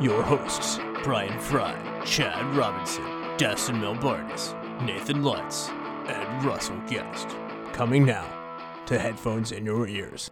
[0.00, 3.04] your hosts, Brian Fry, Chad Robinson,
[3.36, 5.68] Dustin Melbardis, Nathan Lutz,
[6.08, 7.28] and Russell Guest.
[7.74, 8.26] Coming now
[8.86, 10.30] to headphones in your ears.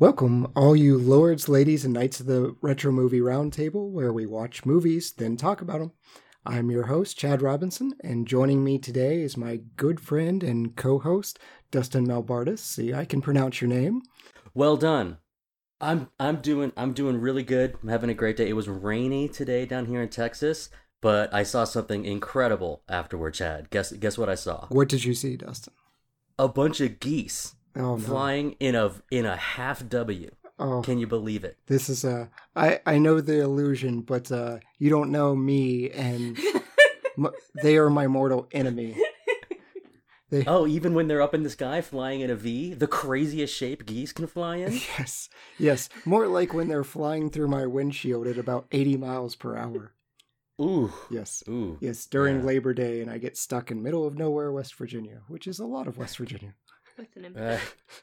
[0.00, 4.66] Welcome, all you lords, ladies, and knights of the Retro Movie Roundtable, where we watch
[4.66, 5.92] movies, then talk about them.
[6.44, 10.98] I'm your host, Chad Robinson, and joining me today is my good friend and co
[10.98, 11.38] host,
[11.70, 12.58] Dustin Melbardis.
[12.58, 14.02] See, I can pronounce your name.
[14.52, 15.18] Well done.
[15.82, 17.76] I'm I'm doing I'm doing really good.
[17.82, 18.48] I'm having a great day.
[18.48, 23.68] It was rainy today down here in Texas, but I saw something incredible afterward, Chad.
[23.70, 24.66] Guess guess what I saw?
[24.68, 25.72] What did you see, Dustin?
[26.38, 27.98] A bunch of geese Oh, no.
[27.98, 30.30] flying in a in a half W.
[30.58, 31.56] Oh, Can you believe it?
[31.66, 32.30] this is a.
[32.54, 36.38] I I know the illusion, but uh, you don't know me, and
[37.18, 38.96] m- they are my mortal enemy.
[40.32, 43.54] They, Oh, even when they're up in the sky flying in a V, the craziest
[43.54, 44.72] shape geese can fly in?
[44.98, 45.88] Yes, yes.
[46.04, 49.92] More like when they're flying through my windshield at about 80 miles per hour.
[50.60, 50.92] Ooh.
[51.10, 51.76] Yes, Ooh.
[51.80, 52.06] yes.
[52.06, 52.44] During Yeah.
[52.46, 55.66] Labor Day, and I get stuck in middle of nowhere, West Virginia, which is a
[55.66, 56.54] lot of West Virginia.
[56.98, 57.58] With an Uh,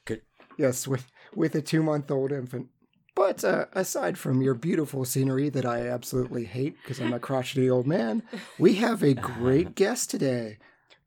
[0.06, 0.22] good.
[0.58, 2.68] Yes, with with a two month old infant.
[3.16, 7.70] But uh, aside from your beautiful scenery that I absolutely hate because I'm a crotchety
[7.70, 8.24] old man,
[8.58, 10.58] we have a great guest today.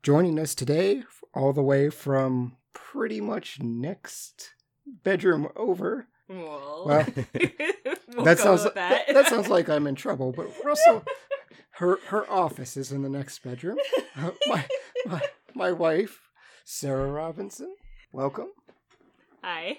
[0.03, 4.51] Joining us today, all the way from pretty much next
[4.85, 6.07] bedroom over.
[6.27, 7.05] Well, Well,
[8.25, 9.07] that sounds with that.
[9.07, 10.33] that sounds like I'm in trouble.
[10.33, 11.05] But Russell,
[11.75, 13.77] her her office is in the next bedroom.
[14.17, 14.65] Uh, my,
[15.05, 15.21] my
[15.55, 16.19] my wife,
[16.65, 17.73] Sarah Robinson.
[18.11, 18.49] Welcome.
[19.41, 19.77] Hi.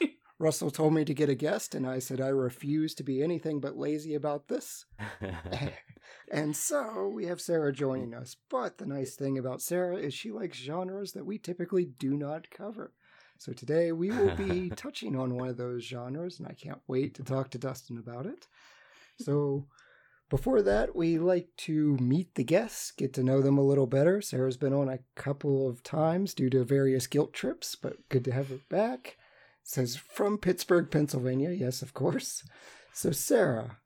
[0.40, 3.60] Russell told me to get a guest, and I said I refuse to be anything
[3.60, 4.84] but lazy about this.
[6.32, 8.36] and so we have Sarah joining us.
[8.48, 12.50] But the nice thing about Sarah is she likes genres that we typically do not
[12.50, 12.92] cover.
[13.38, 17.14] So today we will be touching on one of those genres, and I can't wait
[17.14, 18.46] to talk to Dustin about it.
[19.20, 19.66] So
[20.30, 24.20] before that, we like to meet the guests, get to know them a little better.
[24.22, 28.32] Sarah's been on a couple of times due to various guilt trips, but good to
[28.32, 29.16] have her back
[29.68, 31.50] says from Pittsburgh, Pennsylvania.
[31.50, 32.42] Yes, of course.
[32.94, 33.76] So, Sarah,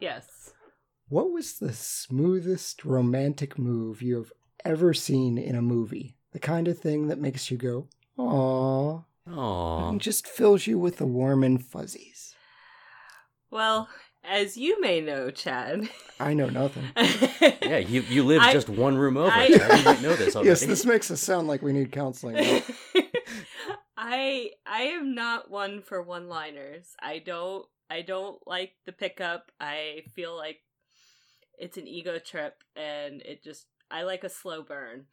[0.00, 0.52] yes.
[1.08, 4.32] what was the smoothest romantic move you have
[4.64, 6.14] ever seen in a movie?
[6.32, 9.88] The kind of thing that makes you go, "Aww," Aw.
[9.90, 12.34] and just fills you with the warm and fuzzies.
[13.50, 13.88] Well,
[14.24, 15.90] as you may know, Chad.
[16.20, 16.84] I know nothing.
[17.62, 19.30] Yeah, you you live I- just one room over.
[19.30, 19.78] I- Chad.
[19.78, 20.50] You might know this already.
[20.50, 22.62] yes, this makes us sound like we need counseling.
[24.04, 26.96] I I am not one for one-liners.
[27.00, 29.52] I don't I don't like the pickup.
[29.60, 30.58] I feel like
[31.56, 35.06] it's an ego trip and it just I like a slow burn.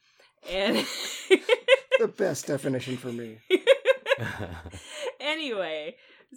[0.50, 0.76] And
[2.00, 3.38] the best definition for me.
[5.20, 5.96] anyway,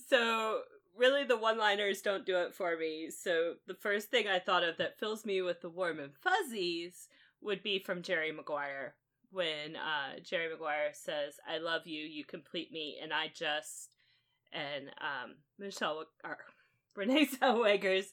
[0.08, 0.60] so
[0.94, 3.08] really the one liners don't do it for me.
[3.10, 7.08] So the first thing I thought of that fills me with the warm and fuzzies
[7.40, 8.94] would be from Jerry Maguire.
[9.32, 13.90] When uh, Jerry Maguire says, I love you, you complete me, and I just
[14.52, 16.38] and um Michelle or
[16.96, 18.12] Renee Zellweger's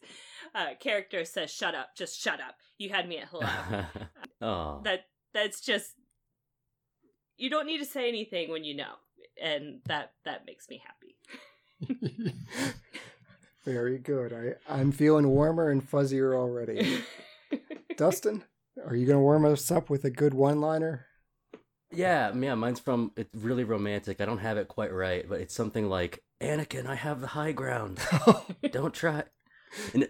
[0.56, 2.56] uh, character says, Shut up, just shut up.
[2.78, 3.84] You had me at hello.
[4.42, 4.82] oh.
[4.86, 5.94] that that's just
[7.38, 8.94] you don't need to say anything when you know
[9.42, 11.00] and that that makes me happy
[13.66, 14.34] Very good.
[14.34, 17.04] I, I'm feeling warmer and fuzzier already.
[17.98, 18.44] Dustin,
[18.86, 21.06] are you going to warm us up with a good one liner?
[21.92, 24.22] Yeah, yeah, mine's from it's really romantic.
[24.22, 27.52] I don't have it quite right, but it's something like Anakin, I have the high
[27.52, 28.00] ground.
[28.72, 29.24] don't try.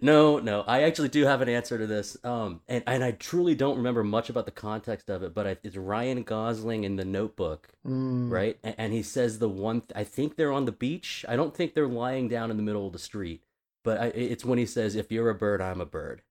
[0.01, 2.17] No, no, I actually do have an answer to this.
[2.23, 5.57] Um, and and I truly don't remember much about the context of it, but I,
[5.63, 8.57] it's Ryan Gosling in The Notebook, Mm, right?
[8.63, 9.81] And, and he says the one.
[9.81, 11.25] Th- I think they're on the beach.
[11.27, 13.43] I don't think they're lying down in the middle of the street,
[13.83, 16.21] but I, it's when he says, "If you're a bird, I'm a bird,"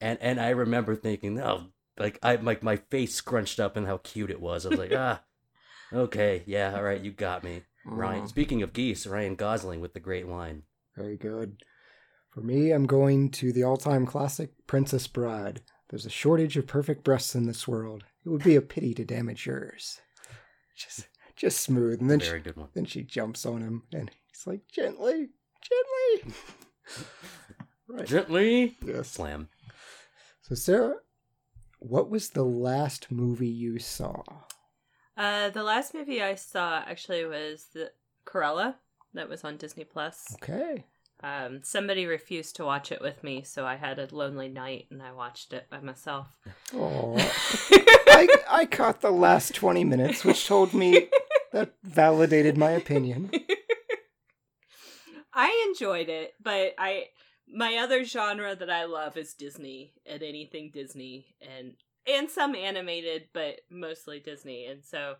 [0.00, 1.66] and and I remember thinking, oh,
[1.98, 4.66] like I like my face scrunched up and how cute it was.
[4.66, 5.22] I was like, ah,
[5.92, 8.24] okay, yeah, all right, you got me, Ryan.
[8.24, 10.62] Mm, Speaking of geese, Ryan Gosling with the great line.
[10.96, 11.62] very good.
[12.30, 15.62] For me, I'm going to the all time classic Princess Bride.
[15.88, 18.04] There's a shortage of perfect breasts in this world.
[18.24, 20.00] It would be a pity to damage yours.
[20.76, 22.00] Just, just smooth.
[22.00, 22.68] And then she, Very good one.
[22.74, 25.28] then she jumps on him, and he's like, gently,
[25.62, 26.34] gently.
[27.88, 28.04] Right.
[28.06, 29.08] Gently Yes.
[29.10, 29.48] slam.
[30.42, 30.96] So, Sarah,
[31.78, 34.22] what was the last movie you saw?
[35.16, 37.92] Uh, the last movie I saw actually was the
[38.26, 38.74] Cruella
[39.14, 40.26] that was on Disney Plus.
[40.34, 40.84] Okay.
[41.22, 45.02] Um, somebody refused to watch it with me, so I had a lonely night and
[45.02, 46.38] I watched it by myself.
[46.74, 47.14] Oh,
[48.08, 51.08] I, I caught the last 20 minutes, which told me
[51.52, 53.30] that validated my opinion.
[55.32, 57.06] I enjoyed it, but I
[57.52, 61.74] my other genre that I love is Disney and anything Disney and
[62.06, 64.66] and some animated, but mostly Disney.
[64.66, 65.14] And so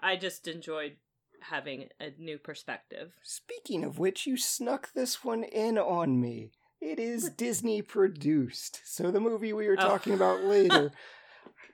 [0.00, 0.96] I just enjoyed
[1.40, 3.12] having a new perspective.
[3.22, 6.50] Speaking of which, you snuck this one in on me.
[6.80, 8.80] It is Disney produced.
[8.84, 9.86] So the movie we were Oh.
[9.88, 10.90] talking about later,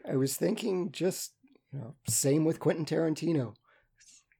[0.08, 1.32] I was thinking just,
[1.72, 3.54] you know, same with Quentin Tarantino.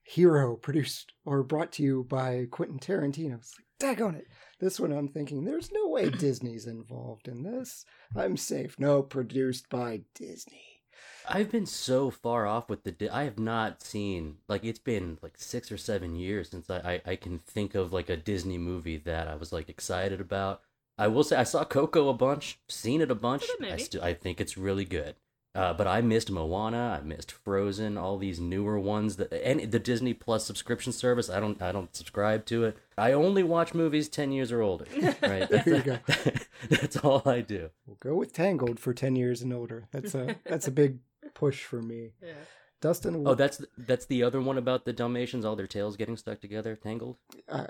[0.03, 3.37] Hero produced or brought to you by Quentin Tarantino.
[3.37, 4.27] It's like, daggone it.
[4.59, 7.85] This one I'm thinking, there's no way Disney's involved in this.
[8.15, 8.79] I'm safe.
[8.79, 10.83] No, produced by Disney.
[11.27, 12.91] I've been so far off with the.
[12.91, 17.01] Di- I have not seen like it's been like six or seven years since I,
[17.05, 20.61] I I can think of like a Disney movie that I was like excited about.
[20.97, 23.43] I will say I saw Coco a bunch, seen it a bunch.
[23.43, 25.15] It's a I still I think it's really good.
[25.53, 29.79] Uh, but I missed Moana, I missed Frozen, all these newer ones that and the
[29.79, 31.29] Disney Plus subscription service.
[31.29, 32.77] I don't I don't subscribe to it.
[32.97, 34.85] I only watch movies ten years or older.
[35.21, 35.99] Right, There you go.
[36.69, 37.69] That's all I do.
[37.85, 39.87] We'll go with Tangled for 10 years and older.
[39.91, 40.99] That's a that's a big
[41.33, 42.11] push for me.
[42.23, 42.33] Yeah.
[42.79, 46.41] Dustin, Oh, that's that's the other one about the Dalmatians, all their tails getting stuck
[46.41, 47.17] together, tangled.
[47.51, 47.67] I,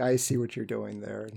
[0.00, 1.28] I see what you're doing there.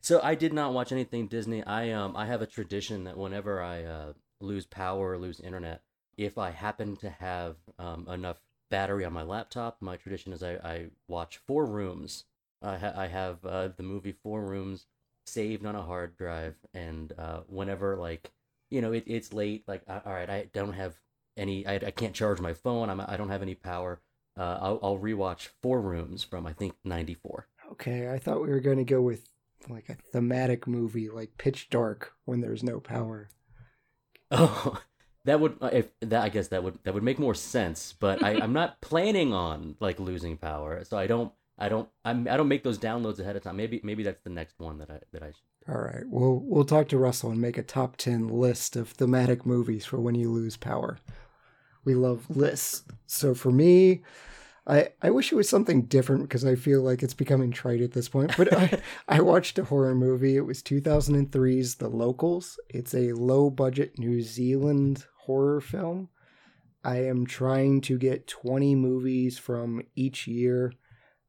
[0.00, 1.62] so I did not watch anything Disney.
[1.62, 4.12] I um I have a tradition that whenever I uh,
[4.44, 5.82] lose power or lose internet,
[6.16, 10.54] if I happen to have um, enough battery on my laptop, my tradition is I,
[10.54, 12.24] I watch Four Rooms.
[12.62, 14.86] I ha- I have uh, the movie Four Rooms
[15.26, 18.32] saved on a hard drive, and uh, whenever like
[18.70, 20.94] you know it, it's late, like all right, I don't have
[21.36, 22.90] any, I, I can't charge my phone.
[22.90, 24.00] I'm I don't have any power.
[24.36, 27.48] Uh, I'll, I'll rewatch Four Rooms from I think '94.
[27.72, 29.28] Okay, I thought we were going to go with
[29.68, 33.30] like a thematic movie like Pitch Dark when there's no power.
[34.30, 34.80] Oh,
[35.24, 37.94] that would uh, if that I guess that would that would make more sense.
[37.98, 42.28] But I, I'm not planning on like losing power, so I don't I don't I'm
[42.28, 43.56] I don't make those downloads ahead of time.
[43.56, 45.74] Maybe maybe that's the next one that I that I should.
[45.74, 49.46] All right, we'll we'll talk to Russell and make a top 10 list of thematic
[49.46, 50.98] movies for when you lose power.
[51.84, 52.82] We love lists.
[53.06, 54.02] So for me,
[54.66, 57.92] I I wish it was something different because I feel like it's becoming trite at
[57.92, 58.34] this point.
[58.36, 60.36] But I I watched a horror movie.
[60.36, 62.58] It was 2003's The Locals.
[62.68, 66.08] It's a low budget New Zealand horror film.
[66.82, 70.72] I am trying to get 20 movies from each year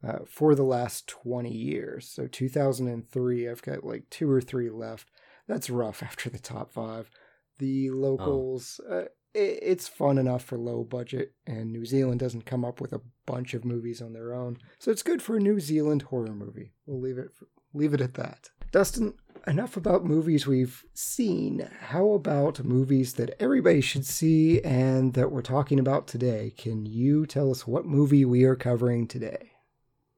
[0.05, 2.09] uh, for the last 20 years.
[2.09, 5.09] So 2003, I've got like two or three left.
[5.47, 7.09] That's rough after the top five.
[7.57, 12.63] The locals, uh, it, it's fun enough for low budget, and New Zealand doesn't come
[12.63, 14.57] up with a bunch of movies on their own.
[14.79, 16.71] So it's good for a New Zealand horror movie.
[16.85, 17.31] We'll leave it
[17.73, 18.49] leave it at that.
[18.71, 19.13] Dustin,
[19.45, 21.69] enough about movies we've seen.
[21.79, 26.53] How about movies that everybody should see and that we're talking about today?
[26.57, 29.51] Can you tell us what movie we are covering today?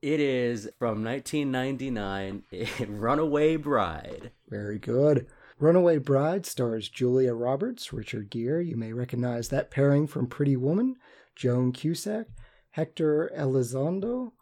[0.01, 2.43] It is from 1999,
[2.87, 4.31] Runaway Bride.
[4.47, 5.27] Very good.
[5.59, 8.63] Runaway Bride stars Julia Roberts, Richard Gere.
[8.63, 10.97] You may recognize that pairing from Pretty Woman,
[11.35, 12.27] Joan Cusack,
[12.71, 14.33] Hector Elizondo,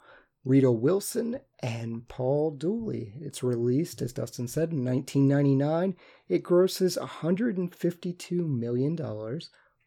[0.44, 3.14] Rita Wilson, and Paul Dooley.
[3.22, 5.96] It's released, as Dustin said, in 1999.
[6.28, 9.40] It grosses $152 million.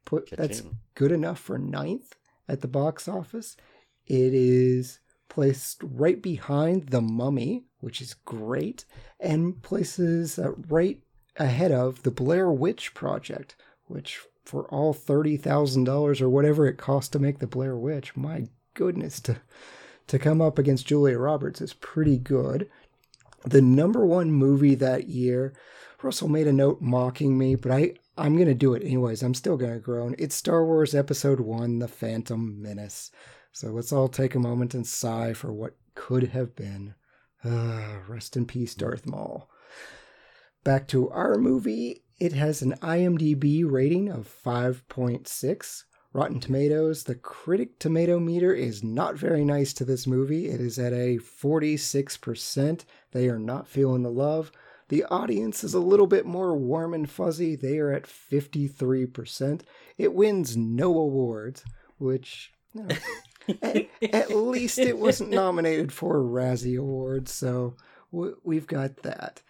[0.06, 0.62] Put, that's
[0.94, 2.14] good enough for ninth
[2.48, 3.56] at the box office.
[4.06, 8.86] It is placed right behind The Mummy, which is great,
[9.20, 11.02] and places uh, right
[11.38, 17.18] ahead of The Blair Witch Project, which for all $30,000 or whatever it cost to
[17.18, 19.36] make The Blair Witch, my goodness, to,
[20.06, 22.68] to come up against Julia Roberts is pretty good.
[23.44, 25.54] The number one movie that year,
[26.02, 29.22] Russell made a note mocking me, but I, I'm going to do it anyways.
[29.22, 30.14] I'm still going to groan.
[30.18, 33.10] It's Star Wars Episode 1 The Phantom Menace.
[33.52, 36.94] So let's all take a moment and sigh for what could have been.
[37.44, 39.50] Ah, rest in peace, Darth Maul.
[40.64, 42.02] Back to our movie.
[42.18, 45.84] It has an IMDb rating of 5.6.
[46.12, 50.48] Rotten Tomatoes, the critic tomato meter is not very nice to this movie.
[50.48, 52.84] It is at a 46%.
[53.12, 54.50] They are not feeling the love.
[54.88, 57.56] The audience is a little bit more warm and fuzzy.
[57.56, 59.60] They are at 53%.
[59.98, 61.62] It wins no awards,
[61.98, 62.96] which you know,
[63.62, 67.76] at, at least it wasn't nominated for a Razzie Award, so
[68.10, 69.42] we've got that.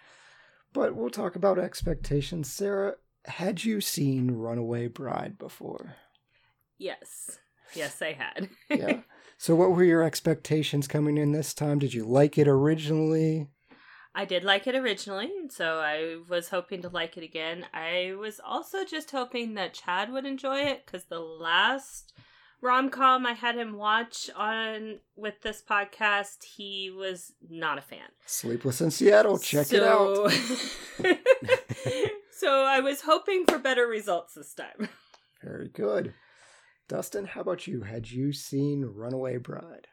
[0.72, 2.50] But we'll talk about expectations.
[2.50, 2.94] Sarah,
[3.24, 5.96] had you seen Runaway Bride before?
[6.78, 7.38] Yes.
[7.74, 8.48] Yes, I had.
[8.70, 9.00] yeah.
[9.36, 11.78] So, what were your expectations coming in this time?
[11.78, 13.48] Did you like it originally?
[14.14, 17.66] I did like it originally, so I was hoping to like it again.
[17.72, 22.12] I was also just hoping that Chad would enjoy it because the last
[22.60, 28.08] rom com I had him watch on with this podcast, he was not a fan.
[28.26, 29.76] Sleepless in Seattle, check so...
[29.76, 30.32] it out.
[32.32, 34.88] so I was hoping for better results this time.
[35.42, 36.14] Very good.
[36.88, 37.82] Dustin, how about you?
[37.82, 39.88] Had you seen Runaway Bride?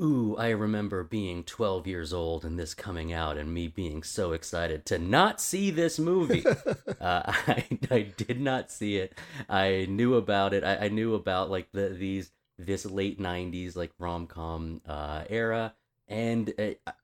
[0.00, 4.32] Ooh, I remember being 12 years old and this coming out and me being so
[4.32, 6.44] excited to not see this movie.
[7.00, 9.18] uh, I, I did not see it.
[9.48, 10.62] I knew about it.
[10.62, 15.74] I, I knew about like the these this late 90s like rom-com uh, era
[16.08, 16.52] and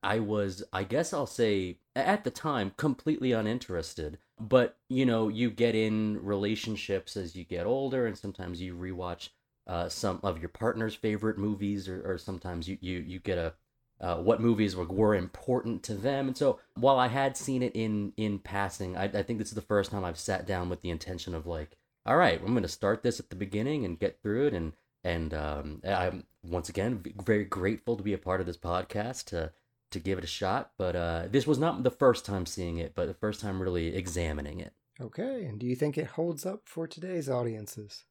[0.03, 4.19] I was I guess I'll say at the time completely uninterested.
[4.41, 9.29] But, you know, you get in relationships as you get older and sometimes you rewatch
[9.67, 13.55] uh, some of your partner's favorite movies, or, or sometimes you, you, you get a
[14.01, 16.29] uh, what movies were, were important to them.
[16.29, 19.55] And so while I had seen it in in passing, I, I think this is
[19.55, 22.63] the first time I've sat down with the intention of like, all right, I'm going
[22.63, 24.55] to start this at the beginning and get through it.
[24.55, 24.73] And
[25.05, 29.53] and um, I'm once again very grateful to be a part of this podcast to
[29.93, 30.73] to give it a shot.
[30.77, 33.95] But uh, this was not the first time seeing it, but the first time really
[33.95, 34.73] examining it.
[35.01, 38.05] Okay, and do you think it holds up for today's audiences?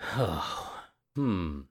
[1.16, 1.62] Hmm.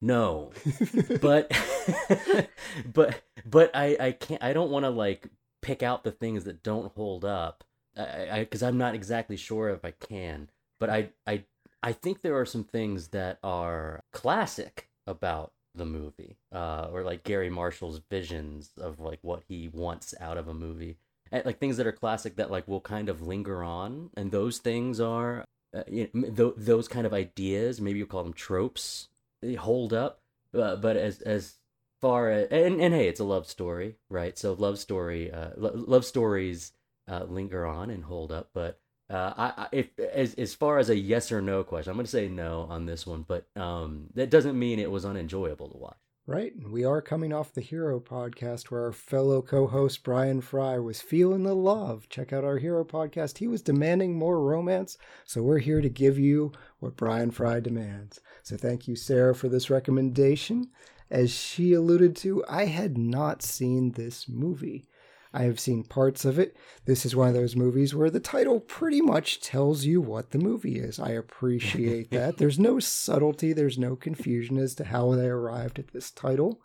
[0.00, 0.50] No.
[1.20, 1.50] but
[2.92, 5.28] but but I I can't I don't want to like
[5.62, 7.64] pick out the things that don't hold up.
[7.96, 10.50] I I cuz I'm not exactly sure if I can.
[10.80, 11.44] But I I
[11.82, 17.22] I think there are some things that are classic about the movie uh or like
[17.22, 20.98] Garry Marshall's visions of like what he wants out of a movie.
[21.30, 24.58] And, like things that are classic that like will kind of linger on and those
[24.58, 25.44] things are
[25.74, 29.08] uh, you know, th- those kind of ideas, maybe you call them tropes,
[29.42, 30.20] they hold up.
[30.54, 31.56] Uh, but as as
[32.00, 34.38] far as and, and hey, it's a love story, right?
[34.38, 36.72] So love story, uh, lo- love stories
[37.10, 38.50] uh, linger on and hold up.
[38.54, 41.96] But uh, I, I, if as as far as a yes or no question, I'm
[41.96, 43.24] going to say no on this one.
[43.26, 45.96] But um, that doesn't mean it was unenjoyable to watch.
[46.28, 50.42] Right, and we are coming off the Hero podcast where our fellow co host Brian
[50.42, 52.06] Fry was feeling the love.
[52.10, 53.38] Check out our Hero podcast.
[53.38, 58.20] He was demanding more romance, so we're here to give you what Brian Fry demands.
[58.42, 60.68] So thank you, Sarah, for this recommendation.
[61.10, 64.84] As she alluded to, I had not seen this movie.
[65.32, 66.56] I have seen parts of it.
[66.86, 70.38] This is one of those movies where the title pretty much tells you what the
[70.38, 70.98] movie is.
[70.98, 72.36] I appreciate that.
[72.38, 76.60] There's no subtlety, there's no confusion as to how they arrived at this title.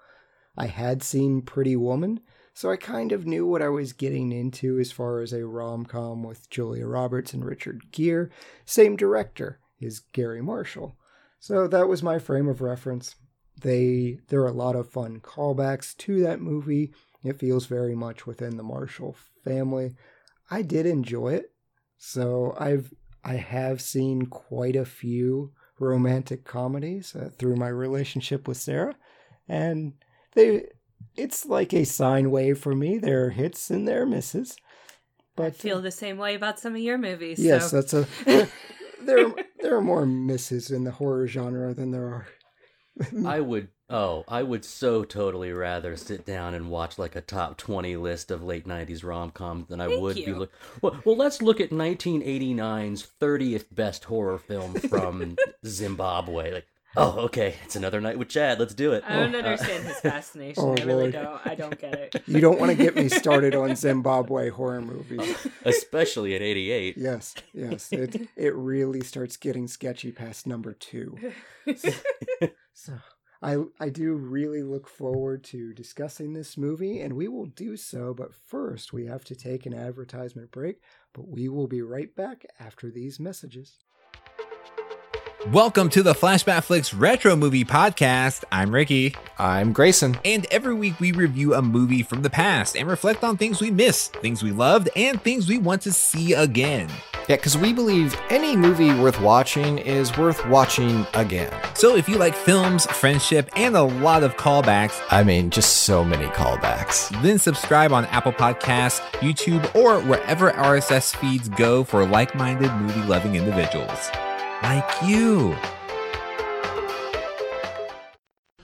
[0.58, 2.20] I had seen Pretty Woman,
[2.54, 5.86] so I kind of knew what I was getting into as far as a rom
[5.86, 8.30] com with Julia Roberts and Richard Gere.
[8.66, 10.96] Same director is Garry Marshall.
[11.40, 13.16] So that was my frame of reference.
[13.60, 16.94] They there are a lot of fun callbacks to that movie
[17.24, 19.96] it feels very much within the Marshall family.
[20.50, 21.52] I did enjoy it.
[21.98, 28.58] So I've I have seen quite a few romantic comedies uh, through my relationship with
[28.58, 28.96] Sarah
[29.48, 29.94] and
[30.36, 30.68] they
[31.16, 32.98] it's like a sine wave for me.
[32.98, 34.58] There are hits and there are misses.
[35.36, 37.40] But I feel the same way about some of your movies.
[37.40, 37.82] Yes, so.
[37.82, 38.08] that's a
[39.02, 42.28] there there are more misses in the horror genre than there are
[43.26, 47.58] I would Oh, I would so totally rather sit down and watch like a top
[47.58, 50.26] 20 list of late 90s rom coms than I Thank would you.
[50.26, 50.52] be look.
[50.82, 55.36] Well, well, let's look at 1989's 30th best horror film from
[55.66, 56.54] Zimbabwe.
[56.54, 58.60] Like, oh, okay, it's another night with Chad.
[58.60, 59.04] Let's do it.
[59.08, 60.64] I don't oh, uh, understand his fascination.
[60.64, 61.14] Oh, I really Lord.
[61.14, 61.48] don't.
[61.48, 62.24] I don't get it.
[62.28, 65.48] You don't want to get me started on Zimbabwe horror movies.
[65.66, 66.98] Especially at 88.
[66.98, 67.92] Yes, yes.
[67.92, 71.18] It it really starts getting sketchy past number 2.
[72.74, 72.94] So
[73.42, 78.14] I I do really look forward to discussing this movie, and we will do so.
[78.14, 80.82] But first, we have to take an advertisement break.
[81.14, 83.78] But we will be right back after these messages.
[85.52, 88.46] Welcome to the Flashback Flicks Retro Movie Podcast.
[88.50, 89.14] I'm Ricky.
[89.38, 90.18] I'm Grayson.
[90.24, 93.70] And every week we review a movie from the past and reflect on things we
[93.70, 96.88] missed, things we loved, and things we want to see again.
[97.28, 101.52] Yeah, because we believe any movie worth watching is worth watching again.
[101.76, 106.06] So if you like films, friendship, and a lot of callbacks, I mean, just so
[106.06, 107.10] many callbacks.
[107.22, 113.04] then subscribe on Apple Podcasts, YouTube, or wherever RSS feeds go for like minded movie
[113.04, 114.10] loving individuals.
[114.64, 115.56] Like you.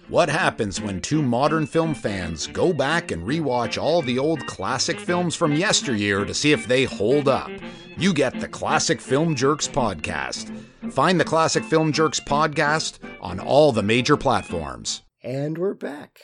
[0.08, 4.98] What happens when two modern film fans go back and rewatch all the old classic
[4.98, 7.52] films from yesteryear to see if they hold up?
[7.98, 10.58] You get the Classic Film Jerks podcast.
[10.90, 15.02] Find the Classic Film Jerks podcast on all the major platforms.
[15.22, 16.20] And we're back.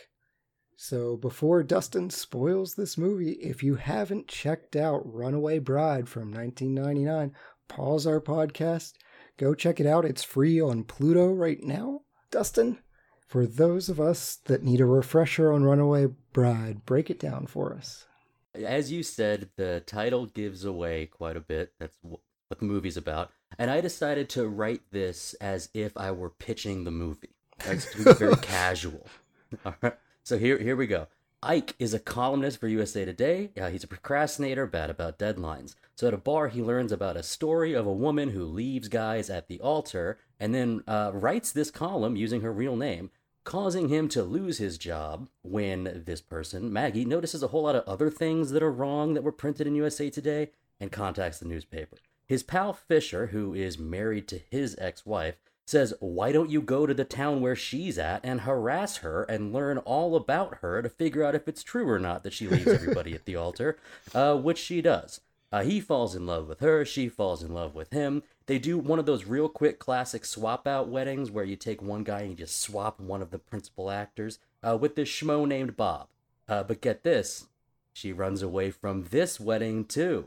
[0.77, 7.33] So, before Dustin spoils this movie, if you haven't checked out Runaway Bride from 1999,
[7.67, 8.93] pause our podcast,
[9.37, 10.05] go check it out.
[10.05, 12.01] It's free on Pluto right now.
[12.31, 12.79] Dustin,
[13.27, 17.73] for those of us that need a refresher on Runaway Bride, break it down for
[17.73, 18.05] us.
[18.53, 21.73] As you said, the title gives away quite a bit.
[21.79, 22.21] That's what
[22.59, 23.31] the movie's about.
[23.57, 27.35] And I decided to write this as if I were pitching the movie.
[27.65, 29.07] It's very casual.
[29.65, 29.93] All right.
[30.23, 31.07] So here, here we go.
[31.45, 33.51] Ike is a columnist for USA Today.
[33.69, 35.75] He's a procrastinator, bad about deadlines.
[35.95, 39.29] So at a bar, he learns about a story of a woman who leaves guys
[39.29, 43.11] at the altar and then uh, writes this column using her real name,
[43.43, 47.87] causing him to lose his job when this person, Maggie, notices a whole lot of
[47.87, 50.49] other things that are wrong that were printed in USA Today
[50.79, 51.97] and contacts the newspaper.
[52.25, 55.35] His pal Fisher, who is married to his ex wife,
[55.65, 59.53] says, Why don't you go to the town where she's at and harass her and
[59.53, 62.67] learn all about her to figure out if it's true or not that she leaves
[62.67, 63.77] everybody at the altar?
[64.13, 65.21] Uh, which she does.
[65.51, 68.23] Uh, he falls in love with her, she falls in love with him.
[68.45, 72.03] They do one of those real quick classic swap out weddings where you take one
[72.03, 75.77] guy and you just swap one of the principal actors uh, with this schmo named
[75.77, 76.07] Bob.
[76.47, 77.47] Uh, but get this,
[77.93, 80.25] she runs away from this wedding too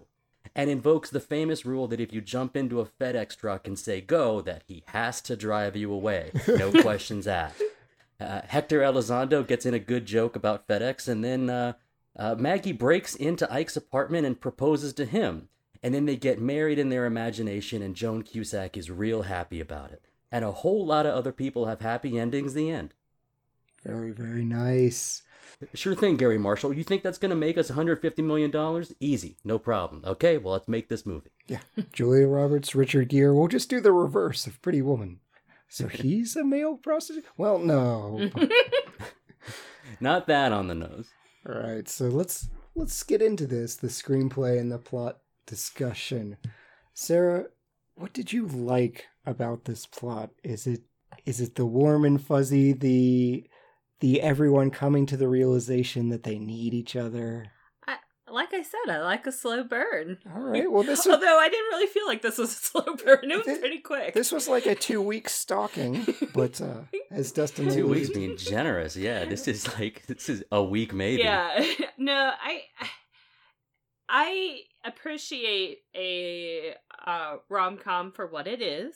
[0.54, 4.00] and invokes the famous rule that if you jump into a FedEx truck and say
[4.00, 6.32] go, that he has to drive you away.
[6.48, 7.62] No questions asked.
[8.20, 11.74] Uh, Hector Elizondo gets in a good joke about FedEx, and then uh,
[12.16, 15.48] uh, Maggie breaks into Ike's apartment and proposes to him.
[15.80, 19.92] And then they get married in their imagination, and Joan Cusack is real happy about
[19.92, 20.02] it.
[20.32, 22.54] And a whole lot of other people have happy endings.
[22.54, 22.94] The end.
[23.84, 25.22] Very, very nice.
[25.74, 26.72] Sure thing, Garry Marshall.
[26.72, 28.84] You think that's going to make us $150 million?
[29.00, 29.36] Easy.
[29.44, 30.02] No problem.
[30.06, 31.30] Okay, well, let's make this movie.
[31.46, 31.60] Yeah.
[31.92, 33.32] Julia Roberts, Richard Gere.
[33.32, 35.20] We'll just do the reverse of Pretty Woman.
[35.68, 37.24] So he's a male prostitute?
[37.36, 38.30] Well, no.
[40.00, 41.08] Not that on the nose.
[41.46, 41.88] All right.
[41.88, 46.36] So let's let's get into this, the screenplay and the plot discussion.
[46.94, 47.46] Sarah,
[47.96, 50.30] what did you like about this plot?
[50.42, 50.82] Is it
[51.26, 53.44] is it the warm and fuzzy, the
[54.00, 57.50] the everyone coming to the realization that they need each other?
[57.86, 57.96] I,
[58.30, 60.18] like I said, I like a slow burn.
[60.34, 60.70] All right.
[60.70, 63.36] Well, this was, although I didn't really feel like this was a slow burn, it
[63.36, 64.14] was This- pretty quick.
[64.14, 68.36] this was like a two week stalking, but uh, as Dustin Two alluded weeks being
[68.36, 68.96] generous.
[68.96, 71.22] Yeah, this is like, this is a week maybe.
[71.22, 71.64] Yeah.
[71.96, 72.62] no, I
[74.08, 76.74] I appreciate a
[77.06, 78.94] uh, rom com for what it is,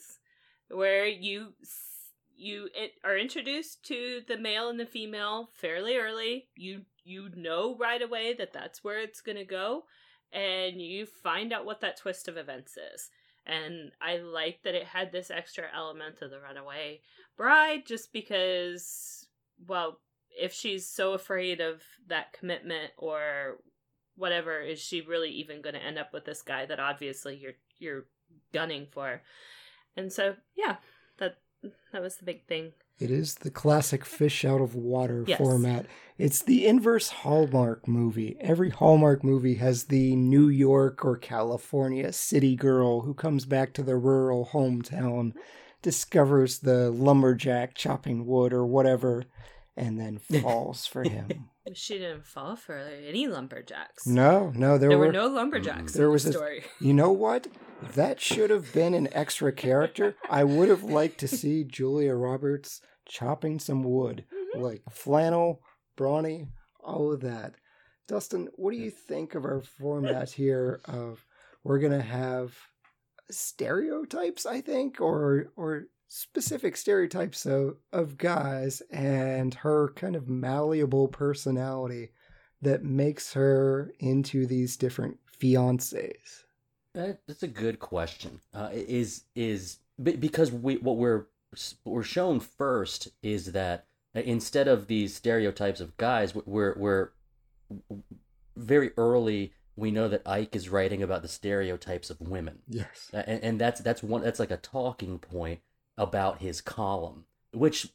[0.69, 1.92] where you s-
[2.35, 6.47] you it, are introduced to the male and the female fairly early.
[6.55, 9.83] You you know right away that that's where it's gonna go,
[10.31, 13.09] and you find out what that twist of events is.
[13.45, 17.01] And I like that it had this extra element of the runaway
[17.35, 19.27] bride, just because,
[19.67, 23.57] well, if she's so afraid of that commitment or
[24.15, 27.53] whatever is she really even going to end up with this guy that obviously you're
[27.79, 28.05] you're
[28.51, 29.21] gunning for
[29.97, 30.75] and so yeah
[31.91, 35.37] that was the big thing It is the classic fish out of water Yes.
[35.39, 35.85] format.
[36.17, 38.37] It's the inverse Hallmark movie.
[38.39, 43.83] Every Hallmark movie has the New York or California city girl who comes back to
[43.83, 45.33] the rural hometown,
[45.81, 49.23] discovers the lumberjack chopping wood or whatever,
[49.75, 51.49] and then falls for him.
[51.73, 56.07] She didn't fall for any lumberjacks no, no, there, there, were, were, no lumberjacks there
[56.07, 57.47] in was the a- story You know what?
[57.95, 60.15] That should have been an extra character.
[60.29, 64.63] I would have liked to see Julia Roberts chopping some wood, mm-hmm.
[64.63, 65.61] like flannel,
[65.97, 66.47] brawny,
[66.83, 67.55] all of that.
[68.07, 70.81] Dustin, what do you think of our format here?
[70.85, 71.25] Of
[71.63, 72.55] we're gonna have
[73.31, 81.07] stereotypes, I think, or or specific stereotypes of of guys and her kind of malleable
[81.07, 82.11] personality
[82.61, 86.43] that makes her into these different fiancés.
[86.93, 88.41] That, that's a good question.
[88.53, 91.25] Uh, is is because we what we're
[91.83, 97.09] what we're shown first is that uh, instead of these stereotypes of guys, we're we're
[98.55, 99.53] very early.
[99.75, 103.09] We know that Ike is writing about the stereotypes of women, Yes.
[103.11, 105.61] And, and that's that's one that's like a talking point
[105.97, 107.89] about his column, which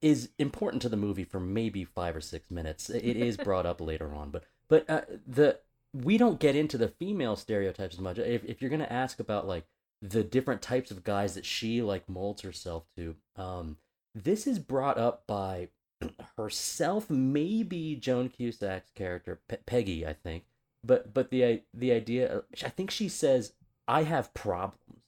[0.00, 2.90] is important to the movie for maybe five or six minutes.
[2.90, 5.60] It is brought up later on, but but uh, the
[5.94, 8.18] we don't get into the female stereotypes as much.
[8.18, 9.64] If if you're gonna ask about like
[10.00, 13.76] the different types of guys that she like molds herself to, um,
[14.14, 15.68] this is brought up by
[16.36, 20.44] herself, maybe Joan Cusack's character Pe- Peggy, I think.
[20.84, 23.52] But but the the idea, I think she says,
[23.86, 25.01] "I have problems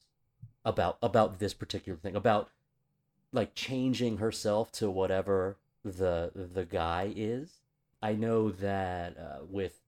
[0.64, 2.50] about about this particular thing about
[3.32, 7.60] like changing herself to whatever the the guy is."
[8.02, 9.80] I know that uh, with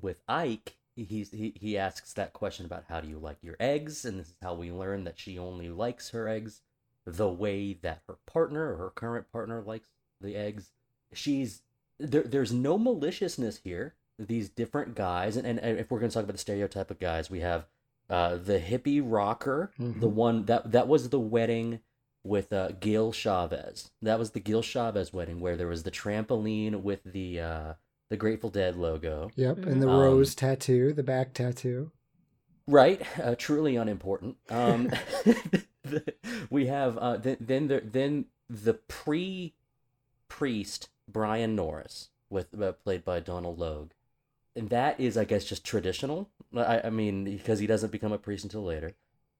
[0.00, 4.04] with Ike, he's he, he asks that question about how do you like your eggs,
[4.04, 6.62] and this is how we learn that she only likes her eggs
[7.06, 9.88] the way that her partner or her current partner likes
[10.20, 10.70] the eggs.
[11.12, 11.62] She's
[11.98, 12.22] there.
[12.22, 13.94] There's no maliciousness here.
[14.18, 17.30] These different guys, and, and if we're going to talk about the stereotype of guys,
[17.30, 17.66] we have
[18.10, 20.00] uh, the hippie rocker, Mhm.
[20.00, 21.80] the one that that was the wedding
[22.22, 23.90] with uh, Gil Chavez.
[24.02, 27.74] That was the Gil Chavez wedding where there was the trampoline with the uh,
[28.10, 29.30] the Grateful Dead logo.
[29.36, 31.90] Yep, and the Um, rose tattoo, the back tattoo.
[32.66, 34.36] Right, uh, truly unimportant.
[34.48, 34.88] Um,
[35.82, 36.14] the-
[36.50, 39.54] we have uh, then then the, then the pre
[40.28, 43.90] priest Brian Norris with uh, played by Donald Logue,
[44.56, 46.30] and that is I guess just traditional.
[46.56, 48.94] I, I mean because he doesn't become a priest until later.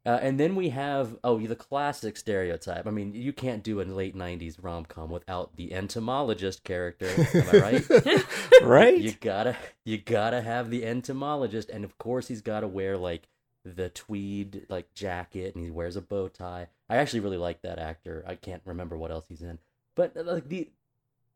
[0.07, 2.87] Uh, and then we have oh the classic stereotype.
[2.87, 7.09] I mean you can't do a late '90s rom com without the entomologist character.
[7.35, 8.23] Am I right?
[8.63, 8.99] right?
[8.99, 13.29] You gotta you gotta have the entomologist, and of course he's gotta wear like
[13.65, 16.69] the tweed like jacket, and he wears a bow tie.
[16.89, 18.23] I actually really like that actor.
[18.27, 19.59] I can't remember what else he's in,
[19.95, 20.71] but uh, like the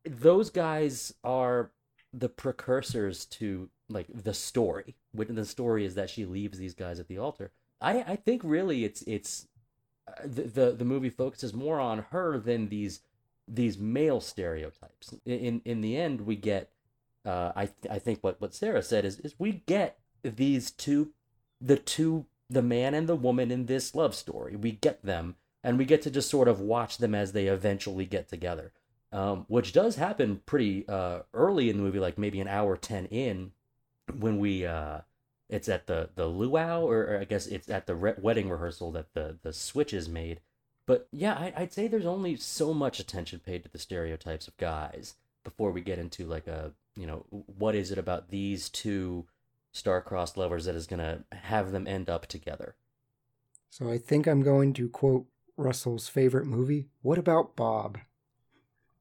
[0.05, 1.71] those guys are
[2.13, 4.97] the precursors to like the story.
[5.13, 7.53] Which the story is that she leaves these guys at the altar.
[7.81, 9.47] I I think really it's it's
[10.07, 13.01] uh, the the, the movie focuses more on her than these
[13.47, 15.15] these male stereotypes.
[15.25, 16.71] In in, in the end, we get
[17.25, 21.13] uh, I th- I think what, what Sarah said is is we get these two,
[21.61, 24.57] the two, the man and the woman in this love story.
[24.57, 28.07] We get them, and we get to just sort of watch them as they eventually
[28.07, 28.73] get together,
[29.13, 33.07] um, which does happen pretty uh, early in the movie, like maybe an hour ten
[33.07, 33.53] in,
[34.19, 35.01] when we uh,
[35.49, 38.93] it's at the the luau, or, or I guess it's at the re- wedding rehearsal
[38.93, 40.41] that the the switch is made.
[40.87, 44.57] But yeah, I, I'd say there's only so much attention paid to the stereotypes of
[44.57, 49.27] guys before we get into like a you know what is it about these two
[49.73, 52.75] star-crossed lovers that is gonna have them end up together
[53.71, 56.89] So I think I'm going to quote Russell's favorite movie.
[57.01, 57.99] What about Bob?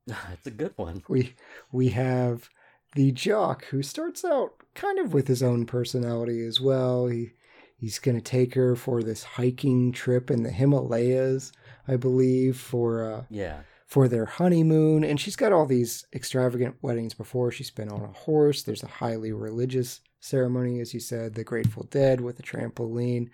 [0.33, 1.35] it's a good one We
[1.71, 2.49] we have
[2.95, 7.07] the jock who starts out kind of with his own personality as well.
[7.07, 7.31] He
[7.77, 11.51] he's going to take her for this hiking trip in the Himalayas,
[11.87, 15.03] I believe, for uh, yeah for their honeymoon.
[15.03, 17.51] And she's got all these extravagant weddings before.
[17.51, 18.61] She's been on a horse.
[18.61, 23.29] There's a highly religious ceremony, as you said, the Grateful Dead with a trampoline.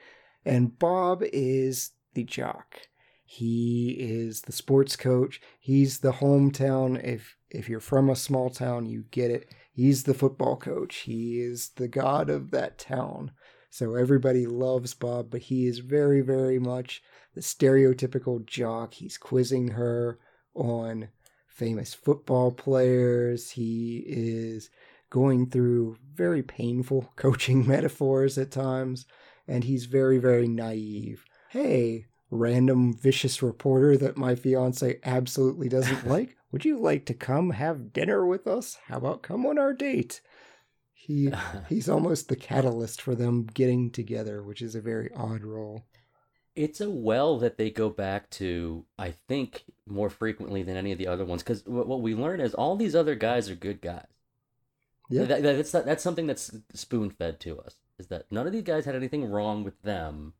[0.45, 2.81] And Bob is the jock.
[3.25, 5.41] He is the sports coach.
[5.59, 7.03] He's the hometown.
[7.03, 9.53] If if you're from a small town, you get it.
[9.71, 10.97] He's the football coach.
[10.97, 13.31] He is the god of that town.
[13.69, 17.01] So everybody loves Bob, but he is very, very much
[17.33, 18.93] the stereotypical jock.
[18.93, 20.19] He's quizzing her
[20.53, 21.09] on
[21.47, 23.51] famous football players.
[23.51, 24.69] He is
[25.09, 29.05] going through very painful coaching metaphors at times,
[29.47, 31.25] and he's very, very naive.
[31.49, 37.51] Hey, random vicious reporter that my fiance absolutely doesn't like, would you like to come
[37.51, 38.77] have dinner with us?
[38.87, 40.21] How about come on our date?
[40.93, 41.31] He
[41.69, 45.83] he's almost the catalyst for them getting together, which is a very odd role.
[46.55, 50.99] it's a well that they go back to i think more frequently than any of
[50.99, 54.05] the other ones because what we learn is all these other guys are good guys
[55.09, 55.25] Yeah.
[55.25, 57.75] That, that- that's that's something that's spoon fed to us.
[57.99, 60.33] Is that none of these guys had anything wrong with them.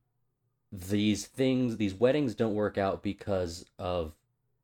[0.76, 4.14] These things, these weddings, don't work out because of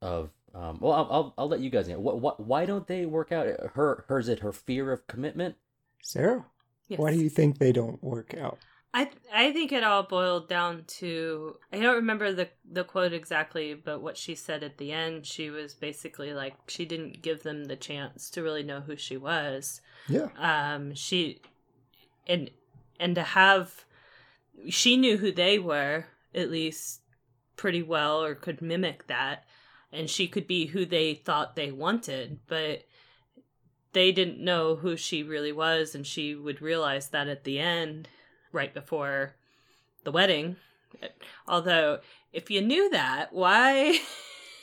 [0.02, 0.30] of.
[0.52, 2.00] Um, well, I'll, I'll I'll let you guys know.
[2.00, 3.46] What what why don't they work out?
[3.74, 5.54] Her her is it her fear of commitment?
[6.02, 6.44] Sarah,
[6.88, 6.98] Yes.
[6.98, 8.58] why do you think they don't work out?
[8.92, 13.74] I I think it all boiled down to I don't remember the the quote exactly,
[13.74, 17.66] but what she said at the end, she was basically like she didn't give them
[17.66, 19.80] the chance to really know who she was.
[20.08, 20.30] Yeah.
[20.36, 21.40] Um she
[22.26, 22.50] and
[22.98, 23.84] and to have
[24.68, 27.00] she knew who they were at least
[27.56, 29.44] pretty well or could mimic that.
[29.92, 32.84] And she could be who they thought they wanted, but
[33.92, 38.08] they didn't know who she really was and she would realize that at the end
[38.52, 39.34] right before
[40.04, 40.56] the wedding.
[41.48, 41.98] Although
[42.32, 43.98] if you knew that why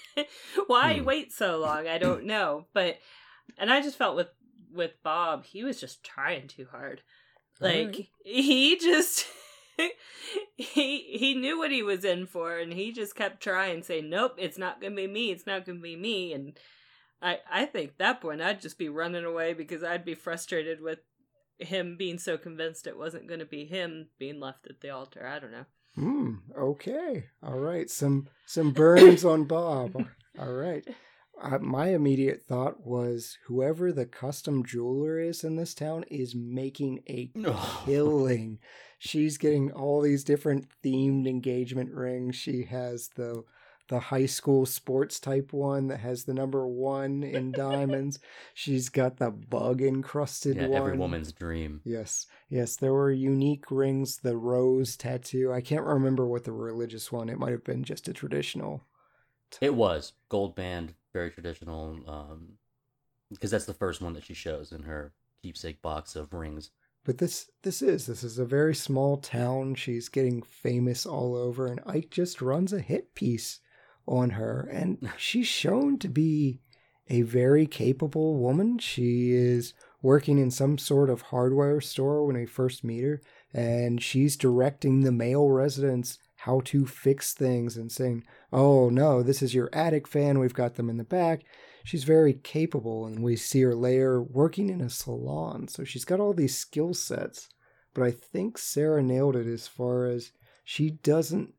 [0.68, 1.06] why Hmm.
[1.06, 1.88] wait so long?
[1.88, 2.66] I don't know.
[2.74, 3.00] But
[3.58, 4.30] and i just felt with
[4.74, 7.02] with bob he was just trying too hard.
[7.60, 8.08] Like Alright.
[8.24, 9.26] he just
[10.56, 14.36] he he knew what he was in for and he just kept trying saying nope
[14.38, 16.58] it's not gonna be me it's not gonna be me and
[17.22, 21.00] I I think that point I'd just be running away because I'd be frustrated with
[21.60, 25.26] him being so convinced it wasn't going to be him being left at the altar.
[25.26, 25.66] I don't know.
[25.96, 26.34] Hmm.
[26.58, 27.26] Okay.
[27.42, 27.90] All right.
[27.90, 29.96] Some some burns on Bob.
[30.40, 30.88] All right.
[31.42, 37.04] Uh, my immediate thought was whoever the custom jeweler is in this town is making
[37.08, 37.32] a
[37.86, 38.60] killing.
[39.00, 42.36] She's getting all these different themed engagement rings.
[42.36, 43.44] She has the
[43.90, 48.20] the high school sports type one that has the number one in diamonds.
[48.54, 50.78] She's got the bug encrusted yeah, one.
[50.78, 51.82] every woman's dream.
[51.84, 54.18] Yes, yes, there were unique rings.
[54.18, 55.54] The rose tattoo.
[55.54, 57.30] I can't remember what the religious one.
[57.30, 58.84] It might have been just a traditional.
[59.62, 61.98] It was gold band, very traditional.
[62.08, 62.58] Um,
[63.32, 66.72] because that's the first one that she shows in her keepsake box of rings.
[67.04, 69.76] But this this is this is a very small town.
[69.76, 73.60] She's getting famous all over, and Ike just runs a hit piece
[74.06, 76.62] on her, and she's shown to be
[77.10, 78.78] a very capable woman.
[78.78, 83.22] She is working in some sort of hardware store when we first meet her,
[83.54, 88.24] and she's directing the male residents how to fix things and saying,
[88.54, 90.40] "Oh no, this is your attic fan.
[90.40, 91.44] We've got them in the back."
[91.84, 95.68] She's very capable, and we see her later working in a salon.
[95.68, 97.50] So she's got all these skill sets.
[97.94, 100.32] But I think Sarah nailed it as far as
[100.64, 101.54] she doesn't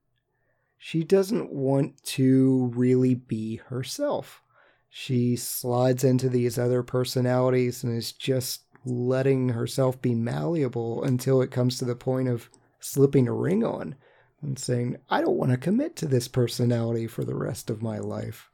[0.78, 4.42] she doesn't want to really be herself.
[4.88, 11.50] She slides into these other personalities and is just letting herself be malleable until it
[11.50, 12.48] comes to the point of
[12.80, 13.96] slipping a ring on
[14.42, 17.98] and saying, I don't want to commit to this personality for the rest of my
[17.98, 18.50] life.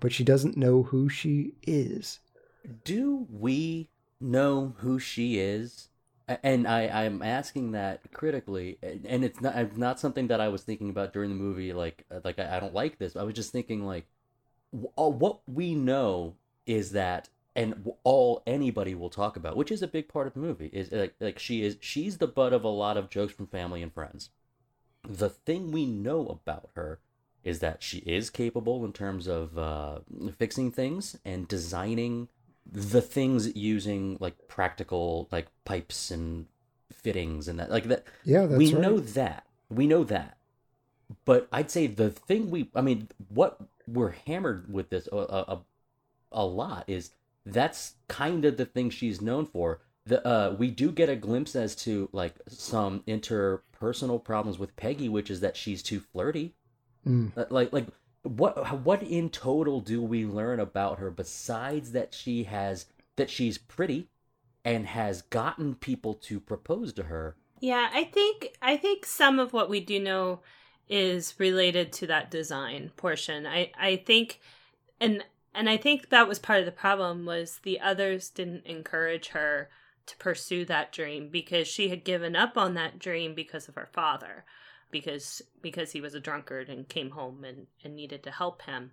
[0.00, 2.20] But she doesn't know who she is.
[2.84, 5.88] Do we know who she is?
[6.42, 10.62] And I, I'm asking that critically, and it's not it's not something that I was
[10.62, 11.72] thinking about during the movie.
[11.72, 13.16] Like uh, like I, I don't like this.
[13.16, 14.06] I was just thinking like,
[14.98, 16.34] uh, what we know
[16.66, 20.40] is that, and all anybody will talk about, which is a big part of the
[20.40, 23.46] movie, is like like she is she's the butt of a lot of jokes from
[23.46, 24.28] family and friends.
[25.04, 27.00] The thing we know about her
[27.44, 30.00] is that she is capable in terms of uh,
[30.38, 32.28] fixing things and designing
[32.70, 36.46] the things using like practical like pipes and
[36.92, 38.82] fittings and that like that Yeah, that's we right.
[38.82, 39.46] know that.
[39.70, 40.36] We know that.
[41.24, 45.60] But i'd say the thing we i mean what we're hammered with this a, a,
[46.32, 47.12] a lot is
[47.46, 51.54] that's kind of the thing she's known for the uh we do get a glimpse
[51.54, 56.54] as to like some interpersonal problems with peggy which is that she's too flirty
[57.06, 57.32] Mm.
[57.36, 57.86] Uh, like like
[58.22, 63.56] what what in total do we learn about her besides that she has that she's
[63.56, 64.08] pretty
[64.64, 69.52] and has gotten people to propose to her Yeah, I think I think some of
[69.52, 70.40] what we do know
[70.88, 73.46] is related to that design portion.
[73.46, 74.40] I I think
[75.00, 79.28] and and I think that was part of the problem was the others didn't encourage
[79.28, 79.70] her
[80.08, 83.88] to pursue that dream because she had given up on that dream because of her
[83.92, 84.44] father
[84.90, 88.90] because because he was a drunkard and came home and, and needed to help him.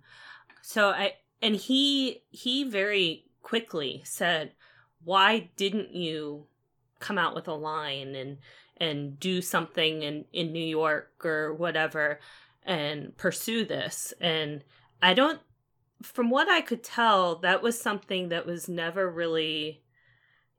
[0.62, 4.52] So I and he he very quickly said,
[5.04, 6.46] "Why didn't you
[6.98, 8.38] come out with a line and
[8.78, 12.20] and do something in in New York or whatever
[12.64, 14.64] and pursue this?" And
[15.02, 15.40] I don't
[16.02, 19.82] from what I could tell, that was something that was never really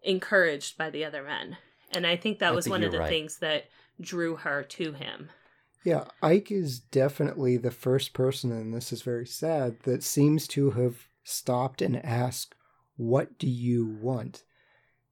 [0.08, 1.58] encouraged by the other men.
[1.92, 3.10] And I think that I was think one of the right.
[3.10, 3.66] things that
[4.02, 5.30] drew her to him.
[5.84, 10.72] Yeah, Ike is definitely the first person, and this is very sad, that seems to
[10.72, 12.56] have stopped and asked,
[12.98, 14.44] What do you want?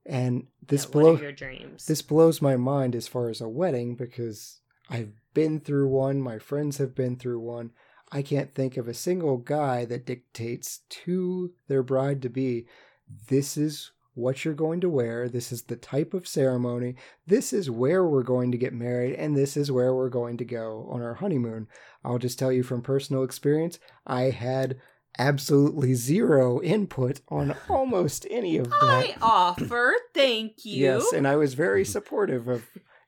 [0.06, 1.86] And this Yeah, blows your dreams?
[1.86, 6.40] this blows my mind as far as a wedding because I've been through one, my
[6.40, 7.72] friends have been through one.
[8.12, 12.68] I can't think of a single guy that dictates to their bride to be,
[13.30, 16.96] this is what you're going to wear, this is the type of ceremony,
[17.28, 20.46] this is where we're going to get married, and this is where we're going to
[20.46, 21.68] go on our honeymoon.
[22.04, 24.78] I'll just tell you from personal experience, I had
[25.18, 28.82] absolutely zero input on almost any of that.
[28.82, 30.84] I offer, thank you.
[30.84, 32.64] Yes, and I was very supportive of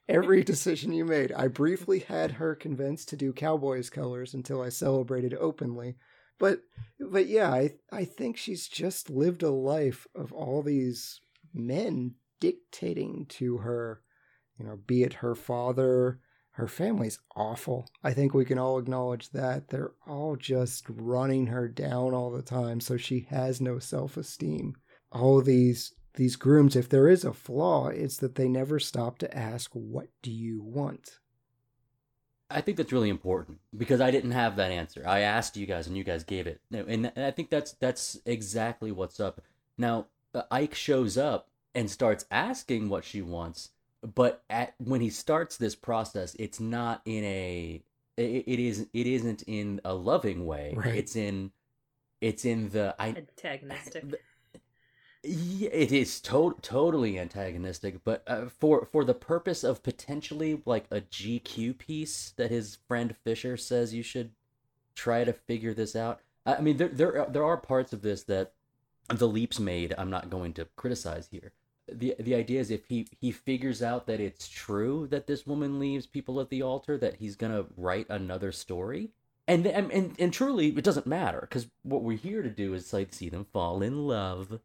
[0.08, 1.32] every decision you made.
[1.32, 5.96] I briefly had her convinced to do Cowboys colors until I celebrated openly.
[6.38, 6.60] But
[6.98, 11.20] but yeah, I I think she's just lived a life of all these
[11.54, 14.02] men dictating to her,
[14.58, 16.20] you know, be it her father,
[16.52, 17.88] her family's awful.
[18.02, 19.68] I think we can all acknowledge that.
[19.68, 24.74] They're all just running her down all the time, so she has no self-esteem.
[25.12, 29.38] All these these grooms, if there is a flaw, it's that they never stop to
[29.38, 31.20] ask, What do you want?
[32.50, 35.02] I think that's really important because I didn't have that answer.
[35.06, 38.18] I asked you guys, and you guys gave it, and, and I think that's that's
[38.24, 39.42] exactly what's up.
[39.76, 43.70] Now uh, Ike shows up and starts asking what she wants,
[44.02, 47.82] but at when he starts this process, it's not in a
[48.16, 50.74] it, it is it isn't in a loving way.
[50.76, 50.96] Right.
[50.96, 51.52] It's in
[52.20, 54.20] it's in the I Antagonistic.
[55.22, 60.86] Yeah, it is to- totally antagonistic, but uh, for for the purpose of potentially like
[60.90, 64.30] a GQ piece that his friend Fisher says you should
[64.94, 66.20] try to figure this out.
[66.46, 68.52] I mean, there there are- there are parts of this that
[69.08, 69.94] the leaps made.
[69.98, 71.52] I'm not going to criticize here.
[71.90, 75.78] the The idea is if he he figures out that it's true that this woman
[75.80, 79.10] leaves people at the altar, that he's gonna write another story.
[79.48, 82.92] And and and, and truly, it doesn't matter because what we're here to do is
[82.92, 84.60] like see them fall in love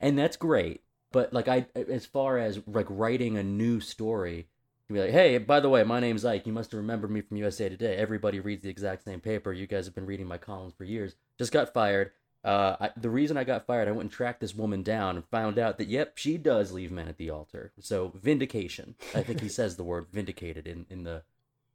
[0.00, 0.82] and that's great.
[1.12, 4.48] But like I, as far as like writing a new story,
[4.88, 6.46] to be like, hey, by the way, my name's Ike.
[6.46, 7.96] You must have remembered me from USA Today.
[7.96, 9.52] Everybody reads the exact same paper.
[9.52, 11.14] You guys have been reading my columns for years.
[11.38, 12.12] Just got fired.
[12.44, 15.24] Uh, I, the reason I got fired, I went and tracked this woman down and
[15.26, 17.72] found out that yep, she does leave men at the altar.
[17.80, 18.96] So vindication.
[19.14, 21.22] I think he says the word vindicated in in the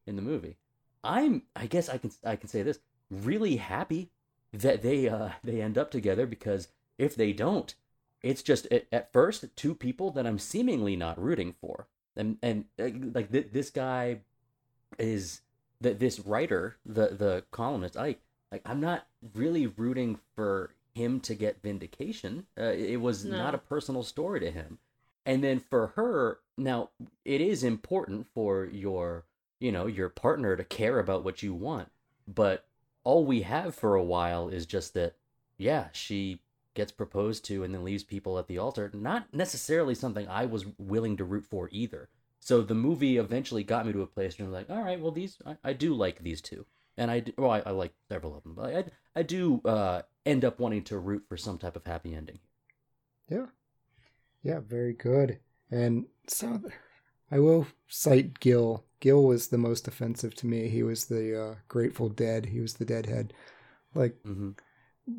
[0.06, 0.58] in the movie.
[1.04, 4.10] I'm, I guess I can I can say this, really happy
[4.52, 6.68] that they uh they end up together because
[6.98, 7.74] if they don't,
[8.28, 12.90] it's just at, first two people that I'm seemingly not rooting for, and and uh,
[13.14, 14.20] like th- this guy
[15.00, 15.42] is
[15.82, 21.36] that this writer, the the columnist Ike, like I'm not really rooting for him to
[21.36, 22.48] get vindication.
[22.60, 23.38] Uh, it was No.
[23.38, 24.80] not a personal story to him,
[25.26, 26.90] and then for her, now
[27.24, 29.24] it is important for your
[29.60, 31.90] you know your partner to care about what you want,
[32.28, 32.66] but
[33.06, 35.16] all we have for a while is just that
[35.58, 36.40] yeah she
[36.78, 40.66] gets proposed to and then leaves people at the altar not necessarily something i was
[40.78, 42.10] willing to root for either
[42.40, 45.12] so the movie eventually got me to a place where i'm like all right well
[45.12, 46.66] these i, I do like these two
[46.98, 50.04] and i do, well I, I like several of them but i, I do uh,
[50.26, 52.40] end up wanting to root for some type of happy ending
[53.30, 53.48] Yeah.
[54.44, 55.40] Yeah, very good.
[55.72, 56.62] And so
[57.32, 58.86] I will cite Gil.
[59.00, 60.70] Gil was the most offensive to me.
[60.70, 62.48] He was the uh, Grateful Dead.
[62.48, 63.34] He was the Deadhead.
[63.96, 64.52] Like, hmm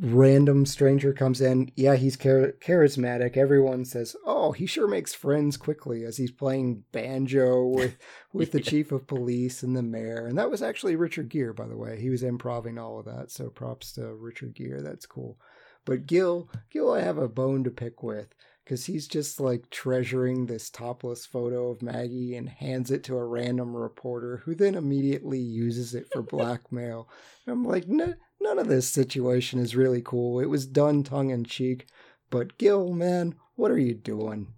[0.01, 1.71] random stranger comes in.
[1.75, 3.37] Yeah, he's char- charismatic.
[3.37, 7.97] Everyone says, "Oh, he sure makes friends quickly," as he's playing banjo with
[8.33, 8.71] with the Yeah.
[8.71, 10.27] chief of police and the mayor.
[10.27, 11.99] And that was actually Richard Gere, by the way.
[12.01, 13.31] He was improvising all of that.
[13.31, 14.83] So props to Richard Gere.
[14.83, 15.39] That's cool.
[15.85, 18.29] But Gil, Gil, I have a bone to pick with
[18.69, 23.25] because he's just like treasuring this topless photo of Maggie and hands it to a
[23.25, 27.09] random reporter who then immediately uses it for blackmail.
[27.47, 30.39] I'm like, "N- none of this situation is really cool.
[30.39, 31.87] It was done tongue in cheek,
[32.29, 34.53] but Gil, man, what are you doing?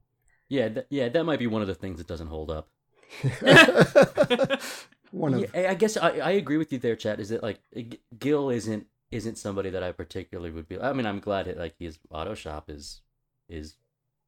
[0.49, 2.69] yeah th- yeah that might be one of the things that doesn't hold up
[5.13, 7.21] One of Yeah, I guess I, I agree with you there, Chad.
[7.21, 10.81] Is that like G- Gil isn't isn't somebody that I particularly would be.
[10.81, 13.03] I mean, I'm glad that like his auto shop is
[13.49, 13.77] is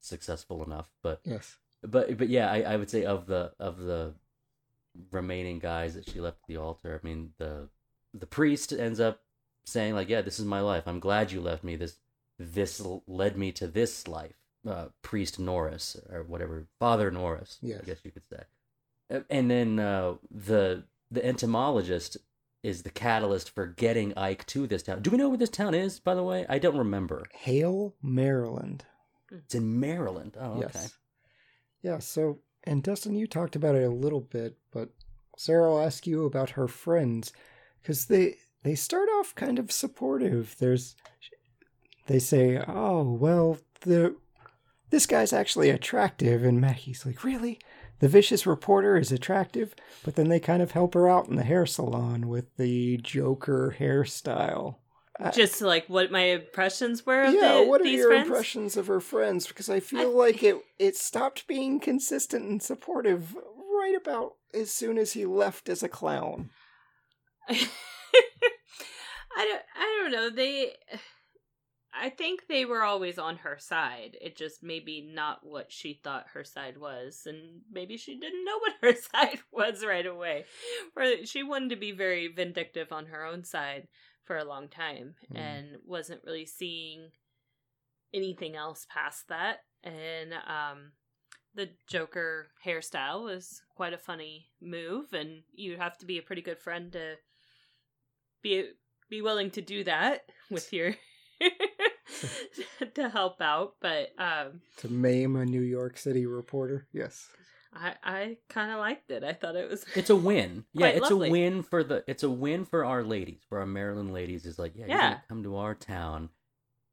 [0.02, 4.14] successful enough, but yes, but but yeah, I, I would say of the of the
[5.10, 7.00] remaining guys that she left at the altar.
[7.02, 7.68] I mean, the
[8.12, 9.22] the priest ends up
[9.64, 10.84] saying like, "Yeah, this is my life.
[10.86, 11.76] I'm glad you left me.
[11.76, 11.96] This
[12.38, 14.34] this led me to this life."
[14.64, 17.80] Uh, priest Norris or whatever, Father Norris, Yes.
[17.82, 18.44] I guess you could say.
[19.28, 22.16] And then uh, the the entomologist
[22.62, 25.02] is the catalyst for getting Ike to this town.
[25.02, 25.98] Do we know where this town is?
[25.98, 27.24] By the way, I don't remember.
[27.32, 28.84] Hale, Maryland.
[29.32, 29.38] Mm.
[29.44, 30.36] It's in Maryland.
[30.38, 30.86] Oh, okay.
[31.82, 34.90] Yeah, so, and Dustin, you talked about it a little bit, but
[35.36, 37.32] Sarah will ask you about her friends
[37.80, 40.54] because they they start off kind of supportive.
[40.58, 40.94] There's,
[42.06, 44.14] they say, oh, well, the
[44.90, 46.44] this guy's actually attractive.
[46.44, 47.58] And Maggie's like, really?
[47.98, 49.74] The vicious reporter is attractive?
[50.04, 53.76] But then they kind of help her out in the hair salon with the Joker
[53.78, 54.76] hairstyle.
[55.20, 58.26] I- Just like what my impressions were of yeah, the, what are these your friends.
[58.28, 59.46] impressions of her friends?
[59.46, 64.70] Because I feel I- like it it stopped being consistent and supportive right about as
[64.70, 66.50] soon as he left as a clown.
[67.48, 67.58] I
[69.36, 70.30] don't I don't know.
[70.30, 70.72] They
[71.94, 74.16] I think they were always on her side.
[74.20, 78.58] It just maybe not what she thought her side was and maybe she didn't know
[78.60, 80.44] what her side was right away.
[80.96, 83.88] Or she wanted to be very vindictive on her own side
[84.24, 85.36] for a long time Hmm.
[85.36, 87.10] and wasn't really seeing
[88.14, 89.60] anything else past that.
[89.82, 90.92] And um
[91.54, 96.40] the Joker hairstyle was quite a funny move, and you'd have to be a pretty
[96.40, 97.16] good friend to
[98.42, 98.70] be
[99.10, 100.94] be willing to do that with your
[102.94, 106.86] to help out, but um, to maim a New York City reporter.
[106.92, 107.28] Yes.
[107.74, 109.24] I I kind of liked it.
[109.24, 109.84] I thought it was.
[109.94, 110.64] It's a win.
[110.74, 111.28] Yeah, Quite it's lovely.
[111.28, 112.04] a win for the.
[112.06, 114.44] It's a win for our ladies, for our Maryland ladies.
[114.46, 115.00] Is like, yeah, Yeah.
[115.00, 116.28] gonna come to our town.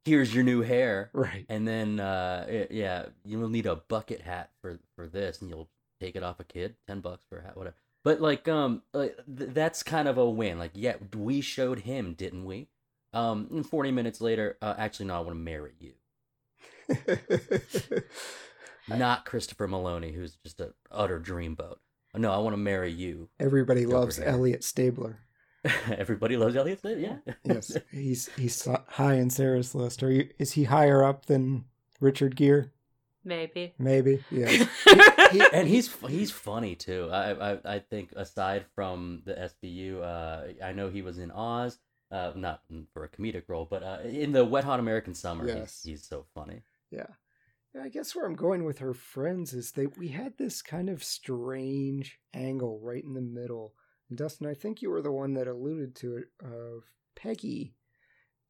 [0.05, 1.45] Here's your new hair, Right.
[1.49, 5.49] and then uh, it- yeah, you will need a bucket hat for for this, and
[5.49, 5.69] you'll
[5.99, 7.75] take it off a kid, ten bucks for a hat, whatever.
[8.05, 10.57] But like, um, like, th- that's kind of a win.
[10.57, 12.69] Like, yeah, we showed him, didn't we?
[13.11, 15.93] Um, and forty minutes later, uh, actually, no, I want to marry you.
[18.90, 21.78] Not Christopher Meloni, who's just an utter dreamboat.
[22.16, 23.30] No, I want to marry you.
[23.40, 24.28] Everybody Go loves hair.
[24.30, 25.20] Elliot Stabler.
[25.90, 27.00] Everybody loves Elliot Stabler.
[27.00, 27.34] Yeah.
[27.44, 30.02] Yes, he's he's high in Sarah's list.
[30.04, 30.30] Are you?
[30.40, 31.66] Is he higher up than
[32.00, 32.72] Richard Gere?
[33.24, 33.74] Maybe.
[33.78, 34.24] Maybe.
[34.32, 34.48] Yeah.
[35.32, 37.10] he- and he's he's funny too.
[37.12, 39.34] I I I think aside from the
[39.64, 41.78] SVU, uh, I know he was in Oz.
[42.12, 45.84] Uh, not for a comedic role, but uh, in the Wet Hot American Summer, Yes.
[45.84, 46.64] he's, he's so funny.
[46.90, 47.06] Yeah.
[47.80, 51.03] I guess where I'm going with her friends is that we had this kind of
[51.03, 53.74] strange angle right in the middle.
[54.09, 56.84] And Dustin, I think you were the one that alluded to it of
[57.15, 57.76] Peggy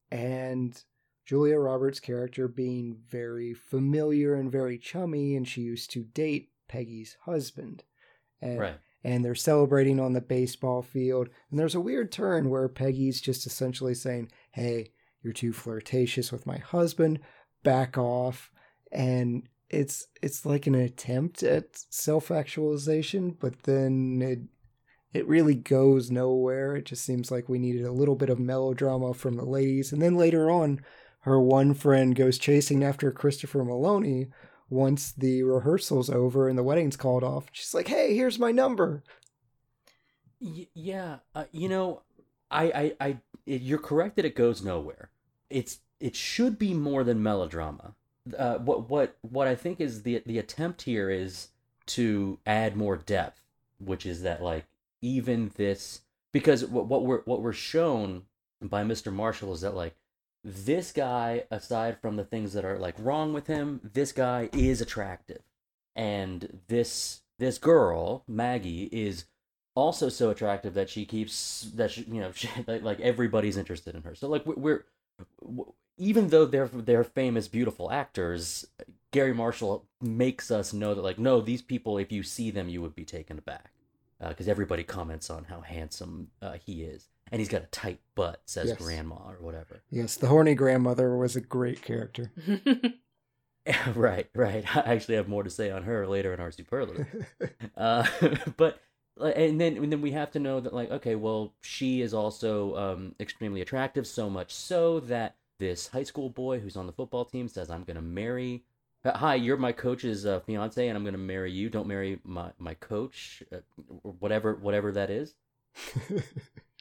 [0.09, 0.81] and
[1.25, 7.17] Julia Roberts' character being very familiar and very chummy, and she used to date Peggy's
[7.25, 7.83] husband.
[8.41, 8.77] And, Right.
[9.03, 11.29] and they're celebrating on the baseball field.
[11.51, 16.47] And there's a weird turn where Peggy's just essentially saying, Hey, you're too flirtatious with
[16.47, 17.19] my husband,
[17.63, 18.49] back off.
[18.91, 24.39] And it's it's like an attempt at self-actualization, but then it
[25.13, 26.75] it really goes nowhere.
[26.75, 29.91] It just seems like we needed a little bit of melodrama from the ladies.
[29.91, 30.81] And then later on,
[31.21, 34.29] her one friend goes chasing after Christopher Meloni
[34.69, 37.47] once the rehearsal's over and the wedding's called off.
[37.51, 39.03] She's like, "Hey, here's my number."
[40.39, 42.03] Y- yeah, uh, you know,
[42.49, 45.11] I, I, I, you're correct that it goes nowhere.
[45.49, 47.95] It's, it should be more than melodrama.
[48.37, 51.49] Uh, what, what, what I think is the the attempt here is
[51.87, 53.41] to add more depth,
[53.79, 54.65] which is that like
[55.01, 56.01] even this
[56.31, 58.23] because what, what we're what we're shown
[58.61, 59.11] by Mr.
[59.11, 59.95] Marshall is that like
[60.43, 64.81] this guy, aside from the things that are like wrong with him, this guy is
[64.81, 65.41] attractive,
[65.95, 69.25] and this this girl Maggie is
[69.75, 74.03] also so attractive that she keeps that she, you know she, like, everybody's interested in
[74.03, 74.15] her.
[74.15, 74.85] So like we're,
[75.97, 78.65] even though they're they're famous beautiful actors,
[79.11, 82.81] Garry Marshall makes us know that like no these people if you see them you
[82.81, 83.71] would be taken aback
[84.27, 88.41] because everybody comments on how handsome uh, he is and he's got a tight butt
[88.45, 88.77] says Yes.
[88.77, 89.81] grandma or whatever.
[89.89, 92.31] Yes, the horny grandmother was a great character.
[93.95, 94.75] right, right.
[94.75, 97.07] I actually have more to say on her later in our superlative.
[97.77, 98.05] uh,
[98.57, 98.88] but like,
[99.19, 102.75] and then and then we have to know that like okay well she is also
[102.75, 107.25] um, extremely attractive so much so that this high school boy who's on the football
[107.25, 108.63] team says i'm gonna marry
[109.05, 111.69] uh, hi you're my coach's uh, fiance and i'm gonna marry you.
[111.69, 113.57] Don't marry my my coach uh,
[114.01, 115.35] whatever whatever that is.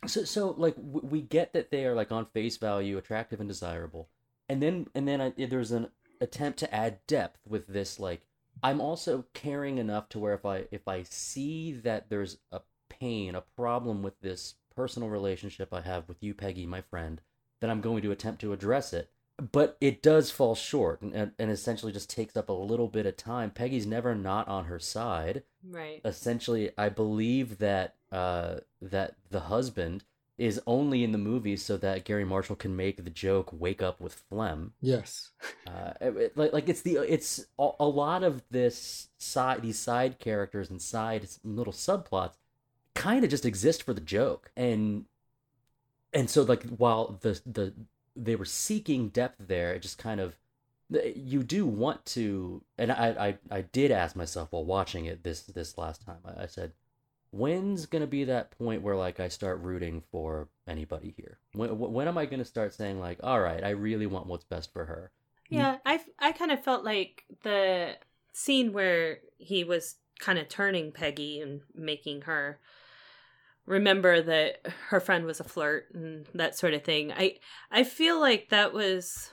[0.07, 3.49] So so like w- we get that they are like on face value attractive and
[3.49, 4.09] desirable.
[4.49, 5.89] And then and then I, there's an
[6.21, 8.23] attempt to add depth with this like
[8.63, 13.35] i'm also caring enough to where if i if i see that there's a pain
[13.35, 17.21] a problem with this personal relationship i have with you peggy my friend
[17.61, 19.11] then i'm going to attempt to address it.
[19.53, 23.07] But it does fall short and, and, and essentially just takes up a little bit
[23.07, 23.53] of time.
[23.53, 25.45] Peggy's never not on her side.
[25.69, 26.01] Right.
[26.05, 30.05] essentially i believe that uh that the husband
[30.39, 34.01] is only in the movie so that garry marshall can make the joke wake up
[34.01, 35.31] with phlegm yes.
[35.67, 40.19] uh it- like like it's the it's a, a lot of this side these side
[40.19, 42.35] characters and side little subplots
[42.95, 45.05] kind of just exist for the joke and
[46.13, 47.73] and so like while the the
[48.17, 50.37] they were seeking depth there it just kind of
[51.15, 55.43] you do want to and i i, I did ask myself while watching it this
[55.43, 56.73] this last time i, I said
[57.31, 62.09] when's gonna be that point where like i start rooting for anybody here when, when
[62.09, 65.11] am i gonna start saying like all right i really want what's best for her
[65.51, 67.97] Yeah, I I kind of felt like the
[68.33, 72.59] scene where he was kind of turning Peggy and making her
[73.65, 77.13] remember that her friend was a flirt and that sort of thing.
[77.13, 77.39] I
[77.71, 79.31] I feel like that was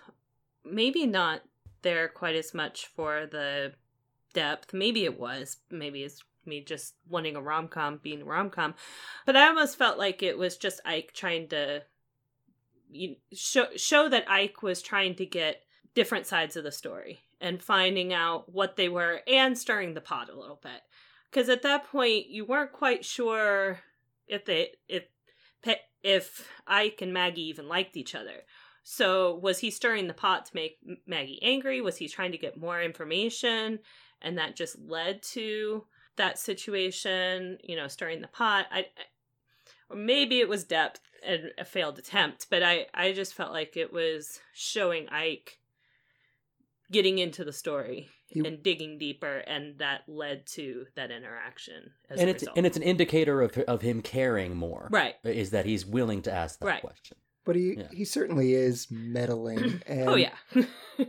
[0.63, 1.41] maybe not
[1.81, 3.73] there quite as much for the
[4.33, 4.73] depth.
[4.73, 5.57] Maybe it was.
[5.69, 8.75] Maybe it's me just wanting a rom com being a rom com.
[9.25, 11.83] But I almost felt like it was just Ike trying to
[12.89, 15.61] you show show that Ike was trying to get
[15.93, 20.29] different sides of the story and finding out what they were and stirring the pot
[20.29, 20.81] a little bit.
[21.29, 23.79] Because at that point, you weren't quite sure
[24.27, 25.03] if they if
[26.03, 28.43] if Ike and Maggie even liked each other.
[28.83, 30.77] So was he stirring the pot to make
[31.07, 31.81] Maggie angry?
[31.81, 33.79] Was he trying to get more information,
[34.21, 35.85] and that just led to
[36.17, 37.57] that situation?
[37.63, 38.67] You know, stirring the pot.
[38.71, 38.85] I, I
[39.89, 43.77] or maybe it was depth and a failed attempt, but I I just felt like
[43.77, 45.59] it was showing Ike
[46.91, 51.91] getting into the story He- and digging deeper, and that led to that interaction.
[52.09, 52.57] As and a it's result.
[52.57, 54.87] and it's an indicator of of him caring more.
[54.91, 55.15] right.
[55.23, 56.81] Is that he's willing to ask that Right.
[56.81, 57.17] question.
[57.43, 57.87] But he Yeah.
[57.91, 59.81] he certainly is meddling.
[59.87, 60.35] Oh, and oh yeah.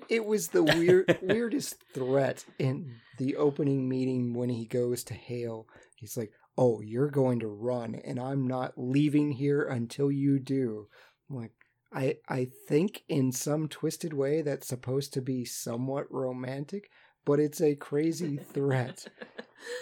[0.09, 5.67] It was the weird weirdest threat in the opening meeting when he goes to Hale.
[5.97, 10.89] He's like, "Oh, you're going to run, and I'm not leaving here until you do."
[11.29, 11.53] I'm like,
[11.93, 16.91] I I think in some twisted way that's supposed to be somewhat romantic,
[17.25, 19.07] but it's a crazy threat.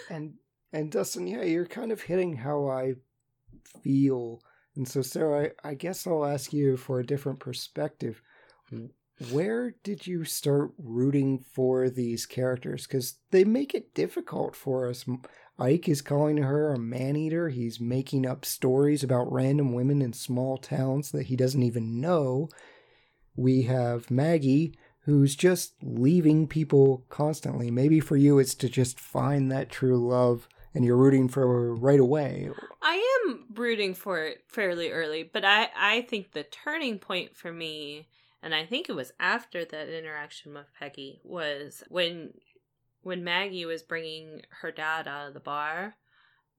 [0.09, 0.35] And
[0.73, 2.95] and Dustin, yeah, you're kind of hitting how I
[3.83, 4.41] feel.
[4.75, 8.21] And so, Sarah, I, I guess I'll ask you for a different perspective.
[9.31, 12.85] Where did you start rooting for these characters?
[12.85, 15.05] Because they make it difficult for us.
[15.57, 17.49] Ike is calling her a man eater.
[17.49, 22.49] He's making up stories about random women in small towns that he doesn't even know.
[23.37, 27.71] We have Maggie, who's just leaving people constantly.
[27.71, 31.73] Maybe for you, it's to just find that true love and you're rooting for her
[31.73, 32.49] right away.
[32.81, 37.53] I am rooting for it fairly early, but I I think the turning point for
[37.53, 38.09] me,
[38.45, 42.35] and I think it was after that interaction with Peggy, was when
[43.01, 45.95] when Maggie was bringing her dad out of the bar,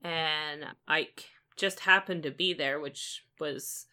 [0.03, 1.27] and Ike
[1.57, 3.87] just happened to be there, which was.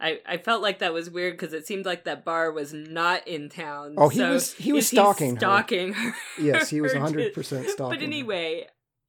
[0.00, 3.28] I, I felt like that was weird because it seemed like that bar was not
[3.28, 3.94] in town.
[3.96, 5.40] Oh, he so was- he was he's stalking her.
[5.40, 6.14] stalking her.
[6.40, 7.34] Yes, he was her 100%
[7.68, 8.66] stalking But anyway,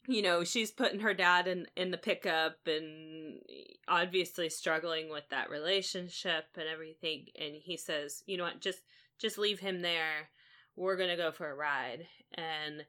[0.07, 3.39] you know, she's putting her dad in in the pickup and
[3.87, 7.27] obviously struggling with that relationship and everything.
[7.39, 8.59] And he says, "You know what?
[8.59, 8.81] Just
[9.17, 10.29] just leave him there.
[10.75, 12.85] We're gonna go for a ride." And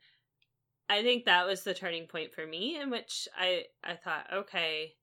[0.88, 4.96] I think that was the turning point for me, in which I I thought, okay,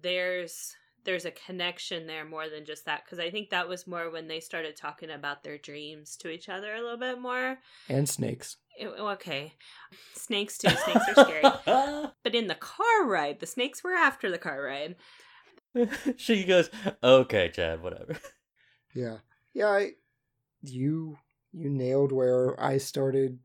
[0.00, 4.10] there's there's a connection there more than just that because I think that was more
[4.10, 7.58] when they started talking about their dreams to each other a little bit more.
[7.88, 8.56] And snakes.
[8.78, 9.54] It- okay,
[10.14, 10.70] snakes too.
[10.70, 12.08] Snakes are scary.
[12.24, 14.94] But in the car ride, the snakes were after the car ride.
[16.16, 16.70] she goes,
[17.02, 18.16] "Okay, Chad, whatever."
[18.94, 19.18] Yeah.
[19.54, 19.92] Yeah, I
[20.60, 21.16] you
[21.52, 23.38] you nailed where I started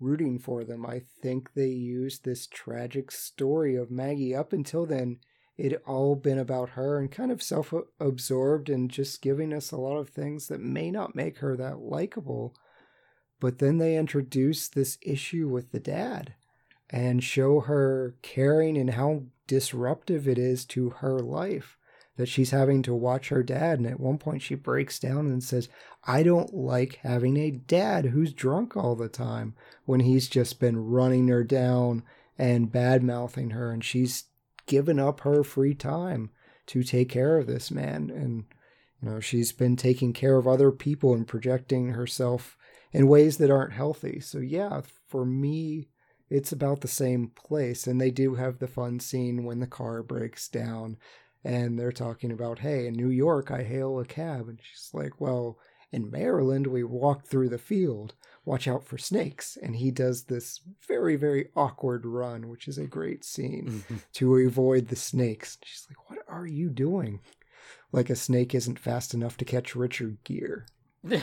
[0.00, 0.84] rooting for them.
[0.84, 5.20] I think they used this tragic story of Maggie up until then
[5.56, 9.96] it all been about her and kind of self-absorbed and just giving us a lot
[9.96, 12.54] of things that may not make her that likable.
[13.40, 16.34] But then they introduce this issue with the dad
[16.90, 21.76] and show her caring and how disruptive it is to her life
[22.16, 23.78] that she's having to watch her dad.
[23.78, 25.68] And at one point, she breaks down and says,
[26.04, 29.54] I don't like having a dad who's drunk all the time
[29.84, 32.02] when he's just been running her down
[32.38, 33.70] and bad mouthing her.
[33.70, 34.24] And she's
[34.66, 36.30] given up her free time
[36.66, 38.10] to take care of this man.
[38.10, 38.44] And,
[39.00, 42.56] you know, she's been taking care of other people and projecting herself
[42.92, 44.20] in ways that aren't healthy.
[44.20, 45.88] So, yeah, for me,
[46.28, 47.86] it's about the same place.
[47.86, 50.96] And they do have the fun scene when the car breaks down
[51.44, 54.48] and they're talking about, hey, in New York, I hail a cab.
[54.48, 55.58] And she's like, well,
[55.92, 58.14] in Maryland, we walk through the field.
[58.46, 59.58] Watch out for snakes.
[59.60, 63.96] And he does this very, very awkward run, which is a great scene mm-hmm.
[64.14, 65.58] to avoid the snakes.
[65.62, 67.20] She's like, what are you doing?
[67.92, 70.62] Like a snake isn't fast enough to catch Richard Gere.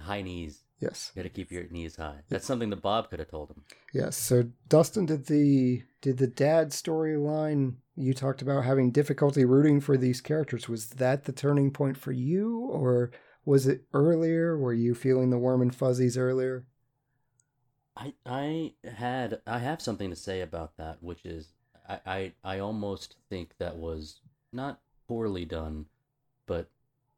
[0.00, 0.62] high knees.
[0.80, 1.12] Yes.
[1.14, 2.18] You got to keep your knees high.
[2.28, 3.62] That's something that Bob could have told him.
[3.94, 4.16] Yes.
[4.16, 9.96] So Dustin, did the did the dad storyline you talked about having difficulty rooting for
[9.96, 10.68] these characters?
[10.68, 13.12] Was that the turning point for you, or
[13.44, 14.56] was it earlier?
[14.56, 16.64] Were you feeling the warm and fuzzies earlier?
[17.96, 21.48] I I had I have something to say about that, which is
[21.88, 24.20] I I, I almost think that was
[24.52, 25.86] not poorly done,
[26.46, 26.70] but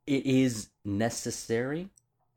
[0.07, 1.91] it is necessary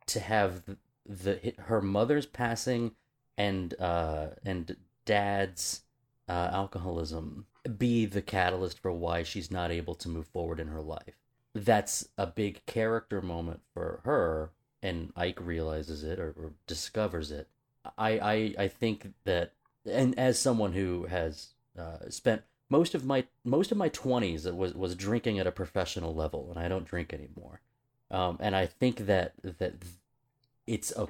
[0.07, 2.91] to have the, the her mother's passing
[3.37, 4.75] and uh and
[5.05, 5.81] dad's
[6.29, 7.45] uh, alcoholism
[7.77, 11.15] be the catalyst for why she's not able to move forward in her life.
[11.53, 17.47] That's a big character moment for her, and Ike realizes it or, or discovers it.
[17.97, 19.53] I, I I think that,
[19.89, 24.73] and as someone who has uh, spent most of my most of my twenties was
[24.73, 27.61] was drinking at a professional level, and I don't drink anymore.
[28.11, 29.75] Um, and I think that that
[30.65, 31.07] it's a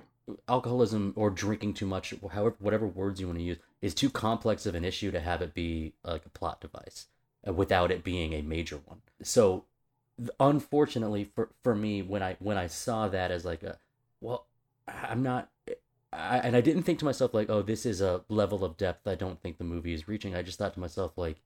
[0.47, 4.65] alcoholism or drinking too much, however whatever words you want to use, is too complex
[4.65, 7.07] of an issue to have it be like a plot device
[7.47, 9.01] uh, without it being a major one.
[9.23, 9.65] So
[10.39, 13.77] unfortunately for for me when I when I saw that as like a
[14.19, 14.47] well
[14.87, 15.49] I'm not
[16.11, 19.07] I, and I didn't think to myself like oh this is a level of depth
[19.07, 20.35] I don't think the movie is reaching.
[20.35, 21.37] I just thought to myself like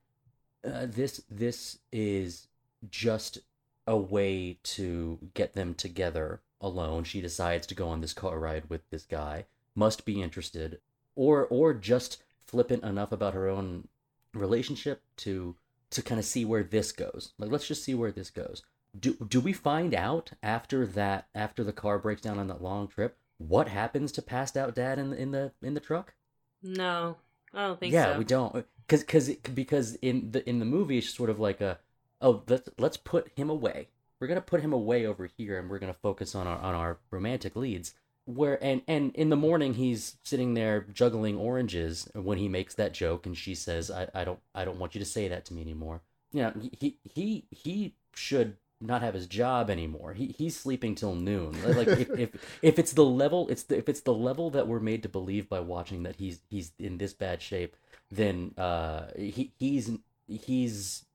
[0.65, 2.47] uh, this this is
[2.89, 3.39] just
[3.87, 7.03] a way to get them together alone.
[7.03, 9.45] She decides to go on this car ride with this guy.
[9.75, 10.79] Must be interested.
[11.15, 13.87] Or or just flippant enough about her own
[14.33, 15.55] relationship to
[15.91, 17.33] to kind of see where this goes.
[17.37, 18.63] Like let's just see where this goes.
[18.99, 22.87] Do do we find out after that after the car breaks down on that long
[22.87, 23.17] trip
[23.47, 26.13] what happens to passed out dad in the in the in the truck?
[26.61, 27.17] No,
[27.53, 28.19] I don't think yeah, so.
[28.19, 31.79] we don't cuz cuz because in the in the movie it's sort of like a
[32.21, 33.89] oh let's let's put him away.
[34.19, 36.57] We're going to put him away over here and we're going to focus on our
[36.59, 42.07] on our romantic leads where and and in the morning he's sitting there juggling oranges
[42.13, 44.99] when he makes that joke and she says I, I don't I don't want you
[44.99, 46.01] to say that to me anymore.
[46.31, 50.13] You know, he he he should not have his job anymore.
[50.13, 51.55] He he's sleeping till noon.
[51.75, 54.79] Like if, if if it's the level it's the, if it's the level that we're
[54.79, 57.75] made to believe by watching that he's he's in this bad shape,
[58.11, 59.91] then uh he he's
[60.27, 61.05] he's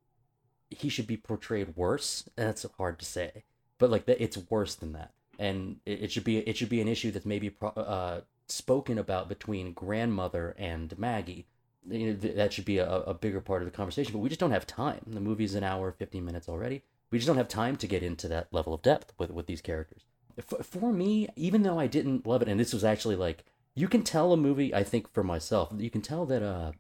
[0.70, 2.28] he should be portrayed worse.
[2.34, 3.44] That's hard to say,
[3.78, 6.80] but like that it's worse than that and it, it should be it should be
[6.80, 11.47] an issue that's maybe pro- uh, spoken about between grandmother and Maggie.
[11.89, 14.28] You know, th- that should be a, a bigger part of the conversation, but we
[14.28, 15.01] just don't have time.
[15.07, 16.82] The movie's an hour, fifteen minutes already.
[17.11, 19.61] We just don't have time to get into that level of depth with with these
[19.61, 20.03] characters.
[20.45, 23.89] For, for me, even though I didn't love it, and this was actually like you
[23.89, 24.74] can tell a movie.
[24.74, 26.72] I think for myself, you can tell that uh,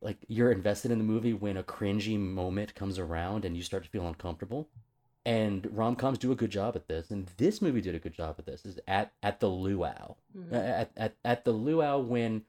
[0.00, 3.84] like you're invested in the movie when a cringy moment comes around and you start
[3.84, 4.68] to feel uncomfortable
[5.26, 8.36] and rom-coms do a good job at this and this movie did a good job
[8.38, 10.52] at this is at at the luau Mhm.
[10.52, 12.44] at, at at the luau when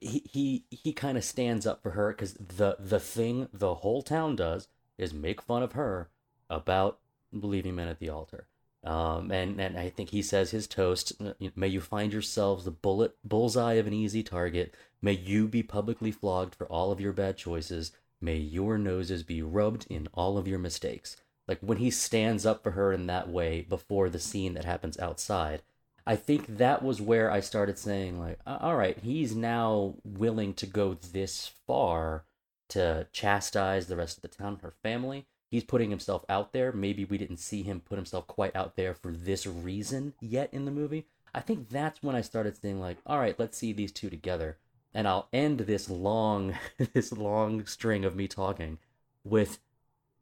[0.00, 4.02] he he, he kind of stands up for her because the the thing the whole
[4.02, 4.68] town does
[4.98, 6.10] is make fun of her
[6.50, 6.98] about
[7.32, 8.48] leaving men at the altar
[8.82, 12.70] um, and, and I think he says his toast, uh, may you find yourselves the
[12.70, 14.76] bullet bullseye of an easy target.
[15.02, 17.90] May you be publicly flogged for all of your bad choices.
[18.20, 21.16] May your noses be rubbed in all of your mistakes
[21.48, 24.98] like when he stands up for her in that way before the scene that happens
[24.98, 25.62] outside
[26.06, 30.66] i think that was where i started saying like all right he's now willing to
[30.66, 32.24] go this far
[32.68, 35.26] to chastise the rest of the town her family.
[35.50, 36.72] He's putting himself out there.
[36.72, 40.64] Maybe we didn't see him put himself quite out there for this reason yet in
[40.64, 41.06] the movie.
[41.34, 44.56] I think that's when i started saying like all right let's see these two together
[44.94, 46.54] and i'll end this long
[46.94, 48.78] this long string of me talking
[49.22, 49.58] with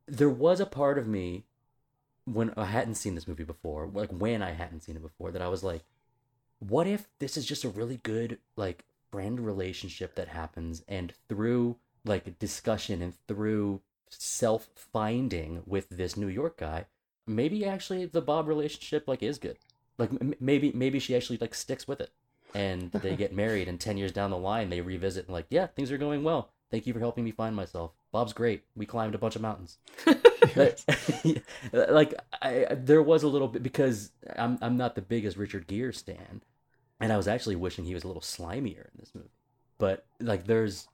[0.07, 1.45] there was a part of me
[2.25, 5.43] when I hadn't seen this movie before, like when I hadn't seen it before, that
[5.43, 5.85] I was like,
[6.59, 11.77] what if this is just a really good like friend relationship that happens and through
[12.05, 16.87] like discussion and through self finding with this New York guy,
[17.27, 19.59] maybe actually the Bob relationship like is good.
[19.99, 22.11] Like m- maybe maybe she actually like sticks with it
[22.55, 25.67] and they get married and 10 years down the line they revisit and like, yeah,
[25.67, 26.51] things are going well.
[26.71, 27.93] Thank you for helping me find myself.
[28.15, 28.63] Bob's great.
[28.77, 29.77] We climbed a bunch of mountains.
[31.73, 35.93] Like I, there was a little bit because I'm I'm not the biggest Richard Gere
[35.93, 36.43] stan,
[37.01, 39.31] and I was actually wishing he was a little slimier in this movie.
[39.79, 40.87] But like, there's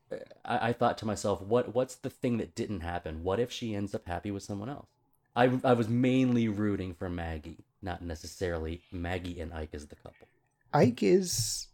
[0.46, 3.22] I, I thought to myself, what what's the thing that didn't happen?
[3.22, 4.88] What if she ends up happy with someone else?
[5.36, 10.26] I I was mainly rooting for Maggie, not necessarily Maggie and Ike as the couple.
[10.72, 11.68] Ike is.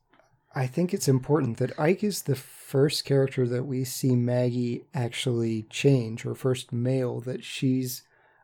[0.57, 5.65] I think it's important that Ike is the first character that we see Maggie actually
[5.69, 8.03] change, or first male that she's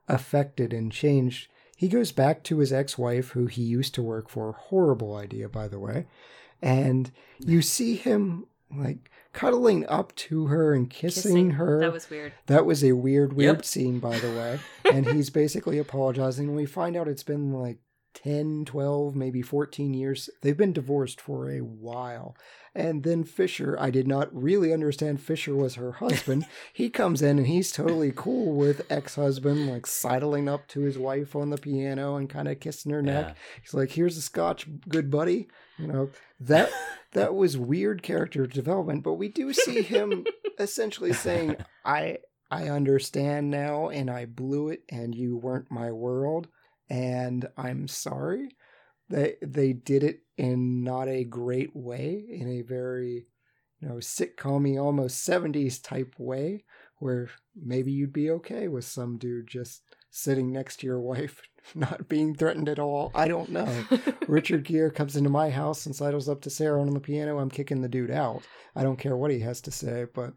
[0.08, 1.48] affected and changed.
[1.74, 4.52] He goes back to his ex wife, who he used to work for.
[4.52, 6.06] Horrible idea, by the way.
[6.60, 7.10] And
[7.40, 11.80] you see him like cuddling up to her and kissing, her.
[11.80, 12.32] That was weird.
[12.46, 13.64] That was a weird, weird Yep.
[13.64, 14.60] scene, by the way.
[14.92, 16.48] and he's basically apologizing.
[16.48, 17.78] And we find out it's been like
[18.14, 20.30] 10, 12, maybe 14 years.
[20.40, 22.36] They've been divorced for a while.
[22.74, 26.46] And then Fisher, I did not really understand Fisher was her husband.
[26.72, 30.98] he comes in and he's totally cool with ex husband, like sidling up to his
[30.98, 33.28] wife on the piano and kind of kissing her neck.
[33.28, 33.34] Yeah.
[33.62, 35.48] He's like, here's a scotch, good buddy.
[35.78, 36.10] You know,
[36.40, 36.70] that.
[37.12, 40.24] That was weird character development, but we do see him
[40.58, 42.16] essentially saying, "I
[42.50, 46.48] I understand now, and I blew it, and you weren't my world,
[46.92, 48.50] and I'm sorry."
[49.08, 53.26] They they did it in not a great way, in a very
[53.80, 56.64] you know sitcom almost seventies type way,
[56.98, 61.40] where maybe you'd be okay with some dude just sitting next to your wife,
[61.74, 63.10] not being threatened at all.
[63.14, 63.84] I don't know.
[64.28, 67.38] Richard Gere comes into my house and sidles up to Sarah on the piano.
[67.38, 68.42] I'm kicking the dude out.
[68.76, 70.34] I don't care what he has to say, but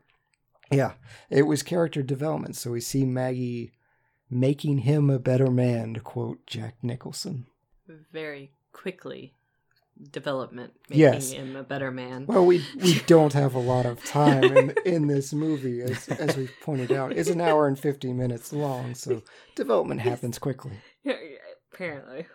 [0.71, 0.93] yeah,
[1.29, 2.55] it was character development.
[2.55, 3.73] So we see Maggie
[4.29, 7.47] making him a better man, to quote Jack Nicholson.
[8.11, 9.33] Very quickly
[10.11, 11.31] development making Yes.
[11.31, 12.25] him a better man.
[12.25, 16.35] Well, we we don't have a lot of time in, in this movie, as as
[16.35, 17.13] we've pointed out.
[17.13, 19.21] It's an hour and fifty minutes long, so
[19.55, 20.73] development happens quickly.
[21.73, 22.25] Apparently.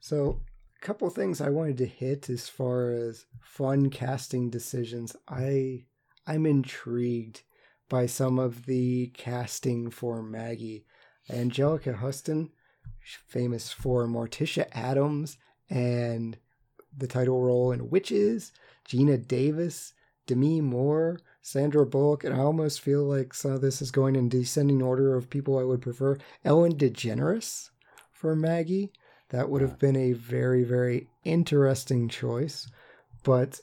[0.00, 0.40] So,
[0.80, 5.16] a couple things I wanted to hit as far as fun casting decisions.
[5.28, 5.84] I
[6.26, 7.42] I'm intrigued
[7.88, 10.86] by some of the casting for Maggie.
[11.30, 12.50] Anjelica Huston,
[13.26, 16.36] famous for Morticia Addams and
[16.96, 18.52] the title role in Witches,
[18.88, 19.92] Geena Davis,
[20.26, 24.28] Demi Moore, Sandra Bullock, and I almost feel like some of this is going in
[24.28, 26.18] descending order of people I would prefer.
[26.44, 27.70] Ellen DeGeneres
[28.10, 28.92] for Maggie.
[29.30, 32.68] That would have been a very, very interesting choice.
[33.24, 33.60] But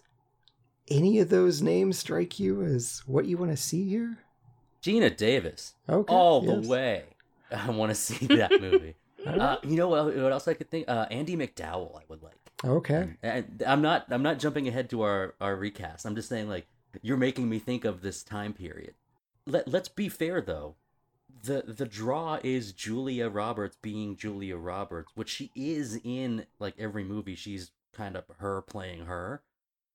[0.89, 4.18] any of those names strike you as what you want to see here?
[4.82, 6.14] Geena Davis, Okay.
[6.14, 6.53] all yes.
[6.64, 7.03] the way.
[7.67, 8.95] I want to see that movie.
[9.25, 10.89] Uh, you know what, what else I could think?
[10.89, 12.35] Uh, Andie MacDowell, I would like.
[12.65, 13.13] okay.
[13.23, 14.05] And I'm not.
[14.09, 16.05] I'm not jumping ahead to our our recast.
[16.05, 16.67] I'm just saying, like,
[17.01, 18.95] you're making me think of this time period.
[19.47, 20.75] Let Let's be fair, though.
[21.41, 27.05] the The draw is Julia Roberts being Julia Roberts, which she is in like every
[27.05, 27.35] movie.
[27.35, 29.41] She's kind of her playing her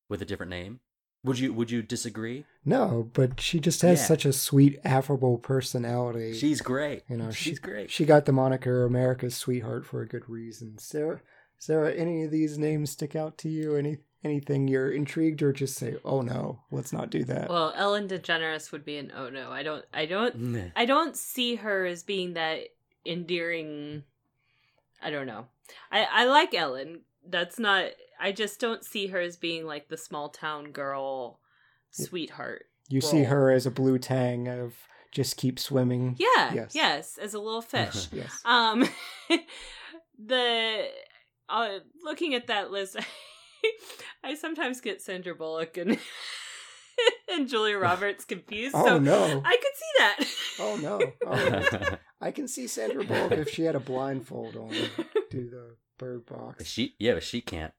[0.08, 0.80] with a different name.
[1.24, 2.44] Would you Would you disagree?
[2.64, 4.04] No, but she just has Yeah.
[4.06, 6.32] such a sweet, affable personality.
[6.34, 7.02] She's great.
[7.08, 7.90] you know, she's she, great.
[7.90, 10.78] She got the moniker America's sweetheart for a good reason.
[10.78, 11.20] Sarah,
[11.58, 13.74] Sarah, any of these names stick out to you?
[13.74, 18.06] Any anything you're intrigued or just say, "Oh no, let's not do that." Well, Ellen
[18.08, 19.50] DeGeneres would be an oh no.
[19.50, 22.60] I don't I don't I don't see her as being that
[23.04, 24.04] endearing
[25.02, 25.46] I don't know.
[25.90, 27.00] I I like Ellen.
[27.26, 27.90] That's not
[28.20, 31.40] I just don't see her as being like the small town girl
[31.90, 32.66] sweetheart.
[32.88, 34.74] you see her as a blue tang of
[35.12, 36.16] just keep swimming.
[36.18, 36.52] Yeah.
[36.52, 36.74] Yes.
[36.74, 38.08] Yes, as a little fish.
[38.12, 38.40] Yes.
[38.44, 38.88] Um,
[40.18, 40.88] the
[41.48, 42.96] uh, looking at that list,
[44.24, 45.98] I sometimes get Sandra Bullock and
[47.30, 48.74] and Julia Roberts confused.
[48.76, 49.42] Oh, so no.
[49.44, 50.18] I could see that.
[50.60, 51.00] Oh no.
[51.26, 54.70] Oh, I can see Sandra Bullock if she had a blindfold on
[55.30, 56.66] do the bird box.
[56.66, 57.72] she yeah, but she can't.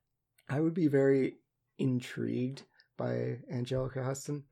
[0.49, 1.37] I would be very
[1.77, 2.63] intrigued
[2.97, 4.43] by Anjelica Huston.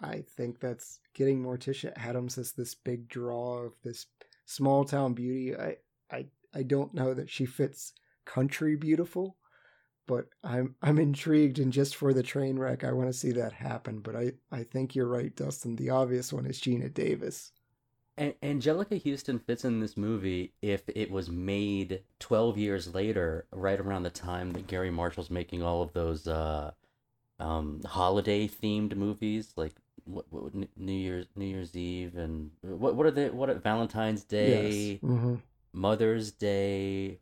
[0.00, 4.06] I think that's getting Morticia Addams as this big draw of this
[4.44, 5.56] small town beauty.
[5.56, 5.76] I
[6.10, 7.92] I I don't know that she fits
[8.24, 9.36] country beautiful,
[10.06, 13.52] but I'm I'm intrigued and just for the train wreck I want to see that
[13.52, 14.00] happen.
[14.00, 15.76] But I, I think you're right, Dustin.
[15.76, 17.52] The obvious one is Geena Davis.
[18.18, 24.04] Anjelica Huston fits in this movie if it was made 12 years later, right around
[24.04, 26.70] the time that Garry Marshall's making all of those uh,
[27.38, 33.06] um, holiday themed movies, like what, what New Year's New Year's Eve and what what
[33.06, 33.28] are they?
[33.28, 35.00] What are, Valentine's Day, Yes.
[35.00, 35.34] hmm
[35.72, 37.18] Mother's Day,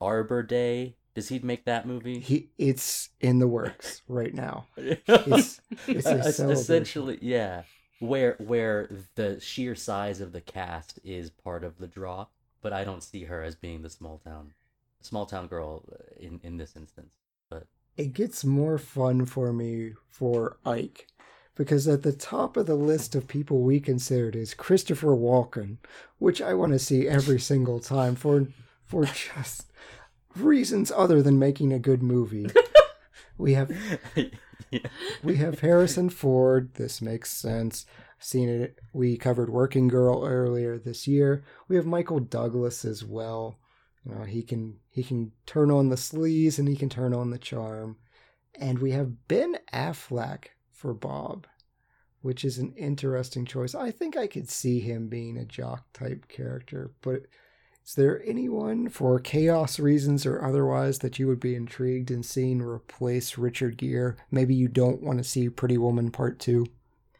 [0.00, 0.96] Arbor Day.
[1.14, 2.20] Does he make that movie?
[2.20, 4.66] He it's in the works right now.
[4.76, 6.06] it's, it's
[6.38, 7.62] essentially yeah
[7.98, 12.26] where where the sheer size of the cast is part of the draw
[12.62, 14.52] but i don't see her as being the small town
[15.00, 15.84] small town girl
[16.18, 17.14] in in this instance
[17.48, 17.66] but
[17.96, 21.06] it gets more fun for me for Ike
[21.54, 25.78] because at the top of the list of people we considered is Christopher Walken,
[26.18, 28.46] which I want to see every single time for
[28.84, 29.72] for just
[30.36, 32.48] reasons other than making a good movie.
[33.38, 33.72] we have
[35.22, 36.74] we have Harrison Ford.
[36.74, 37.86] This makes sense.
[38.18, 38.78] Seen it.
[38.92, 41.44] We covered Working Girl earlier this year.
[41.68, 43.58] We have Michael Douglas as well.
[44.04, 47.30] You know, he can he can turn on the sleaze and he can turn on
[47.30, 47.96] the charm.
[48.54, 51.46] And we have Ben Affleck for Bob,
[52.22, 53.74] which is an interesting choice.
[53.74, 57.22] I think I could see him being a jock type character, but
[57.86, 62.60] is there anyone for chaos reasons or otherwise that you would be intrigued in seeing
[62.60, 64.16] replace Richard Gere?
[64.30, 66.66] Maybe you don't want to see Pretty Woman Part 2.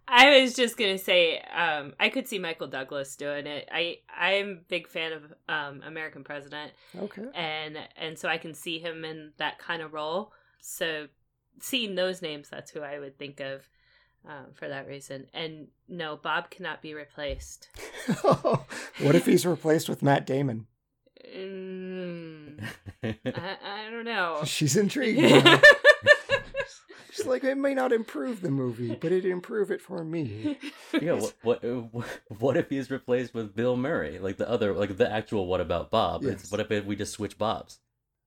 [0.09, 3.69] I was just gonna say, um, I could see Michael Douglas doing it.
[3.73, 7.25] I I'm a big fan of um, American President, Okay.
[7.35, 10.33] and and so I can see him in that kind of role.
[10.61, 11.07] So
[11.61, 13.69] seeing those names, that's who I would think of
[14.27, 15.27] um, for that reason.
[15.35, 17.68] And no, Bob cannot be replaced.
[18.22, 20.66] what if he's replaced with Matt Damon?
[21.37, 22.62] Mm,
[23.03, 24.41] I, I don't know.
[24.45, 25.20] She's intrigued.
[27.12, 30.59] She's like, it may not improve the movie, but it improve it for me.
[31.01, 31.83] yeah what, what uh,
[32.39, 35.91] what if he's replaced with bill murray like the other like the actual what about
[35.91, 36.33] bob Yes.
[36.43, 37.81] it's what if we just switch bobs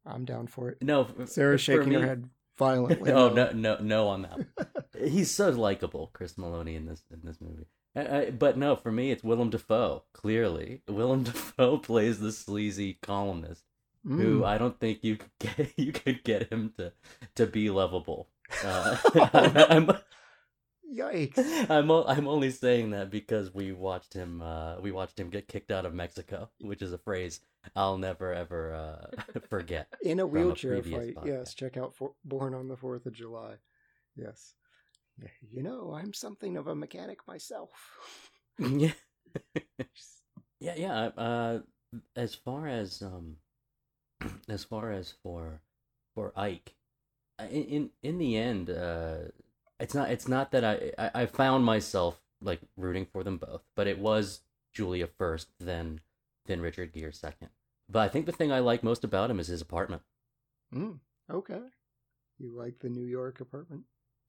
[0.05, 0.81] I'm down for it.
[0.81, 2.29] no f- Sarah's shaking me- her head
[2.59, 3.11] violently.
[3.19, 7.41] oh no no no on that he's so likable chris meloni in this in this
[7.41, 10.03] movie I, I, but no, for me, it's Willem Dafoe.
[10.13, 13.63] Clearly, Willem Dafoe plays the sleazy columnist
[14.07, 14.45] who Mm.
[14.45, 16.93] I don't think you could get you could get him to
[17.35, 18.29] to be lovable.
[18.63, 18.97] Uh,
[19.33, 19.91] I'm,
[20.91, 21.37] Yikes.
[21.69, 25.47] I'm o- I'm only saying that because we watched him uh, we watched him get
[25.47, 27.41] kicked out of Mexico, which is a phrase
[27.75, 29.87] I'll never ever uh, forget.
[30.01, 31.25] In a a wheelchair previous fight.
[31.25, 33.55] Yes, check out for- Born on the 4th of July.
[34.15, 34.53] Yes.
[35.51, 37.69] You know, I'm something of a mechanic myself.
[38.59, 38.91] yeah,
[40.59, 40.95] yeah, yeah.
[41.17, 41.59] Uh,
[42.15, 43.35] as far as um,
[44.49, 45.61] as far as for
[46.15, 46.73] for Ike,
[47.49, 49.17] in in, in the end, uh,
[49.79, 53.61] it's not it's not that I, I I found myself like rooting for them both,
[53.75, 54.41] but it was
[54.73, 56.01] Julia first, then
[56.45, 57.49] then Richard Gere second.
[57.89, 60.01] But I think the thing I like most about him is his apartment.
[60.73, 60.99] Mm,
[61.31, 61.59] okay.
[62.37, 63.83] You like the New York apartment?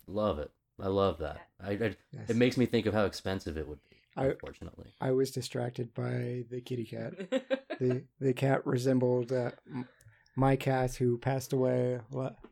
[0.06, 0.50] Love it.
[0.82, 1.38] I love that.
[1.62, 2.28] I, I Yes.
[2.30, 3.96] it makes me think of how expensive it would be.
[4.16, 4.92] I- Unfortunately.
[5.00, 7.12] I was distracted by the kitty cat.
[7.78, 9.50] the the cat resembled uh,
[10.36, 12.00] my cat who passed away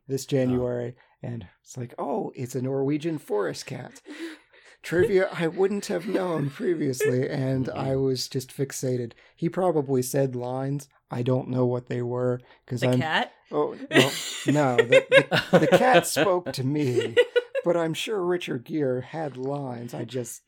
[0.07, 4.01] this January, and it's like, oh, it's a Norwegian forest cat.
[4.83, 9.13] Trivia I wouldn't have known previously, and I was just fixated.
[9.35, 10.89] He probably said lines.
[11.11, 13.01] I don't know what they were because I'm.
[13.01, 13.33] cat?
[13.51, 14.13] Oh well,
[14.47, 15.05] no, the,
[15.51, 17.17] the, the cat spoke to me,
[17.65, 19.95] but I'm sure Richard Gere had lines.
[19.95, 20.43] I just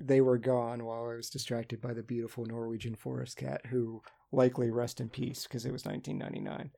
[0.00, 4.70] they were gone while I was distracted by the beautiful Norwegian forest cat, who likely
[4.70, 6.70] rest in peace because it was 1999.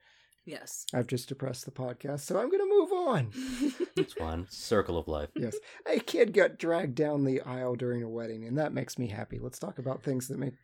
[0.44, 0.86] Yes.
[0.92, 3.30] I've just depressed the podcast, so I'm going to move on.
[3.96, 4.46] It's fun.
[4.50, 5.30] Circle of life.
[5.36, 5.54] yes,
[5.86, 9.38] a kid got dragged down the aisle during a wedding, and that makes me happy.
[9.38, 10.54] Let's talk about things that make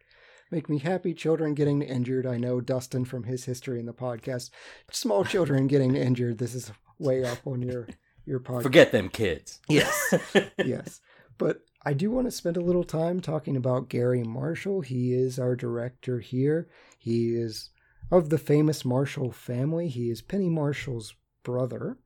[0.51, 1.15] make me happy.
[1.15, 2.27] Children getting injured.
[2.27, 4.51] I know Dustin from his history in the podcast.
[4.91, 6.39] Small children getting injured.
[6.39, 7.87] This is way up on your
[8.27, 8.65] your podcast.
[8.65, 9.61] Forget them kids.
[9.69, 10.15] Yes.
[10.65, 11.01] yes.
[11.39, 14.83] But I do want to spend a little time talking about Garry Marshall.
[14.83, 16.69] He is our director here.
[16.99, 17.71] He is
[18.11, 19.89] of the famous Marshall family.
[19.89, 21.99] He is Penny Marshall's brother.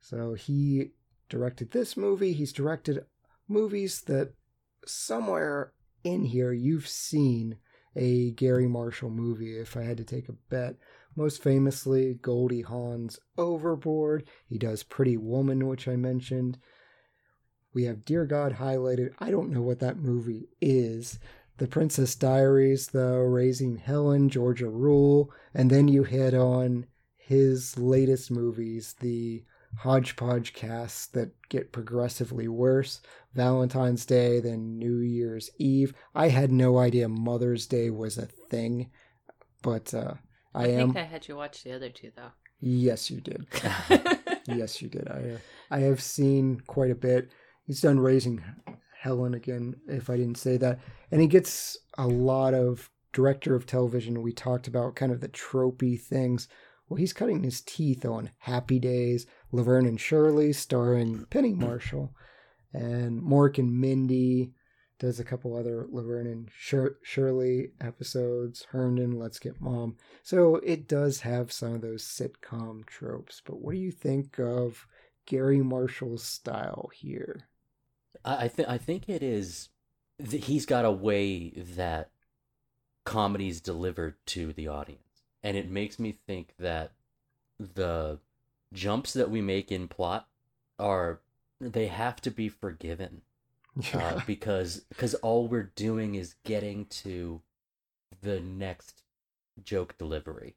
[0.00, 0.92] So he
[1.28, 2.32] directed this movie.
[2.32, 3.04] He's directed
[3.48, 4.34] movies that
[4.86, 5.72] somewhere
[6.04, 7.58] in here you've seen
[7.96, 10.76] a Garry Marshall movie, if I had to take a bet.
[11.16, 14.28] Most famously, Goldie Hawn's Overboard.
[14.46, 16.58] He does Pretty Woman, which I mentioned.
[17.74, 19.14] We have Dear God highlighted.
[19.18, 21.18] I don't know what that movie is.
[21.58, 26.86] The Princess Diaries, though, Raising Helen, Georgia Rule, and then you hit on
[27.16, 29.44] his latest movies, the
[29.78, 33.00] hodgepodge casts that get progressively worse.
[33.34, 35.94] Valentine's Day, then New Year's Eve.
[36.14, 38.90] I had no idea Mother's Day was a thing,
[39.62, 40.14] but uh,
[40.54, 40.92] I, I am.
[40.92, 42.30] think I had you watch the other two though.
[42.60, 43.46] Yes, you did.
[44.46, 45.08] yes, you did.
[45.08, 45.38] I uh,
[45.70, 47.30] I have seen quite a bit.
[47.66, 48.42] He's done Raising
[49.00, 50.80] Helen again, if I didn't say that,
[51.10, 54.22] and he gets a lot of director of television.
[54.22, 56.48] We talked about kind of the tropey things.
[56.88, 62.14] Well, he's cutting his teeth on Happy Days, Laverne and Shirley, starring Penny Marshall,
[62.72, 64.52] and Mork and Mindy.
[64.98, 68.66] Does a couple other Laverne and Shir- Shirley episodes.
[68.70, 69.96] Herndon, Let's Get Mom.
[70.24, 73.40] So it does have some of those sitcom tropes.
[73.44, 74.88] But what do you think of
[75.24, 77.47] Garry Marshall's style here?
[78.28, 79.70] I, I think I think it is.
[80.24, 82.10] Th- he's got a way that
[83.04, 86.92] comedy's delivered to the audience, and it makes me think that
[87.58, 88.18] the
[88.72, 90.28] jumps that we make in plot
[90.78, 91.20] are
[91.60, 93.22] they have to be forgiven
[93.94, 97.40] uh, because because all we're doing is getting to
[98.20, 99.02] the next
[99.64, 100.54] joke delivery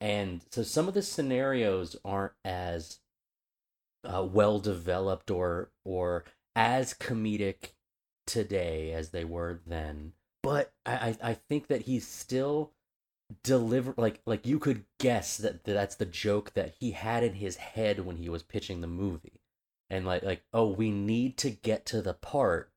[0.00, 2.98] and so some of the scenarios aren't as
[4.04, 6.24] uh, well developed or or
[6.56, 7.72] as comedic
[8.26, 10.12] today as they were then
[10.44, 12.72] but I, I think that he's still
[13.42, 17.56] deliver like like you could guess that that's the joke that he had in his
[17.56, 19.40] head when he was pitching the movie.
[19.88, 22.70] And like like oh we need to get to the part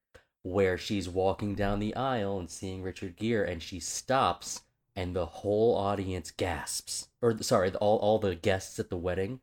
[0.44, 4.62] where she's walking down the aisle and seeing Richard Gere and she stops
[4.96, 7.10] and the whole audience gasps.
[7.22, 9.42] Or sorry all all the guests at the wedding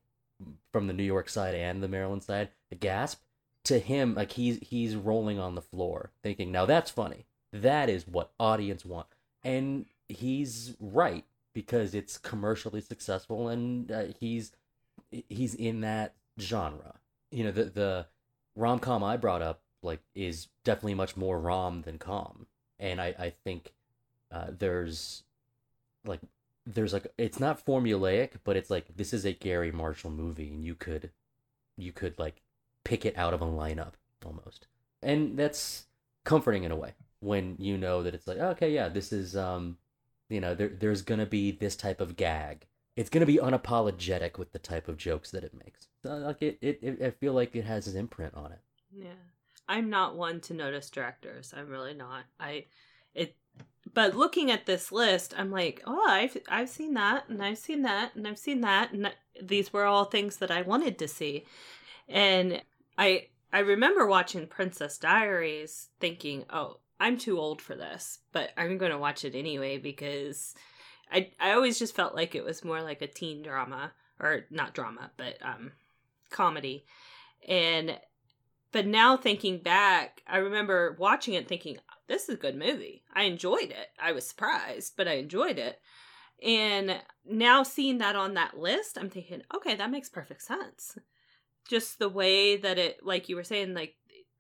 [0.73, 2.49] from the New York side and the Maryland side
[2.81, 3.21] gasp
[3.65, 7.27] to him like he's he's rolling on the floor thinking now that's funny.
[7.53, 9.07] That is what audience want.
[9.43, 14.53] And he's right because it's commercially successful and uh, he's
[15.29, 16.95] he's in that genre.
[17.31, 18.07] You know the the
[18.57, 22.47] rom-com i brought up like is definitely much more rom than com.
[22.79, 23.73] And i i think
[24.31, 25.23] uh, there's
[26.05, 26.21] like
[26.67, 30.65] there's like it's not formulaic but it's like this is a garry marshall movie and
[30.65, 31.11] you could
[31.77, 32.41] you could like
[32.85, 33.93] pick it out of a lineup
[34.25, 34.67] almost
[35.03, 35.87] and that's
[36.25, 39.77] comforting in a way when you know that it's like okay yeah this is um
[40.29, 42.67] you know there there's gonna be this type of gag
[42.97, 46.79] it's gonna be unapologetic with the type of jokes that it makes like it, it,
[46.83, 48.61] it i feel like it has his imprint on it
[48.93, 49.09] Yeah.
[49.69, 51.55] I'm not one to notice directors.
[51.57, 52.25] I'm really not.
[52.39, 52.67] I
[53.15, 53.37] it
[53.93, 57.83] but looking at this list, I'm like, "Oh, I've I've seen that and I've seen
[57.83, 61.45] that and I've seen that and these were all things that I wanted to see."
[62.09, 62.63] And
[62.99, 68.79] I I remember watching Princess Diaries thinking, "Oh, I'm too old for this, but I'm
[68.79, 70.55] going to watch it anyway because
[71.13, 74.75] I I always just felt like it was more like a teen drama or not
[74.75, 75.73] drama, but um
[76.31, 76.85] comedy.
[77.49, 77.99] And
[78.73, 81.79] but now thinking back, I remember watching it thinking,
[82.09, 83.05] this is a good movie.
[83.15, 83.89] I enjoyed it.
[84.03, 85.81] I was surprised, but I enjoyed it.
[86.43, 90.99] And now seeing that on that list, I'm thinking, okay, that makes perfect sense.
[91.69, 93.97] Just the way that it, like you were saying, like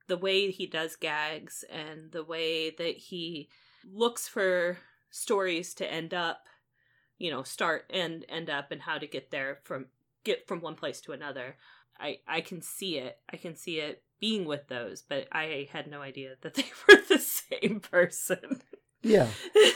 [0.07, 3.49] the way he does gags and the way that he
[3.91, 4.79] looks for
[5.11, 6.47] stories to end up,
[7.19, 9.87] you know, start and end up and how to get there from
[10.25, 11.57] get from one place to another.
[11.99, 13.19] I I can see it.
[13.33, 17.01] I can see it being with those, but I had no idea that they were
[17.09, 18.63] the same person.
[19.03, 19.29] Yeah.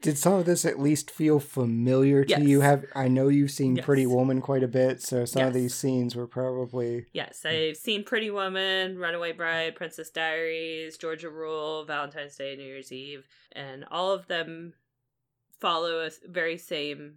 [0.00, 2.42] Did some of this at least feel familiar to Yes.
[2.42, 2.60] you?
[2.60, 3.84] Have I know you've seen Yes.
[3.84, 8.04] Pretty Woman quite a bit, so some of these scenes were probably Yes, I've seen
[8.04, 14.12] Pretty Woman, Runaway Bride, Princess Diaries, Georgia Rule, Valentine's Day, New Year's Eve, and all
[14.12, 14.74] of them
[15.58, 17.16] follow a very same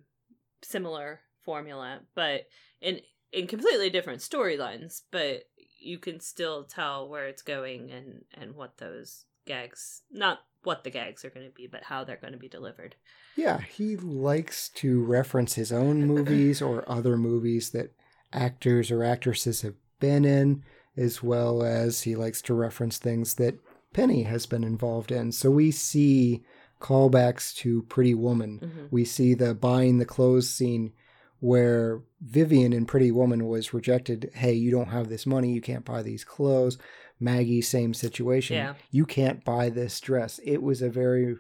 [0.63, 2.47] similar formula, but
[2.81, 3.01] in
[3.31, 5.43] in completely different storylines, but
[5.79, 10.89] you can still tell where it's going and and what those gags not what the
[10.91, 12.95] gags are going to be, but how they're going to be delivered.
[13.35, 17.93] Yeah, he likes to reference his own movies or other movies that
[18.31, 20.63] actors or actresses have been in,
[20.95, 23.55] as well as he likes to reference things that
[23.93, 25.31] Penny has been involved in.
[25.31, 26.43] So we see
[26.79, 28.59] callbacks to Pretty Woman.
[28.59, 28.91] Mhm.
[28.91, 30.93] We see the buying the clothes scene
[31.39, 34.29] where Vivian in Pretty Woman was rejected.
[34.35, 36.77] Hey, you don't have this money, you can't buy these clothes.
[37.21, 38.55] Maggie, same situation.
[38.55, 38.73] Yeah.
[38.89, 40.39] You can't buy this dress.
[40.43, 41.35] It was a very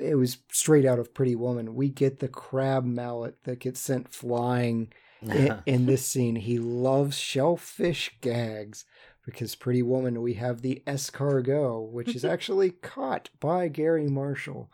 [0.00, 1.74] it was straight out of Pretty Woman.
[1.74, 4.92] We get the crab mallet that gets sent flying
[5.22, 6.36] in, in this scene.
[6.36, 8.84] He loves shellfish gags
[9.26, 14.70] because Pretty Woman, we have the escargot, which is actually caught by Garry Marshall.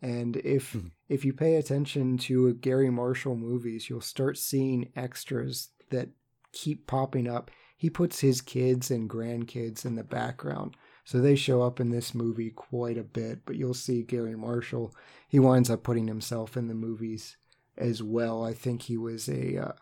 [0.00, 0.88] And if Hmm.
[1.08, 6.08] if you pay attention to Garry Marshall movies, you'll start seeing extras that
[6.52, 7.50] keep popping up.
[7.82, 10.76] He puts his kids and grandkids in the background.
[11.04, 14.94] So they show up in this movie quite a bit, but you'll see Garry Marshall.
[15.26, 17.36] He winds up putting himself in the movies
[17.76, 18.44] as well.
[18.44, 19.72] I think he was a, uh,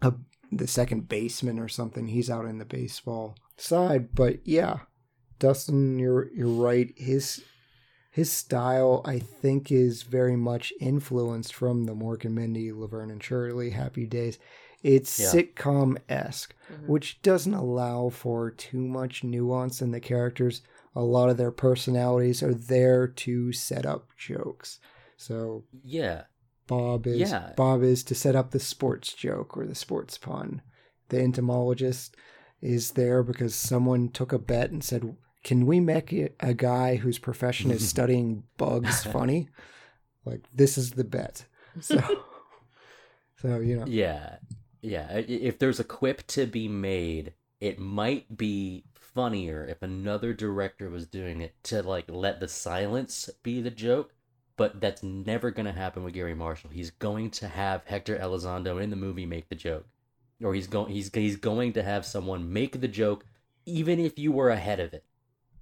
[0.00, 0.14] a
[0.50, 2.06] the second baseman or something.
[2.06, 4.78] He's out in the baseball side, but yeah,
[5.38, 6.94] Dustin, you're you're right.
[6.96, 7.44] His
[8.10, 13.22] his style, I think, is very much influenced from the Mork and Mindy, Laverne and
[13.22, 14.38] Shirley, Happy Days.
[14.82, 15.26] It's Yeah.
[15.32, 16.86] sitcom esque, Mhm.
[16.86, 20.62] which doesn't allow for too much nuance in the characters.
[20.94, 24.78] A lot of their personalities are there to set up jokes.
[25.16, 26.24] So yeah
[26.66, 27.54] Bob is Yeah.
[27.56, 30.60] Bob is to set up the sports joke or the sports pun.
[31.08, 32.14] The entomologist
[32.60, 36.96] is there because someone took a bet and said, "Can we make a a guy
[36.96, 39.48] whose profession is studying bugs funny?"
[40.26, 41.46] Like this is the bet.
[41.80, 42.00] So,
[43.36, 44.38] so you know, Yeah,
[44.82, 45.12] yeah.
[45.12, 51.06] If there's a quip to be made, it might be funnier if another director was
[51.06, 54.14] doing it to like let the silence be the joke.
[54.56, 56.70] But that's never gonna happen with Garry Marshall.
[56.70, 59.86] He's going to have Hector Elizondo in the movie make the joke,
[60.42, 63.24] or he's going he's he's going to have someone make the joke,
[63.66, 65.04] even if you were ahead of it.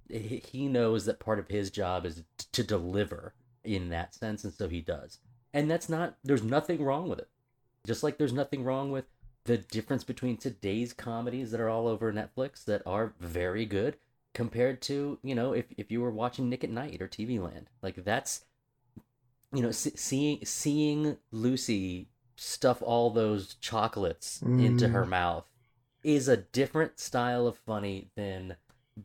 [0.09, 4.53] He he knows that part of his job is to deliver in that sense, and
[4.53, 5.19] so he does.
[5.53, 6.17] And that's not.
[6.23, 7.29] There's nothing wrong with it.
[7.87, 9.05] Just like there's nothing wrong with
[9.45, 13.97] the difference between today's comedies that are all over Netflix that are very good
[14.33, 17.69] compared to, you know, if, if you were watching Nick at Night or TV Land.
[17.81, 18.45] Like that's,
[19.53, 24.91] you know, see, seeing seeing Lucy stuff all those chocolates into Mm.
[24.91, 25.49] her mouth
[26.03, 28.57] is a different style of funny than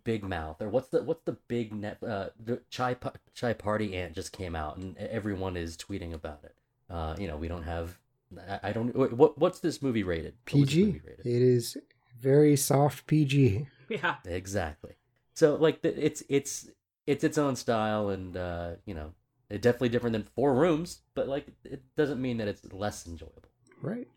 [0.05, 2.97] Big Mouth or what's the what's the big net uh the chai
[3.35, 6.55] chai party ant just came out and everyone is tweeting about it.
[6.91, 7.99] Uh, you know, we don't have.
[8.39, 8.95] I, I don't.
[8.97, 10.35] wait, What what's this movie rated?
[10.51, 10.85] What was this PG.
[10.87, 11.27] movie rated?
[11.27, 11.77] It is
[12.21, 13.69] very soft PG.
[13.89, 14.15] Yeah.
[14.25, 14.93] Exactly.
[15.35, 16.71] So like the, it's it's
[17.07, 19.13] it's its own style and uh, you know
[19.51, 23.43] it's definitely different than Four Rooms, but like it doesn't mean that it's less enjoyable.
[23.83, 24.09] Right.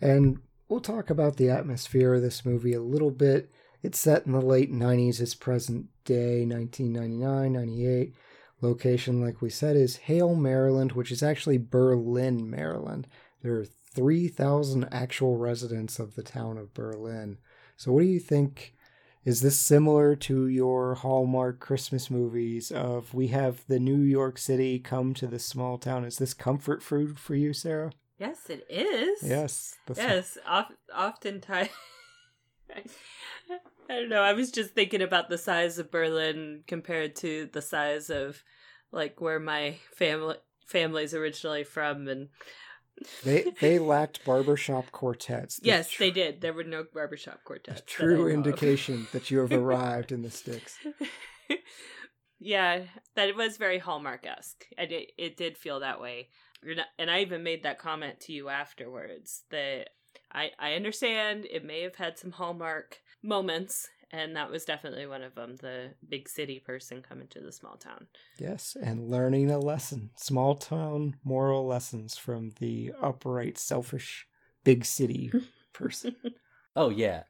[0.00, 0.38] And
[0.68, 3.50] we'll talk about the atmosphere of this movie a little bit
[3.82, 5.20] It's set in the late 90s.
[5.20, 8.14] It's present day, 1999, 98.
[8.62, 13.08] Location, like we said, is Hale, Maryland, which is actually Berlin, Maryland.
[13.42, 17.38] There are 3,000 actual residents of the town of Berlin.
[17.76, 18.74] So, what do you think?
[19.24, 24.80] Is this similar to your Hallmark Christmas movies of we have the New York City
[24.80, 26.04] come to this small town?
[26.04, 27.92] Is this comfort food for you, Sarah?
[28.18, 29.22] Yes, it is.
[29.22, 29.76] Yes.
[29.96, 30.66] Yes, of,
[30.96, 31.68] oftentimes.
[33.90, 34.22] I don't know.
[34.22, 38.42] I was just thinking about the size of Berlin compared to the size of
[38.90, 40.36] like where my family
[40.66, 42.28] family's originally from, and
[43.24, 45.58] They they lacked barbershop quartets.
[45.58, 46.40] The yes, tr- they did.
[46.40, 47.80] There were no barbershop quartets.
[47.80, 48.32] a True of.
[48.32, 50.76] indication that you have arrived in the sticks.
[52.40, 52.82] yeah,
[53.16, 54.64] that was very Hallmark esque.
[54.76, 56.28] It, it did feel that way.
[56.62, 59.88] And I- And I even made that comment to you afterwards that
[60.32, 65.22] I, I understand it may have had some Hallmark moments, and that was definitely one
[65.22, 68.06] of them the big city person coming to the small town.
[68.38, 70.10] Yes, and learning a lesson.
[70.16, 74.26] Small town moral lessons from the upright, selfish,
[74.64, 75.32] big city
[75.72, 76.16] person.
[76.76, 77.24] Oh yeah,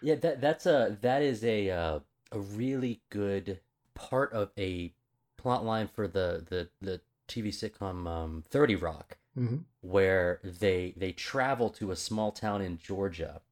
[0.00, 0.16] yeah.
[0.16, 2.00] That that's a that is a uh,
[2.32, 3.60] a really good
[3.94, 4.94] part of a
[5.36, 11.12] plot line for the the the TV sitcom um, Thirty Rock, hmm where they they
[11.12, 13.42] travel to a small town in Georgia,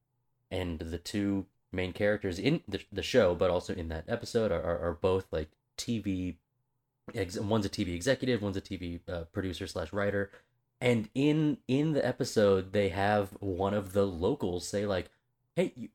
[0.51, 4.61] and the two main characters in the, the show, but also in that episode, are
[4.61, 6.35] are, are both like TV.
[7.13, 10.31] Ex- one's a TV executive, one's a TV uh, producer slash writer,
[10.79, 15.09] and in in the episode they have one of the locals say like,
[15.55, 15.89] "Hey, you,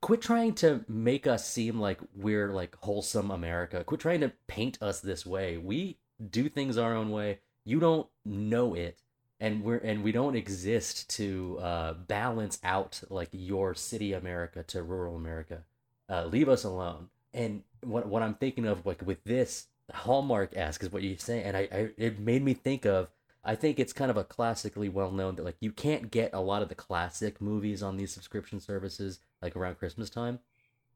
[0.00, 3.84] quit trying to make us seem like we're like wholesome America.
[3.84, 5.56] Quit trying to paint us this way.
[5.56, 5.98] We
[6.30, 7.40] do things our own way.
[7.64, 8.98] You don't know it."
[9.40, 14.82] And we're and we don't exist to uh, balance out like your city America to
[14.82, 15.64] rural America.
[16.08, 17.08] Uh, leave us alone.
[17.32, 21.42] And what what I'm thinking of like with this Hallmark ask is what you say,
[21.42, 23.08] and I, I it made me think of.
[23.46, 26.40] I think it's kind of a classically well known that like you can't get a
[26.40, 30.38] lot of the classic movies on these subscription services like around Christmas time.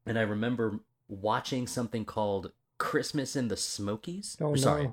[0.06, 4.38] And I remember watching something called Christmas in the Smokies.
[4.40, 4.56] Oh Or, no.
[4.56, 4.90] Sorry,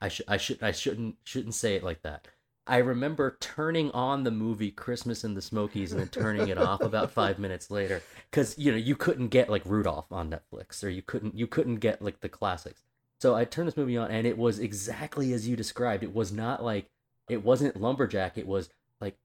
[0.00, 2.26] I should I should I shouldn't shouldn't say it like that.
[2.70, 6.80] I remember turning on the movie Christmas in the Smokies and then turning it off
[6.80, 8.00] about five minutes later
[8.30, 11.76] because you know you couldn't get like Rudolph on Netflix or you couldn't you couldn't
[11.76, 12.82] get like the classics.
[13.20, 16.02] So I turned this movie on and it was exactly as you described.
[16.02, 16.88] It was not like
[17.28, 18.38] it wasn't lumberjack.
[18.38, 19.16] It was like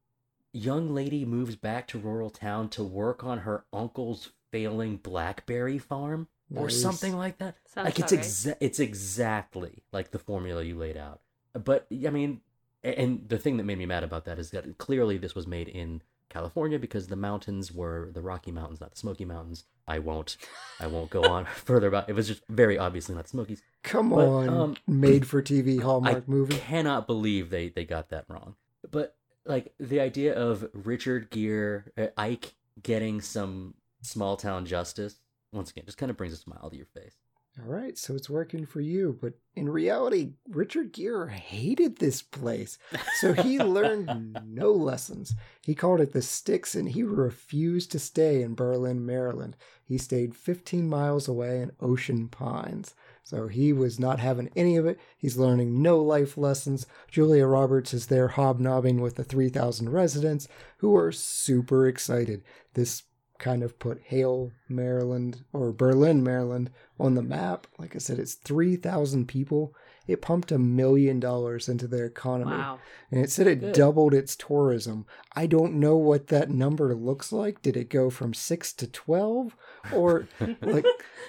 [0.52, 6.28] young lady moves back to rural town to work on her uncle's failing blackberry farm
[6.56, 8.58] or something like that Sounds like it's about right.
[8.62, 11.20] it's exactly like the formula you laid out
[11.54, 12.45] but i mean a-
[12.86, 15.68] and the thing that made me mad about that is that clearly this was made
[15.68, 20.38] in california because the mountains were the rocky mountains not the smoky mountains i won't
[20.80, 24.10] i won't go on further about it was just very obviously not the smokies Come
[24.10, 26.56] But, on, um, made for TV Hallmark I movie.
[26.58, 28.56] cannot believe they they got that wrong.
[28.90, 29.16] But
[29.46, 35.18] like the idea of Richard Gere, uh, Ike getting some small town justice
[35.54, 37.14] once again just kind of brings a smile to your face.
[37.58, 42.78] All right, so it's working for you, but in reality, Richard Gere hated this place.
[43.20, 45.34] So he learned no lessons.
[45.62, 49.56] He called it the sticks and he refused to stay in Berlin, Maryland.
[49.86, 52.94] He stayed 15 miles away in Ocean Pines.
[53.24, 55.00] So he was not having any of it.
[55.18, 56.86] He's learning no life lessons.
[57.10, 60.50] Julia Roberts is there hobnobbing with the 3,000 residents
[60.80, 62.44] who are super excited.
[62.74, 63.04] This
[63.40, 66.70] kind of put Hale, Maryland, or Berlin, Maryland
[67.00, 67.68] on the map.
[67.78, 69.76] Like I said, it's 3,000 people.
[70.08, 72.52] It pumped a million dollars into their economy.
[72.52, 72.80] Wow.
[73.12, 73.74] And it said it Good.
[73.74, 75.06] doubled its tourism.
[75.36, 77.62] I don't know what that number looks like.
[77.62, 79.56] Did it go from 6 to 12
[79.94, 80.28] or
[80.62, 80.86] like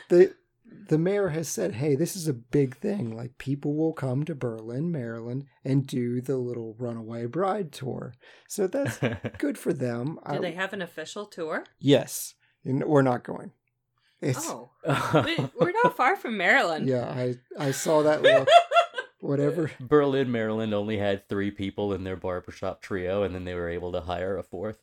[0.08, 0.34] the
[0.88, 3.16] the mayor has said, "Hey, this is a big thing.
[3.16, 8.14] Like people will come to Berlin, Maryland and do the little runaway bride tour."
[8.48, 8.98] So that's
[9.38, 10.18] good for them.
[10.28, 11.64] Do I- they have an official tour?
[11.78, 12.34] Yes.
[12.64, 13.52] And we're not going.
[14.20, 14.70] It's Oh,
[15.24, 16.88] we, we're not far from Maryland.
[16.88, 18.48] yeah, I I saw that look.
[19.20, 19.70] Whatever.
[19.80, 23.92] Berlin, Maryland only had three people in their barbershop trio, and then they were able
[23.92, 24.78] to hire a fourth.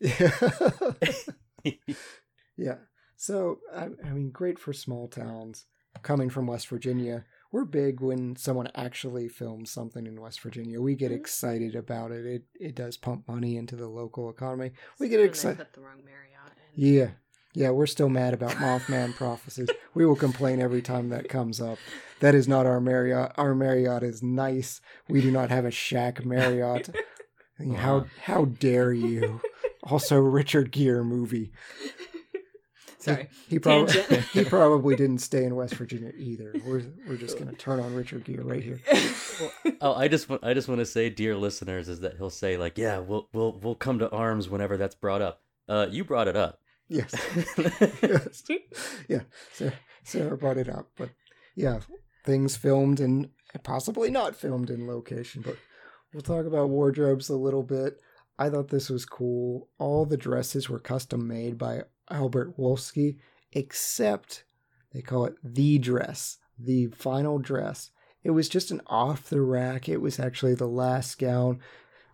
[2.57, 2.75] yeah.
[3.15, 5.65] So I, I mean, great for small towns.
[6.01, 10.81] Coming from West Virginia, we're big when someone actually films something in West Virginia.
[10.81, 11.15] We get Mhm.
[11.17, 12.25] excited about it.
[12.25, 14.71] It it does pump money into the local economy.
[14.99, 15.57] We Except get excited.
[15.59, 16.51] Put the wrong Marriott.
[16.75, 16.83] In.
[16.95, 17.09] Yeah.
[17.55, 19.69] Yeah, we're still mad about Mothman prophecies.
[19.93, 21.77] We will complain every time that comes up.
[22.19, 23.31] That is not our Marriott.
[23.37, 24.81] Our Marriott is nice.
[25.07, 26.89] We do not have a shack Marriott.
[27.77, 29.39] How how dare you?
[29.85, 31.51] Also, Richard Gere movie.
[33.03, 33.27] Sorry.
[33.49, 34.01] He, he probably
[34.33, 36.53] he probably didn't stay in West Virginia either.
[36.65, 38.79] We're we're just gonna turn on Richard Gere right here.
[39.81, 42.55] Oh, I just want I just want to say, dear listeners, is that he'll say
[42.55, 45.41] like, yeah, we'll we'll we'll come to arms whenever that's brought up.
[45.67, 46.59] Uh, you brought it up.
[46.87, 47.13] Yes.
[48.01, 48.43] yes.
[49.09, 49.21] Yeah.
[49.51, 49.73] Sarah,
[50.03, 51.09] Sarah brought it up, but
[51.55, 51.79] yeah,
[52.23, 53.29] things filmed and
[53.63, 55.41] possibly not filmed in location.
[55.41, 55.57] But
[56.13, 57.99] we'll talk about wardrobes a little bit.
[58.39, 59.67] I thought this was cool.
[59.79, 63.17] All the dresses were custom made by Albert Wolsky,
[63.51, 64.43] except
[64.93, 67.91] they call it the dress, the final dress.
[68.23, 69.89] It was just an off the rack.
[69.89, 71.59] It was actually the last gown.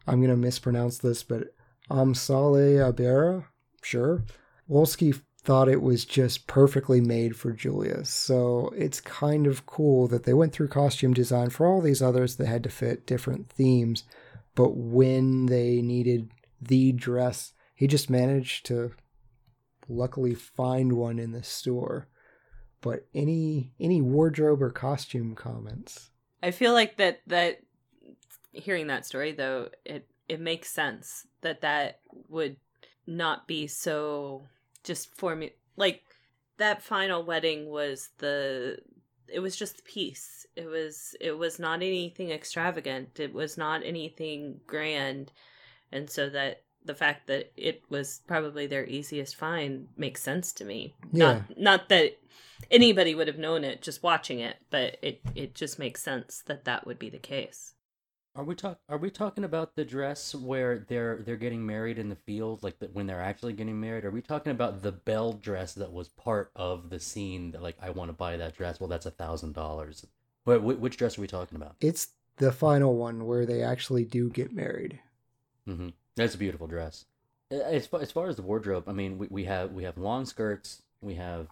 [0.07, 1.53] I'm gonna mispronounce this, but
[1.89, 3.45] Amsale Abera,
[3.81, 4.23] sure.
[4.69, 8.05] Wolski thought it was just perfectly made for Julia.
[8.05, 12.35] So it's kind of cool that they went through costume design for all these others
[12.35, 14.03] that had to fit different themes.
[14.55, 18.91] But when they needed the dress, he just managed to
[19.89, 22.07] luckily find one in the store.
[22.81, 26.11] But any any wardrobe or costume comments?
[26.41, 27.59] I feel like that that
[28.51, 31.99] hearing that story though, it it makes sense that that
[32.29, 32.55] would
[33.07, 34.43] not be so
[34.83, 36.03] just for me like
[36.57, 38.77] that final wedding was the
[39.27, 43.83] it was just the piece it was it was not anything extravagant it was not
[43.83, 45.31] anything grand
[45.91, 50.65] and so that the fact that it was probably their easiest find makes sense to
[50.65, 51.43] me Yeah.
[51.49, 52.17] not not that
[52.71, 56.65] anybody would have known it just watching it but it it just makes sense that
[56.65, 57.75] that would be the case
[58.35, 58.79] Are we talk?
[58.89, 62.79] Are we talking about the dress where they're they're getting married in the field, like
[62.79, 64.03] the, when they're actually getting married?
[64.05, 67.51] Are we talking about the bell dress that was part of the scene?
[67.51, 68.79] That like, I want to buy that dress.
[68.79, 70.05] Well, that's a thousand dollars.
[70.45, 71.75] Wait, wh- which dress are we talking about?
[71.81, 74.99] It's the final one where they actually do get married.
[75.65, 75.89] hmm
[76.19, 77.05] That's a beautiful dress.
[77.49, 80.25] As far, as far as the wardrobe, I mean, we, we have we have long
[80.25, 81.47] skirts, we have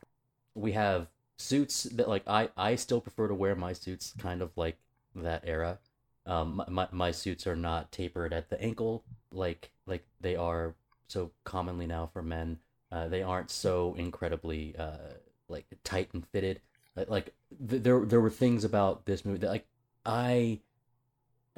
[0.56, 1.08] we have
[1.38, 4.78] suits that like I I still prefer to wear my suits kind of like
[5.16, 5.80] that era.
[6.26, 10.76] Um, my, my my suits are not tapered at the ankle like like they are
[11.08, 12.60] so commonly now for men.
[12.92, 15.14] Uh, they aren't so incredibly uh
[15.48, 16.60] like tight and fitted.
[16.96, 17.34] Like, like
[17.70, 19.68] th- there there were things about this movie that like
[20.06, 20.60] I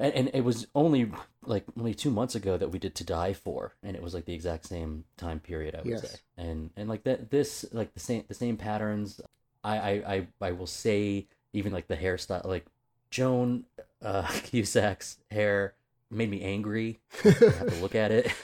[0.00, 1.10] and, and it was only
[1.44, 4.24] like only two months ago that we did to die for and it was like
[4.24, 6.10] the exact same time period i would Yes.
[6.10, 6.16] say.
[6.36, 9.20] And and like that this like the same the same patterns
[9.62, 12.66] I, I i i will say even like the hairstyle like
[13.10, 13.64] joan
[14.02, 15.74] uh cusack's hair
[16.10, 16.98] made me angry.
[17.24, 18.32] I have to look at it.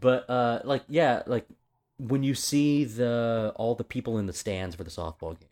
[0.00, 1.46] But uh like yeah like
[1.98, 5.48] when you see the all the people in the stands for the softball game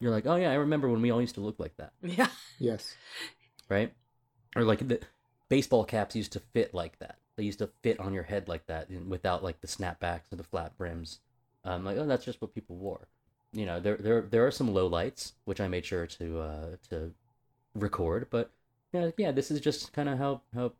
[0.00, 1.92] you're like oh yeah i remember when we all used to look like that.
[2.02, 2.28] Yeah.
[2.58, 2.94] Yes.
[3.72, 3.92] Right?
[4.54, 5.00] Or like the
[5.48, 7.18] baseball caps used to fit like that.
[7.36, 10.44] They used to fit on your head like that, without like the snapbacks or the
[10.44, 11.20] flat brims.
[11.64, 13.08] Um, like oh, that's just what people wore.
[13.52, 16.66] You know, there there there are some low lights which I made sure to uh
[16.90, 17.12] to
[17.74, 18.50] record, but
[18.92, 20.72] yeah, yeah, this is just kind of how how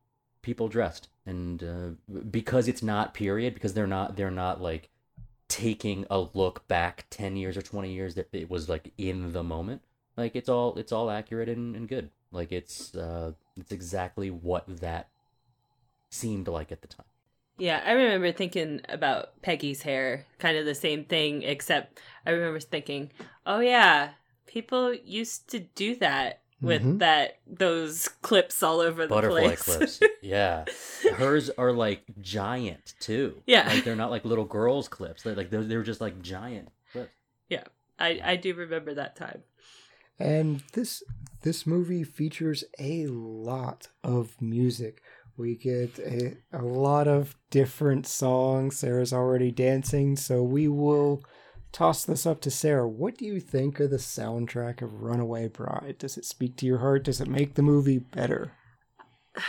[0.42, 4.90] people dressed, and uh, because it's not period, because they're not they're not like
[5.52, 9.42] taking a look back 10 years or 20 years that it was like in the
[9.42, 9.82] moment
[10.16, 14.64] like it's all it's all accurate and, and good like it's uh it's exactly what
[14.80, 15.08] that
[16.10, 17.06] seemed like at the time
[17.58, 22.60] Yeah, I remember thinking about Peggy's hair, kind of the same thing, except I remember
[22.60, 23.10] thinking,
[23.46, 24.10] oh yeah,
[24.46, 26.98] people used to do that with Mhm.
[27.00, 29.22] that those clips all over the place.
[29.22, 29.98] butterfly place.
[29.98, 30.64] clips yeah
[31.16, 33.66] hers are like giant too Yeah.
[33.66, 37.10] like they're not like little girls clips they're like they're, they're just like giant clips
[37.98, 39.42] I I do remember that time.
[40.18, 41.02] And this
[41.42, 45.02] this movie features a lot of music.
[45.36, 48.78] We get a, a lot of different songs.
[48.78, 51.24] Sarah's already dancing, so we will
[51.72, 52.86] toss this up to Sarah.
[52.86, 55.96] What do you think of the soundtrack of Runaway Bride?
[55.98, 57.04] Does it speak to your heart?
[57.04, 58.52] Does it make the movie better?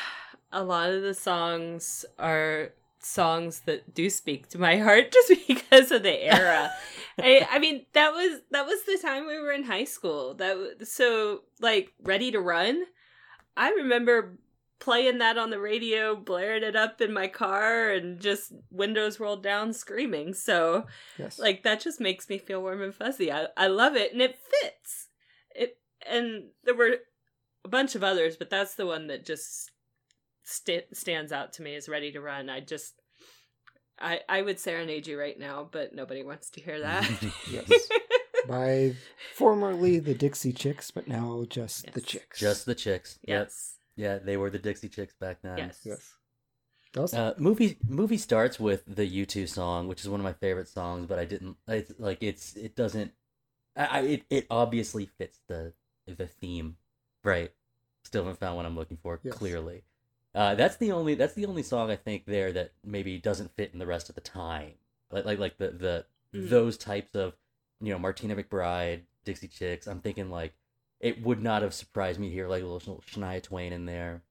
[0.56, 2.74] A lot of the songs are
[3.06, 6.72] songs that do speak to my heart just because of the era.
[7.20, 10.34] I, I mean, that was that was the time we were in high school.
[10.36, 12.84] That so like Ready to Run.
[13.56, 14.38] I remember
[14.80, 19.44] playing that on the radio, blaring it up in my car, and just windows rolled
[19.44, 20.34] down, screaming.
[20.34, 20.86] So
[21.18, 21.40] Yes.
[21.40, 23.32] like that just makes me feel warm and fuzzy.
[23.32, 25.08] I I love it, and it fits.
[25.56, 25.78] It
[26.10, 26.98] and there were
[27.64, 29.72] a bunch of others, but that's the one that just
[30.44, 32.50] st- stands out to me as ready to run.
[32.50, 33.02] I just,
[34.00, 37.10] I I would serenade you right now, but nobody wants to hear that.
[37.52, 37.90] Yes.
[38.48, 38.96] By
[39.36, 42.40] formerly the Dixie Chicks, but now just the Chicks.
[42.40, 46.14] just the chicks yep yes, yeah they were the dixie chicks back then yes, Yes.
[46.92, 50.68] Does Uh, movie movie starts with the U2 song, which is one of my favorite
[50.68, 53.14] songs, but I didn't it's like it's it doesn't
[53.78, 55.72] I, I it, it obviously fits the
[56.06, 56.76] the theme,
[57.24, 57.52] right?
[58.04, 59.36] Still haven't found what I'm looking for Yes.
[59.36, 59.86] clearly.
[60.36, 63.72] Uh, that's the only that's the only song I think there that maybe doesn't fit
[63.74, 64.74] in the rest of the time.
[65.12, 66.50] Like like like the the Mm.
[66.50, 67.36] those types of
[67.80, 69.86] you know Martina McBride, Dixie Chicks.
[69.86, 70.54] I'm thinking like
[71.00, 74.24] it would not have surprised me to hear like a little Shania Twain in there.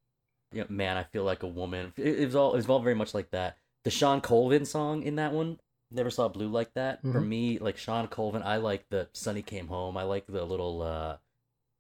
[0.53, 1.93] You know, man, I feel like a woman.
[1.97, 3.57] It, it was all it was all very much like that.
[3.85, 5.61] The Shawn Colvin song in that one,
[5.93, 7.03] never saw blue like that.
[7.03, 7.29] For Mhm.
[7.29, 9.97] me, like Shawn Colvin, I like the Sunny Came Home.
[9.97, 11.19] I like the little uh,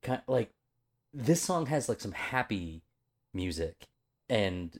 [0.02, 0.52] kind like
[1.12, 2.82] this song has like some happy
[3.34, 3.88] music,
[4.28, 4.78] and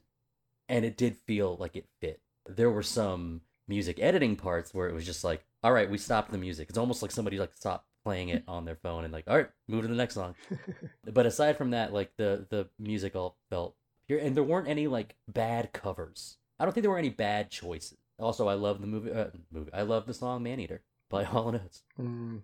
[0.69, 2.21] and it did feel like it fit.
[2.47, 6.31] There were some music editing parts where it was just like, all right, we stopped
[6.31, 6.69] the music.
[6.69, 9.49] It's almost like somebody like stopped playing it on their phone and like, all right,
[9.69, 10.35] move to the next song.
[11.05, 14.87] But aside from that, like the the music all felt pure, and there weren't any
[14.87, 16.37] like bad covers.
[16.59, 17.99] I don't think there were any bad choices.
[18.19, 19.13] Also, I love the movie.
[19.13, 19.73] Uh, movie.
[19.73, 21.83] I love the song "Man Eater" by Hall and Oates.
[22.01, 22.43] Mm.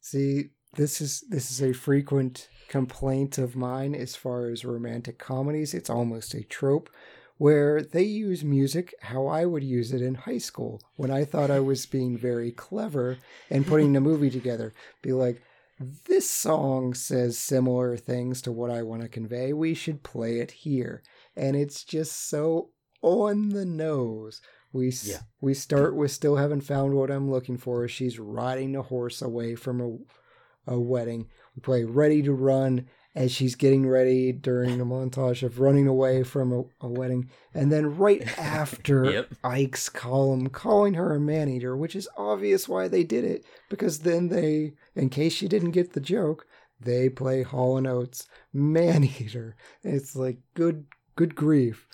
[0.00, 5.74] See, this is this is a frequent complaint of mine as far as romantic comedies.
[5.74, 6.88] It's almost a trope
[7.36, 11.50] where they use music how I would use it in high school when I thought
[11.50, 13.18] I was being very clever
[13.50, 14.72] and putting the movie together.
[15.02, 15.42] Be like,
[16.06, 19.52] this song says similar things to what I want to convey.
[19.52, 21.02] We should play it here.
[21.36, 22.70] And it's just so
[23.02, 24.40] on the nose.
[24.72, 25.18] We Yeah.
[25.40, 27.86] we start with still haven't found what I'm looking for.
[27.88, 29.98] She's riding the horse away from a
[30.66, 31.28] a wedding.
[31.56, 36.22] We play Ready to Run as she's getting ready during a montage of running away
[36.22, 37.28] from a, a wedding.
[37.52, 39.34] And then right after Yep.
[39.44, 43.98] Ike's column calling her a man eater, which is obvious why they did it, because
[44.00, 46.46] then they, in case you didn't get the joke,
[46.80, 49.56] they play Hall and Oates man eater.
[49.82, 51.86] It's like good good grief.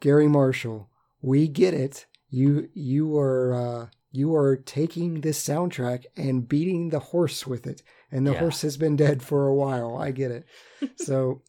[0.00, 0.88] Garry Marshall,
[1.22, 2.06] we get it.
[2.28, 7.82] You you are uh, you are taking this soundtrack and beating the horse with it,
[8.10, 8.40] and the Yeah.
[8.40, 9.96] horse has been dead for a while.
[9.96, 10.44] I get it.
[10.96, 11.42] so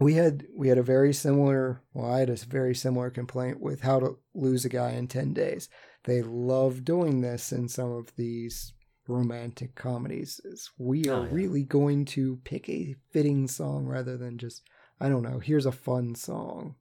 [0.00, 1.82] we had we had a very similar.
[1.92, 5.32] Well, I had a very similar complaint with How to Lose a Guy in Ten
[5.34, 5.68] Days.
[6.04, 8.72] They love doing this in some of these
[9.08, 10.40] romantic comedies.
[10.44, 11.28] Is we oh, are Oh, yeah.
[11.32, 14.62] really going to pick a fitting song rather than just
[15.00, 15.38] I don't know.
[15.40, 16.76] Here's a fun song.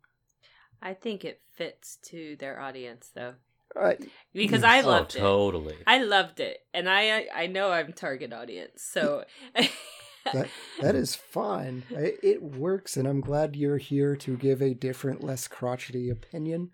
[0.81, 3.33] I think it fits to their audience though.
[3.76, 3.94] Uh,
[4.34, 4.72] because Yes.
[4.72, 5.19] I Oh, loved it.
[5.19, 5.76] totally.
[5.85, 9.23] I loved it, and I I know I'm target audience, so
[10.34, 10.49] that
[10.81, 11.84] that is fine.
[11.95, 16.72] I, it works, and I'm glad you're here to give a different, less crotchety opinion.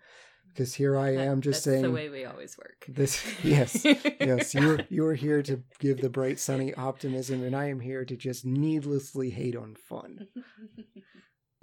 [0.52, 2.84] Because here I am, just That's saying the way we always work.
[2.86, 3.20] this.
[3.42, 8.04] Yes, yes, you're you're here to give the bright, sunny optimism, and I am here
[8.04, 10.28] to just needlessly hate on fun.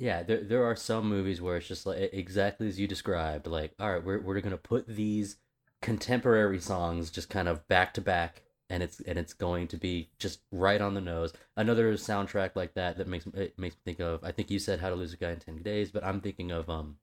[0.02, 3.46] Yeah, there there are some movies where it's just like exactly as you described.
[3.46, 5.38] Like, all right, we're we're gonna put these
[5.80, 10.10] contemporary songs just kind of back to back, and it's and it's going to be
[10.18, 11.34] just right on the nose.
[11.56, 14.24] Another soundtrack like that that makes it makes me think of.
[14.24, 16.50] I think you said How to Lose a Guy in Ten Days, but I'm thinking
[16.50, 16.98] of um,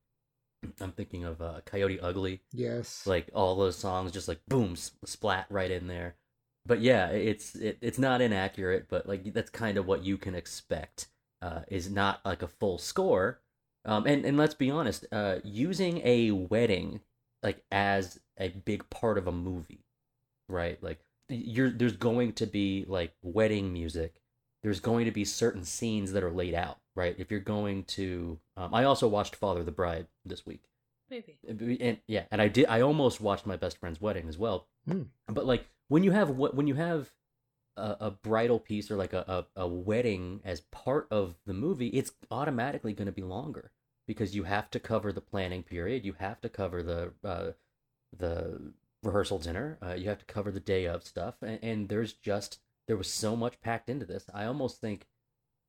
[0.80, 2.40] I'm thinking of uh, Coyote Ugly.
[2.52, 6.16] Yes, Like all those songs, just like boom, splat right in there.
[6.66, 10.34] But yeah, it's it, it's not inaccurate, but like that's kind of what you can
[10.34, 11.06] expect.
[11.40, 13.40] Uh, is not like a full score.
[13.84, 17.00] Um, and and let's be honest, uh, using a wedding
[17.42, 19.84] like as a big part of a movie,
[20.48, 20.82] right?
[20.82, 24.16] Like you're there's going to be like wedding music.
[24.64, 27.14] There's going to be certain scenes that are laid out, right?
[27.18, 30.64] If you're going to, um, I also watched Father the Bride this week
[31.08, 31.38] Maybe.
[31.80, 35.04] and yeah and i did i almost watched my best friend's wedding as well Hmm.
[35.26, 37.10] but like when you have what when you have
[37.78, 41.88] a, a bridal piece or like a, a, a wedding as part of the movie
[41.88, 43.72] it's automatically going to be longer
[44.06, 47.52] because you have to cover the planning period you have to cover the uh,
[48.16, 48.72] the
[49.02, 52.58] rehearsal dinner uh, you have to cover the day of stuff and, and there's just
[52.86, 55.06] there was so much packed into this i almost think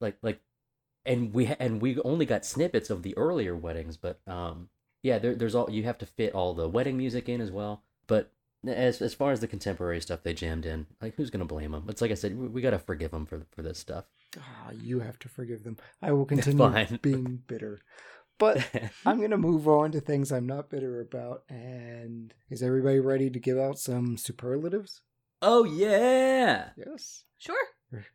[0.02, 0.42] like like
[1.06, 4.70] and we and we only got snippets of the earlier weddings but um
[5.04, 7.84] yeah there, there's all you have to fit all the wedding music in as well
[8.08, 8.32] but
[8.68, 11.86] as as far as the contemporary stuff they jammed in like who's gonna blame them
[11.88, 14.06] it's like i said we, we gotta forgive them for for this stuff
[14.38, 15.78] Ah, you have to forgive them.
[16.04, 17.82] I will continue being bitter,
[18.38, 18.64] but
[19.06, 21.44] I'm going to move on to things I'm not bitter about.
[21.50, 25.02] And is everybody ready to give out some superlatives?
[25.42, 27.24] oh yeah Yes.
[27.38, 27.56] Sure.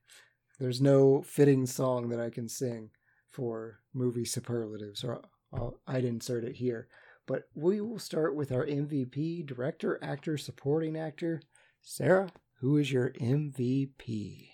[0.61, 2.91] There's no fitting song that I can sing
[3.31, 5.21] for movie superlatives, or
[5.53, 6.87] I'll, I'd insert it here.
[7.27, 11.41] But we will start with our MVP, director, actor, supporting actor.
[11.83, 12.31] Sarah,
[12.61, 14.49] who is your MVP?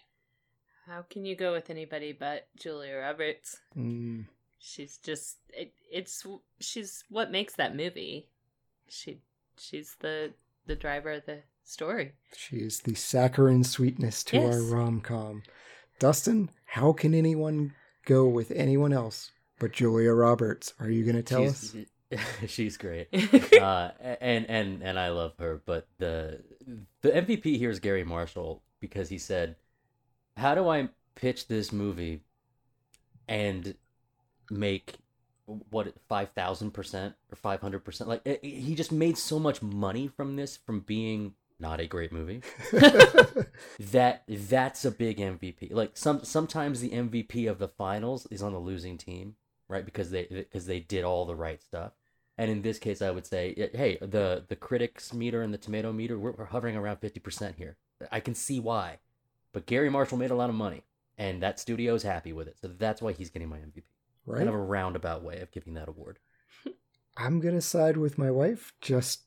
[0.87, 3.59] How can you go with anybody but Julia Roberts?
[3.77, 4.27] Mm,
[4.59, 6.27] She's just it, it's
[6.61, 8.29] she's what makes that movie.
[8.89, 9.21] She
[9.59, 10.33] she's the
[10.67, 12.13] the driver of the story.
[12.37, 15.43] She is the saccharine sweetness to our rom com.
[15.99, 17.73] Dustin, how can anyone
[18.05, 20.75] go with anyone else but Julia Roberts?
[20.79, 21.75] Are you going to tell us?
[22.47, 23.09] she's, great.
[23.61, 25.61] uh, and and and I love her.
[25.65, 26.43] But the
[27.03, 29.57] the MVP here is Garry Marshall because he said,
[30.37, 32.23] "How do I pitch this movie
[33.29, 33.75] and
[34.51, 34.97] make
[35.71, 38.09] what five thousand percent or five hundred percent?
[38.09, 42.11] Like it, he just made so much money from this from being not a great
[42.11, 42.41] movie
[43.79, 45.73] that that's a big MVP.
[45.73, 49.37] Like some sometimes the MVP of the finals is on the losing team,
[49.69, 49.85] right?
[49.85, 51.93] Because they because they did all the right stuff.
[52.41, 55.93] And in this case, I would say, hey, the the critics meter and the tomato
[55.93, 57.77] meter, we're, we're hovering around fifty percent here.
[58.11, 59.01] I can see why,
[59.53, 60.85] but Garry Marshall made a lot of money,
[61.19, 63.83] and that studio is happy with it, so that's why he's getting my MVP.
[64.25, 64.39] right?
[64.39, 66.19] Kind of a roundabout way of giving that award.
[67.19, 69.25] I'm going to side with my wife, just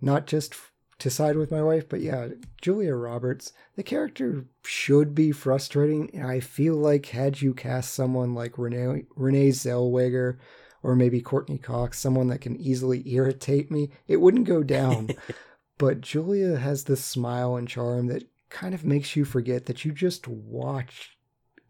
[0.00, 0.54] not just
[1.00, 2.28] to side with my wife, but yeah,
[2.62, 3.52] Julia Roberts.
[3.76, 6.08] The character should be frustrating.
[6.14, 10.38] and I feel like had you cast someone like Renee, Renee Zellweger
[10.84, 15.08] or maybe Courteney Cox, someone that can easily irritate me, it wouldn't go down.
[15.78, 19.92] but Julia has this smile and charm that kind of makes you forget that you
[19.92, 21.16] just watched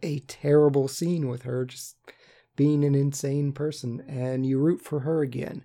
[0.03, 1.97] a terrible scene with her just
[2.57, 5.63] being an insane person and you root for her again.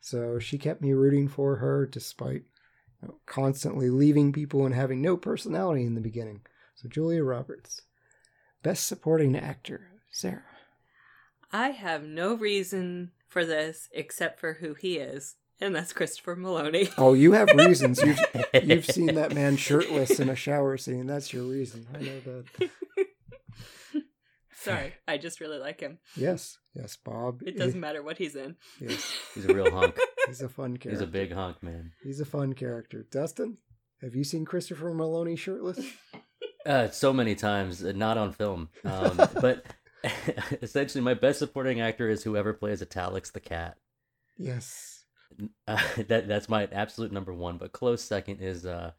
[0.00, 2.44] So she kept me rooting for her despite
[3.02, 6.42] you know, constantly leaving people and having no personality in the beginning.
[6.76, 7.82] So Julia Roberts,
[8.62, 10.51] best supporting actor, Sarah.
[11.52, 16.90] I have no reason for this except for who he is, and that's Christopher Meloni.
[16.96, 18.00] Oh, you have reasons.
[18.02, 18.20] You've
[18.62, 21.06] you've seen that man shirtless in a shower scene.
[21.06, 21.86] That's your reason.
[21.94, 22.70] I know that.
[24.54, 25.98] Sorry, I just really like him.
[26.16, 27.42] Yes, yes, Bob.
[27.44, 28.54] It doesn't matter what he's in.
[28.80, 29.98] Yes, He's a real hunk.
[30.28, 30.90] he's a fun character.
[30.90, 31.90] He's a big hunk, man.
[32.04, 33.04] He's a fun character.
[33.10, 33.58] Dustin,
[34.00, 35.80] have you seen Christopher Meloni shirtless?
[36.64, 38.68] Uh, so many times, uh, not on film.
[38.84, 39.66] Um, but
[40.62, 43.76] essentially, my best supporting actor is whoever plays Italix the cat.
[44.36, 45.04] Yes.
[45.66, 47.58] Uh, that that's my absolute number one.
[47.58, 48.92] But close second is uh,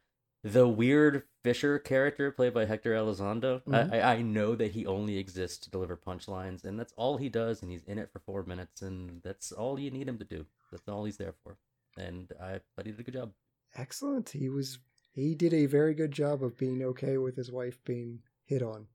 [0.43, 3.61] the weird Fisher character played by Hector Elizondo.
[3.63, 3.93] Mhm.
[3.93, 7.61] I, I know that he only exists to deliver punchlines, and that's all he does.
[7.61, 10.45] And he's in it for four minutes, and that's all you need him to do.
[10.71, 11.57] That's all he's there for.
[11.97, 13.31] And I thought he did a good job.
[13.75, 14.29] Excellent.
[14.29, 14.79] He was
[15.13, 18.87] he did a very good job of being okay with his wife being hit on.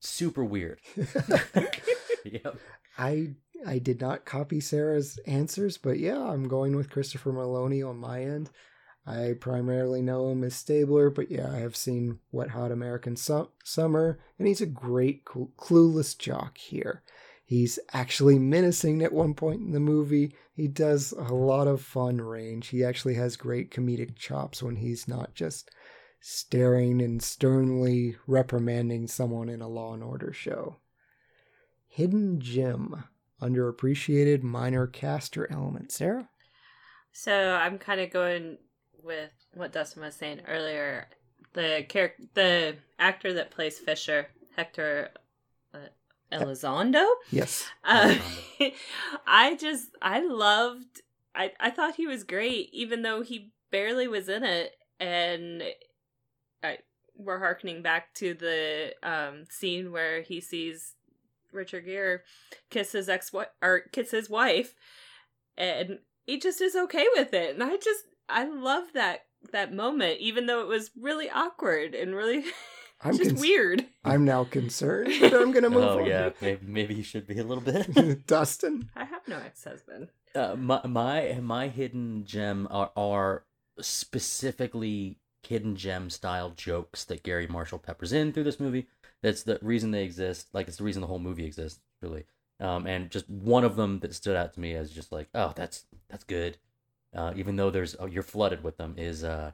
[0.00, 0.80] Super weird.
[2.24, 2.56] yep.
[2.98, 3.34] I
[3.66, 8.22] I did not copy Sarah's answers, but yeah, I'm going with Christopher Meloni on my
[8.22, 8.50] end.
[9.06, 13.50] I primarily know him as Stabler, but yeah, I have seen Wet Hot American Su-
[13.64, 17.02] Summer, and he's a great cl- clueless jock here.
[17.44, 20.34] He's actually menacing at one point in the movie.
[20.54, 22.68] He does a lot of fun range.
[22.68, 25.70] He actually has great comedic chops when he's not just
[26.20, 30.76] staring and sternly reprimanding someone in a Law and Order show.
[31.88, 33.04] Hidden Gem,
[33.40, 35.90] underappreciated minor cast or element.
[35.90, 36.28] Sarah?
[37.12, 38.58] So I'm kind of going
[39.02, 41.08] with what Dustin was saying earlier.
[41.54, 45.10] The character, the actor that plays Fisher, Hector
[45.74, 45.78] uh,
[46.30, 47.06] Elizondo.
[47.32, 47.66] Yes.
[47.82, 48.16] Uh,
[49.26, 51.02] I just I loved.
[51.34, 55.62] I I thought he was great, even though he barely was in it, and
[56.62, 56.78] I
[57.16, 60.94] we're harkening back to the um scene where he sees
[61.52, 62.20] Richard Gere
[62.70, 63.32] kiss his ex
[63.62, 64.74] or kiss his wife,
[65.58, 69.20] and he just is okay with it, and I just I love that
[69.52, 72.44] that moment, even though it was really awkward and really
[73.02, 73.86] I'm just cons- weird.
[74.04, 76.06] I'm now concerned, but I'm going to move Oh on.
[76.06, 78.26] yeah, maybe, maybe he should be a little bit.
[78.26, 78.90] Dustin?
[78.94, 80.08] I have no ex husband.
[80.34, 83.44] Uh, my my my hidden gem are, are
[83.80, 88.86] specifically hidden gem style jokes that Garry Marshall peppers in through this movie.
[89.22, 90.48] That's the reason they exist.
[90.52, 92.24] Like it's the reason the whole movie exists, really.
[92.58, 95.52] Um, and just one of them that stood out to me as just like, oh,
[95.56, 96.58] that's that's good.
[97.14, 99.52] Uh, even though there's oh, you're flooded with them is uh,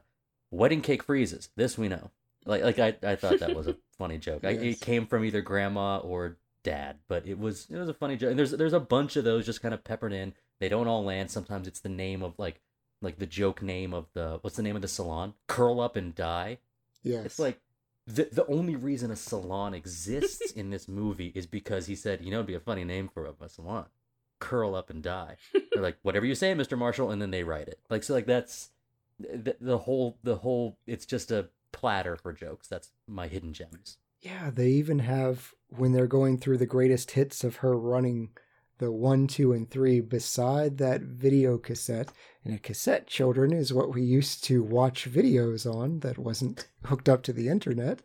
[0.51, 1.49] wedding cake freezes.
[1.55, 2.11] This we know.
[2.45, 4.43] Like like I, I thought that was a funny joke.
[4.43, 8.17] I, it came from either grandma or dad, but it was it was a funny
[8.17, 8.31] joke.
[8.31, 10.33] And there's there's a bunch of those just kind of peppered in.
[10.59, 11.31] They don't all land.
[11.31, 12.61] Sometimes it's the name of like
[13.01, 15.33] like the joke name of the what's the name of the salon?
[15.47, 16.59] Curl up and die.
[17.03, 17.25] Yes.
[17.25, 17.59] It's like
[18.05, 22.31] the the only reason a salon exists in this movie is because he said, you
[22.31, 23.85] know, it'd be a funny name for a, a salon.
[24.39, 25.37] Curl up and die.
[25.53, 26.77] They're like, whatever you say, Mr.
[26.77, 27.79] Marshall, and then they write it.
[27.89, 28.69] Like so, like that's
[29.19, 30.77] the, the whole the whole.
[30.85, 32.67] It's just a platter for jokes.
[32.67, 33.97] That's my hidden gems.
[34.21, 38.29] Yeah, they even have when they're going through the greatest hits of her running
[38.79, 42.11] the one, two, and three beside that video cassette.
[42.43, 47.09] And a cassette, children, is what we used to watch videos on that wasn't hooked
[47.09, 48.01] up to the internet.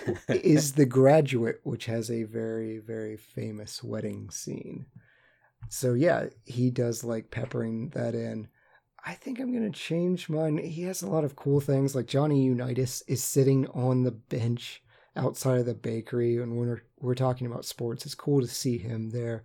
[0.28, 4.86] is The Graduate, which has a very, very famous wedding scene.
[5.68, 8.48] So, yeah, he does like peppering that in.
[9.04, 10.58] I think I'm going to change mine.
[10.58, 11.94] He has a lot of cool things.
[11.94, 14.82] Like Johnny Unitas is sitting on the bench
[15.16, 16.36] outside of the bakery.
[16.36, 19.44] And when we're, we're talking about sports, it's cool to see him there.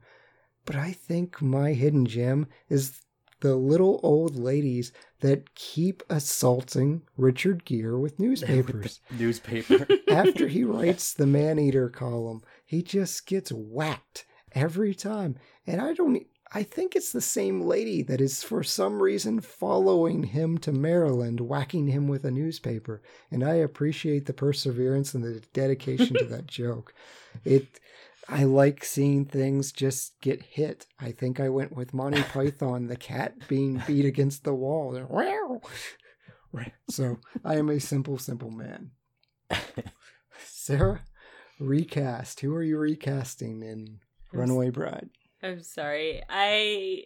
[0.68, 3.00] But I think my hidden gem is
[3.40, 4.92] the little old ladies
[5.22, 9.00] that keep assaulting Richard Gere with newspapers.
[9.18, 9.88] Newspaper.
[10.10, 15.38] After he writes the man eater column, he just gets whacked every time.
[15.66, 20.24] And I don't I think it's the same lady that is for some reason following
[20.24, 23.02] him to Maryland, whacking him with a newspaper.
[23.30, 26.94] And I appreciate the perseverance and the dedication to that joke.
[27.44, 27.80] It
[28.30, 30.86] I like seeing things just get hit.
[31.00, 34.98] I think I went with Monty Python, the cat being beat against the wall.
[36.90, 38.92] So I am a simple, simple man.
[40.40, 41.02] Sarah,
[41.60, 42.40] recast.
[42.42, 44.00] Who are you recasting in
[44.34, 45.10] Runaway Bride?
[45.44, 46.22] I'm sorry.
[46.30, 47.04] I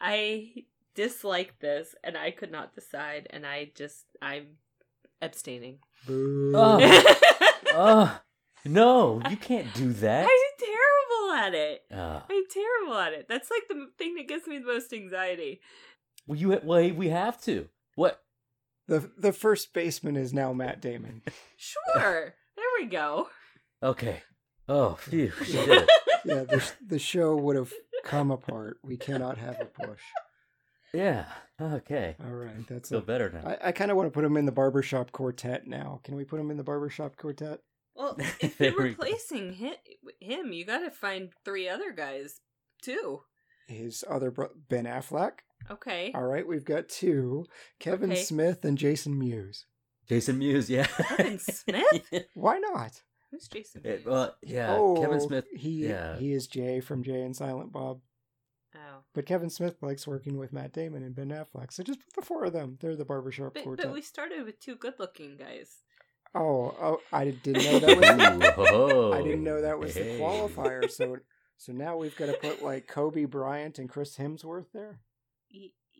[0.00, 0.64] I
[0.94, 4.56] dislike this and I could not decide and I just I'm
[5.20, 5.78] abstaining.
[6.06, 6.52] Boo.
[6.54, 7.16] Oh.
[7.74, 8.20] oh.
[8.64, 10.22] No, you can't do that.
[10.28, 11.82] I'm terrible at it.
[11.92, 13.26] Uh, I'm terrible at it.
[13.28, 15.60] That's like the thing that gives me the most anxiety.
[16.26, 17.68] well, you well, we have to.
[17.94, 18.22] What?
[18.86, 21.22] The the first baseman is now Matt Damon.
[21.56, 22.34] Sure.
[22.56, 23.28] there we go.
[23.82, 24.22] Okay.
[24.68, 25.88] Oh, phew, she did.
[26.24, 27.72] Yeah, the the show would have
[28.04, 28.78] come apart.
[28.82, 30.00] We cannot have a push.
[30.92, 31.26] Yeah.
[31.60, 32.16] Okay.
[32.24, 33.06] All right, that's Feel it.
[33.06, 33.48] better now.
[33.62, 36.00] I, I kind of want to put him in the barbershop quartet now.
[36.04, 37.60] Can we put him in the barbershop quartet?
[38.00, 39.74] Well, if you're replacing him,
[40.20, 42.40] him, you got to find three other guys
[42.82, 43.20] too.
[43.68, 45.32] His other bro- Ben Affleck.
[45.70, 46.10] Okay.
[46.14, 47.44] All right, we've got two:
[47.78, 48.22] Kevin Okay.
[48.22, 49.66] Smith and Jason Mewes.
[50.08, 50.86] Jason Mewes, yeah.
[50.86, 52.24] Kevin Smith?
[52.34, 53.02] Why not?
[53.30, 53.82] Who's Jason?
[53.84, 54.74] Eh, it- well, yeah.
[54.76, 55.44] oh, Kevin Smith.
[55.54, 56.16] He yeah.
[56.16, 58.00] he is Jay from Jay and Silent Bob.
[58.74, 59.02] Oh.
[59.14, 62.22] But Kevin Smith likes working with Matt Damon and Ben Affleck, so just put the
[62.26, 62.78] four of them.
[62.80, 63.86] They're the barbershop But, quartet.
[63.86, 65.76] but we started with two good-looking guys.
[66.34, 68.70] Oh, oh, I didn't know that was.
[68.70, 70.88] Ooh, I didn't know that was the qualifier.
[70.90, 71.16] So,
[71.56, 75.00] so now we've got to put like Kobe Bryant and Chris Hemsworth there.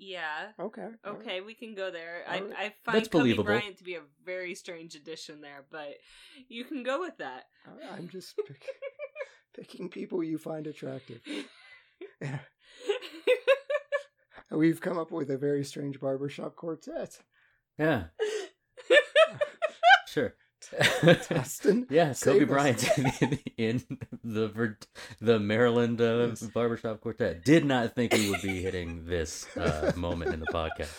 [0.03, 0.53] Yeah.
[0.59, 0.83] Okay.
[1.05, 1.21] all right.
[1.21, 2.23] Okay, we can go there.
[2.27, 2.55] I, All right.
[2.57, 3.45] I find That's Kobe believable.
[3.45, 5.91] Bryant to be a very strange addition there, but
[6.49, 7.45] you can go with that.
[7.67, 8.65] I- I'm just pick,
[9.55, 11.21] picking people you find attractive.
[12.23, 12.39] Yeah.
[14.51, 17.19] We've come up with a very strange barbershop quartet.
[17.79, 18.05] Yeah.
[20.11, 20.35] Sure.
[21.31, 22.49] Dustin, yeah, save Kobe us.
[22.51, 22.99] Bryant
[23.57, 24.77] in, in the
[25.21, 26.43] the Maryland uh, Yes.
[26.43, 27.45] barbershop quartet.
[27.45, 30.93] Did not think we would be hitting this uh, moment in the podcast.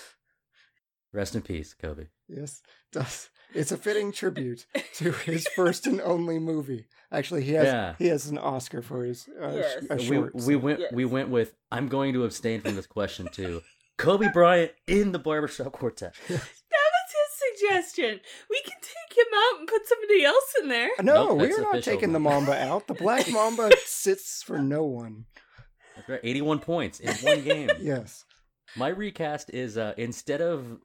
[1.13, 2.07] Rest in peace, Kobe.
[2.27, 2.61] Yes,
[2.91, 3.29] does.
[3.53, 4.65] It's a fitting tribute
[4.95, 6.87] to his first and only movie.
[7.11, 7.95] Actually, he has Yeah.
[7.99, 9.73] he has an Oscar for his uh, Yes.
[9.83, 10.33] sh- a we short.
[10.35, 13.61] we so- went we went with I'm going to abstain from this question too.
[13.97, 16.15] Kobe Bryant in the barbershop quartet.
[17.71, 18.19] That was his suggestion.
[18.49, 20.89] We can take him out and put somebody else in there.
[21.01, 21.93] No, Nope, we're not official.
[21.93, 22.87] taking the Mamba out.
[22.87, 25.25] The Black Mamba sits for no one.
[25.95, 27.69] That's right, 81 points in one game.
[27.81, 28.25] Yes.
[28.75, 30.79] My recast is uh, instead of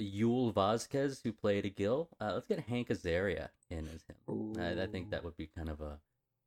[0.00, 4.54] Yul Vasquez, who played a Gil, uh, let's get Hank Azaria in as him.
[4.58, 5.98] I, I think that would be kind of a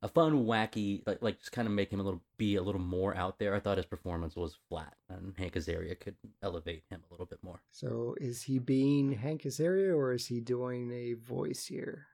[0.04, 2.82] a fun, wacky, like like just kind of make him a little be a little
[2.82, 3.56] more out there.
[3.56, 7.40] I thought his performance was flat, and Hank Azaria could elevate him a little bit
[7.42, 7.62] more.
[7.72, 12.08] So is he being Hank Azaria or is he doing a voice here?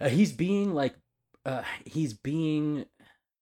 [0.00, 0.94] Uh, he's being like,
[1.46, 2.84] uh, he's being,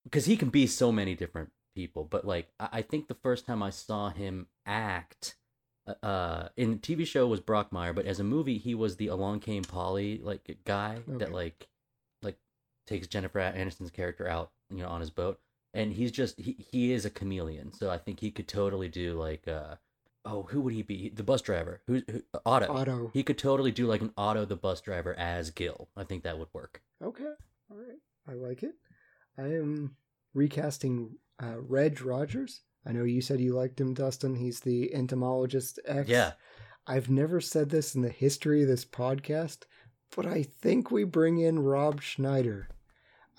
[0.04, 2.04] because he can be so many different people.
[2.04, 5.36] But like, I, I think the first time I saw him act,
[5.86, 9.08] uh, uh, in the TV show was Brockmire, but as a movie, he was the
[9.08, 11.18] Along Came Polly like guy Okay.
[11.18, 11.66] that like
[12.86, 15.38] takes Jennifer Aniston's character out, you know, on his boat,
[15.72, 17.72] and he's just he he is a chameleon.
[17.72, 19.76] So I think he could totally do like, uh,
[20.24, 21.10] oh, who would he be?
[21.10, 22.72] The bus driver, who, who Otto.
[22.72, 23.10] Otto.
[23.12, 25.88] He could totally do like an Otto the bus driver as Gil.
[25.96, 26.82] I think that would work.
[27.02, 27.24] Okay.
[27.70, 27.98] All right.
[28.28, 28.74] I like it.
[29.38, 29.96] I am
[30.32, 32.62] recasting uh, Reg Rogers.
[32.86, 34.34] I know you said you liked him, Dustin.
[34.34, 36.08] He's the entomologist X.
[36.08, 36.32] Yeah.
[36.86, 39.62] I've never said this in the history of this podcast,
[40.14, 42.68] but I think we bring in Rob Schneider.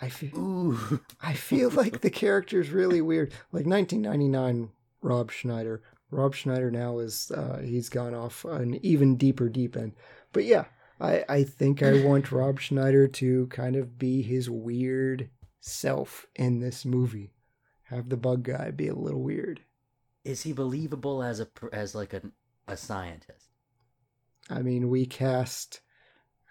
[0.02, 1.00] I feel, Ooh.
[1.22, 3.32] I feel like the character's really weird.
[3.52, 4.70] Like 1999
[5.02, 5.82] Rob Schneider.
[6.12, 9.94] Rob Schneider now is uh, he's gone off an even deeper deep end.
[10.34, 10.66] But yeah,
[11.00, 16.60] I I think I want Rob Schneider to kind of be his weird self in
[16.60, 17.34] this movie.
[17.84, 19.62] have the bug guy be a little weird.
[20.24, 22.22] Is he believable as a pr- as like a
[22.68, 23.50] a scientist?
[24.50, 25.82] I mean, we cast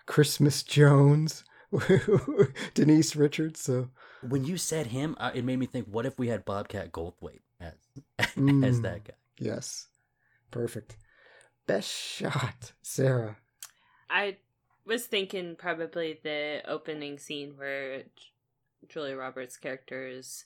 [0.07, 1.45] Christmas Jones,
[2.75, 3.91] Denise Richards, so
[4.23, 5.87] When you said him, uh, it made me think.
[5.87, 7.75] What if we had Bobcat Goldthwait as
[8.19, 8.83] as Mm.
[8.83, 9.15] that guy?
[9.39, 9.89] yes.
[10.51, 10.97] Perfect.
[11.67, 13.39] Best shot, Sarah.
[14.09, 14.37] I
[14.87, 18.05] was thinking probably the opening scene where
[18.89, 20.45] Julia Roberts' character is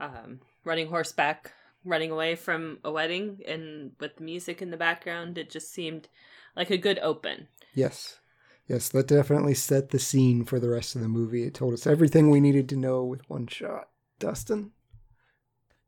[0.00, 1.52] um, running horseback,
[1.84, 6.08] running away from a wedding, and with the music in the background, it just seemed
[6.56, 7.48] like a good open.
[7.72, 8.17] Yes.
[8.68, 11.44] Yes, that definitely set the scene for the rest of the movie.
[11.44, 13.88] It told us everything we needed to know with one shot.
[14.18, 14.72] Dustin?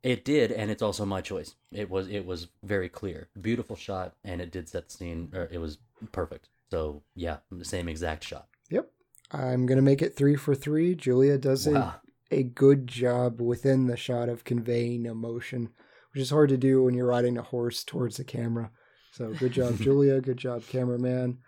[0.03, 1.57] It did, and it's also my choice.
[1.73, 5.31] It was it was very clear, beautiful shot, and it did set the scene.
[5.35, 5.77] Or it was
[6.11, 6.49] perfect.
[6.71, 8.49] So yeah, the same exact shot.
[8.71, 8.91] Yep.
[9.33, 10.95] I'm going to make it three for three.
[10.95, 11.97] Julia does Wow.
[12.31, 15.69] a, a good job within the shot of conveying emotion,
[16.15, 18.71] which is hard to do when you're riding a horse towards the camera.
[19.13, 20.21] So good job, Julia.
[20.23, 21.39] Good job, cameraman.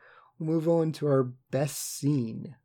[0.42, 2.56] We'll move on to our best scene.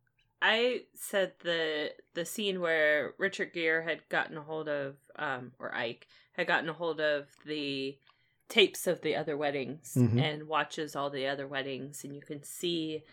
[0.42, 5.72] I said the the scene where Richard Gere had gotten a hold of, um, or
[5.74, 7.96] Ike had gotten a hold of the
[8.48, 10.20] tapes of the other weddings Mhm.
[10.20, 13.04] and watches all the other weddings, and you can see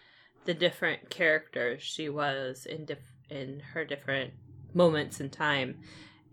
[0.45, 4.33] the different characters she was in diff- in her different
[4.73, 5.79] moments in time,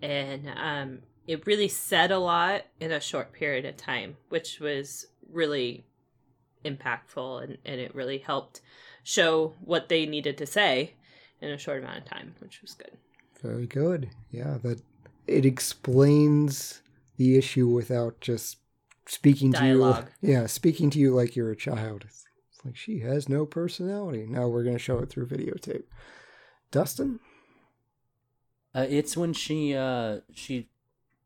[0.00, 5.06] and um, it really said a lot in a short period of time, which was
[5.28, 5.84] really
[6.64, 8.60] impactful, and, and it really helped
[9.02, 10.94] show what they needed to say
[11.40, 12.92] in a short amount of time, which was good.
[13.40, 14.10] Very good.
[14.30, 14.80] Yeah, that
[15.26, 16.82] it explains
[17.16, 18.58] the issue without just
[19.06, 20.06] speaking Dialogue.
[20.20, 20.32] to you.
[20.34, 22.04] Yeah, speaking to you like you're a child.
[22.06, 24.26] It's, it's like she has no personality.
[24.28, 25.84] Now we're going to show it through videotape.
[26.70, 27.20] Dustin?
[28.74, 30.70] Uh, it's when she uh she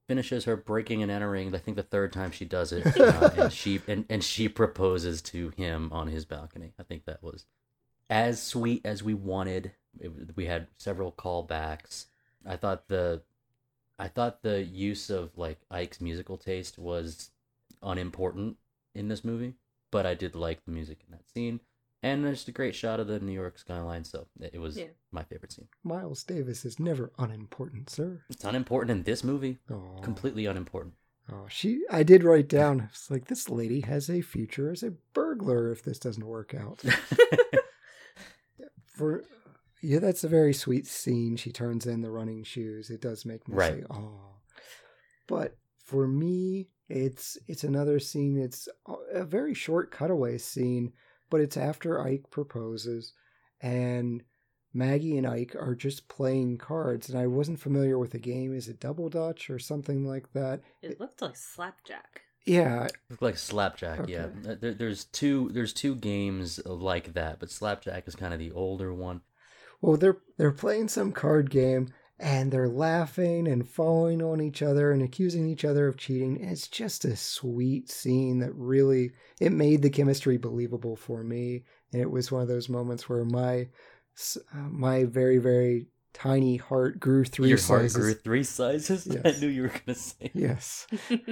[0.08, 1.54] finishes her breaking and entering.
[1.54, 5.22] I think the third time she does it, uh, and she and, and she proposes
[5.22, 6.72] to him on his balcony.
[6.78, 7.46] I think that was
[8.08, 9.72] as sweet as we wanted.
[9.98, 12.06] It, we had several callbacks.
[12.44, 13.22] I thought the
[13.98, 17.30] I thought the use of like Ike's musical taste was
[17.82, 18.56] unimportant
[18.94, 19.54] in this movie,
[19.90, 21.60] but I did like the music in that scene.
[22.06, 24.86] And there's a great shot of the New York skyline, so it was Yeah.
[25.10, 25.66] my favorite scene.
[25.82, 28.22] Miles Davis is never unimportant, sir.
[28.30, 29.58] It's unimportant in this movie.
[29.68, 30.94] Oh, Completely unimportant.
[31.32, 31.84] Oh, she.
[31.90, 32.88] I did write down.
[32.90, 36.84] It's like this lady has a future as a burglar if this doesn't work out.
[38.86, 39.24] For
[39.82, 41.36] yeah, that's a very sweet scene.
[41.36, 42.88] She turns in the running shoes.
[42.90, 43.80] It does make me Right.
[43.80, 44.36] say, "Oh."
[45.26, 48.38] But for me, it's it's another scene.
[48.38, 48.68] It's
[49.12, 50.92] a very short cutaway scene,
[51.30, 53.12] but it's after Ike proposes,
[53.60, 54.22] and
[54.72, 57.08] Maggie and Ike are just playing cards.
[57.08, 58.54] And I wasn't familiar with the game.
[58.54, 60.60] Is it Double Dutch or something like that?
[60.82, 62.22] It looked like slapjack.
[62.44, 64.08] Yeah, Look like slapjack.
[64.08, 64.50] Yeah, Okay.
[64.50, 65.50] Uh, there, there's two.
[65.52, 69.22] There's two games like that, but slapjack is kind of the older one.
[69.80, 74.90] Well, they're they're playing some card game and they're laughing and falling on each other
[74.92, 76.42] and accusing each other of cheating.
[76.42, 81.64] It's just a sweet scene that really it made the chemistry believable for me.
[81.92, 83.68] And it was one of those moments where my
[84.54, 87.92] uh, my very very tiny heart grew three Your sizes.
[87.94, 89.06] heart grew three sizes.
[89.24, 90.30] I knew you were gonna say.
[90.34, 90.86] Yes.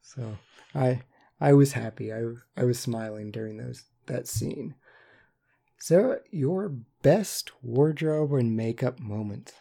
[0.00, 0.38] So
[0.74, 1.02] I
[1.40, 2.12] I was happy.
[2.12, 2.22] I
[2.56, 4.74] I was smiling during those that scene.
[5.78, 6.70] Sarah, your
[7.02, 9.52] best wardrobe and makeup moment.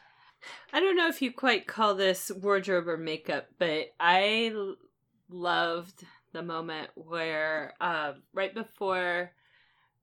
[0.73, 4.53] I don't know if you quite call this wardrobe or makeup, but I
[5.29, 6.03] loved
[6.33, 9.31] the moment where, uh, right before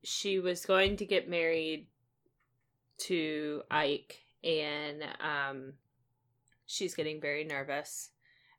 [0.02, 1.86] she was going to get married
[2.98, 5.74] to Ike, and um,
[6.66, 8.10] she's getting very nervous,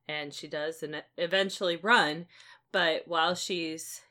[0.07, 2.27] and she does, and eventually run.
[2.72, 4.01] But while she's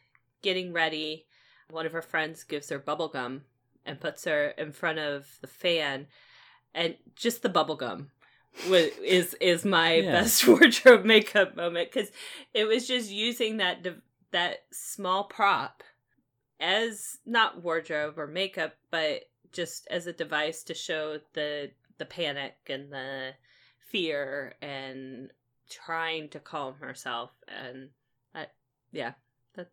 [0.43, 1.27] getting ready,
[1.70, 3.43] one of her friends gives her bubble gum
[3.85, 6.07] and puts her in front of the fan
[6.74, 8.11] and just the bubble gum
[8.70, 10.12] is is my Yeah.
[10.12, 12.11] best wardrobe makeup moment because
[12.53, 13.86] it was just using that
[14.31, 15.82] that small prop
[16.61, 19.23] as not wardrobe or makeup but
[19.53, 23.32] just as a device to show the the panic and the
[23.78, 25.31] fear and
[25.69, 27.90] trying to calm herself and
[28.35, 28.47] I,
[28.93, 29.12] yeah
[29.55, 29.70] that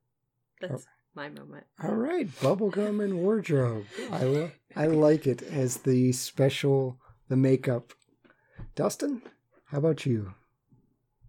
[0.59, 0.98] that's oh.
[1.19, 3.85] My moment All right, bubblegum and wardrobe.
[4.09, 6.97] I li- I like it as the special
[7.27, 7.91] the makeup.
[8.73, 9.21] Dustin,
[9.65, 10.33] how about you?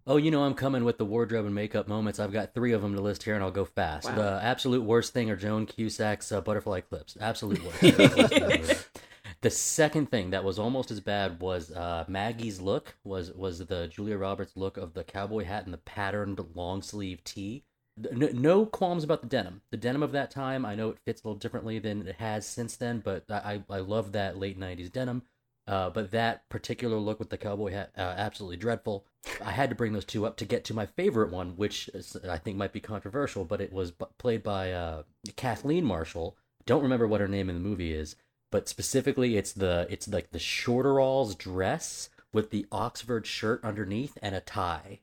[0.07, 2.19] Oh, you know I'm coming with the wardrobe and makeup moments.
[2.19, 4.07] I've got three of them to list here, and I'll go fast.
[4.07, 4.15] Wow.
[4.15, 7.17] The absolute worst thing are Joan Cusack's uh, butterfly clips.
[7.19, 8.87] Absolute worst.
[9.41, 13.87] The second thing that was almost as bad was uh, Maggie's look was was the
[13.87, 17.65] Julia Roberts look of the cowboy hat and the patterned long sleeve tee.
[18.11, 19.61] No, no qualms about the denim.
[19.71, 22.45] The denim of that time, I know it fits a little differently than it has
[22.45, 25.23] since then, but I I love that late '90s denim.
[25.67, 29.05] Uh, but that particular look with the cowboy hat, uh, absolutely dreadful.
[29.43, 32.17] I had to bring those two up to get to my favorite one, which is,
[32.27, 35.03] I think might be controversial, but it was b- played by uh,
[35.35, 36.35] Kathleen Marshall.
[36.65, 38.15] Don't remember what her name in the movie is,
[38.51, 44.35] but specifically, it's the it's like the shorteralls dress with the Oxford shirt underneath and
[44.35, 44.99] a tie.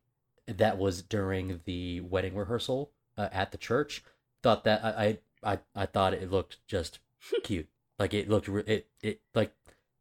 [0.57, 4.03] That was during the wedding rehearsal uh, at the church.
[4.43, 7.01] Thought that I I I, I thought it looked just
[7.43, 7.69] cute.
[7.99, 9.53] Like it looked it it like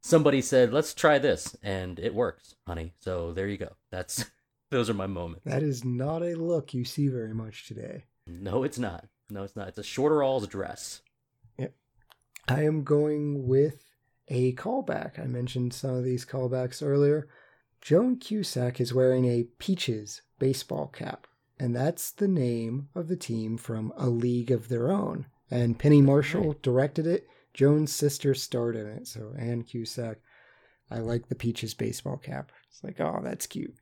[0.02, 2.94] somebody said, "Let's try this," and it works, honey.
[3.00, 3.76] So there you go.
[3.92, 4.26] That's
[4.72, 5.46] those are my moments.
[5.46, 8.06] That is not a look you see very much today.
[8.26, 9.06] No, it's not.
[9.30, 9.68] No, it's not.
[9.70, 11.02] It's a shorter alls dress.
[11.58, 11.74] Yep.
[12.48, 13.84] I am going with
[14.28, 15.20] a callback.
[15.20, 17.28] I mentioned some of these callbacks earlier.
[17.82, 21.28] Joan Cusack is wearing a Peaches baseball cap,
[21.60, 25.28] and that's the name of the team from A League of Their Own.
[25.50, 27.28] And Penny Marshall directed it.
[27.54, 30.18] Joan's sister starred in it, so Ann Cusack.
[30.92, 32.52] I like the Peaches baseball cap.
[32.70, 33.76] It's like, oh, that's cute.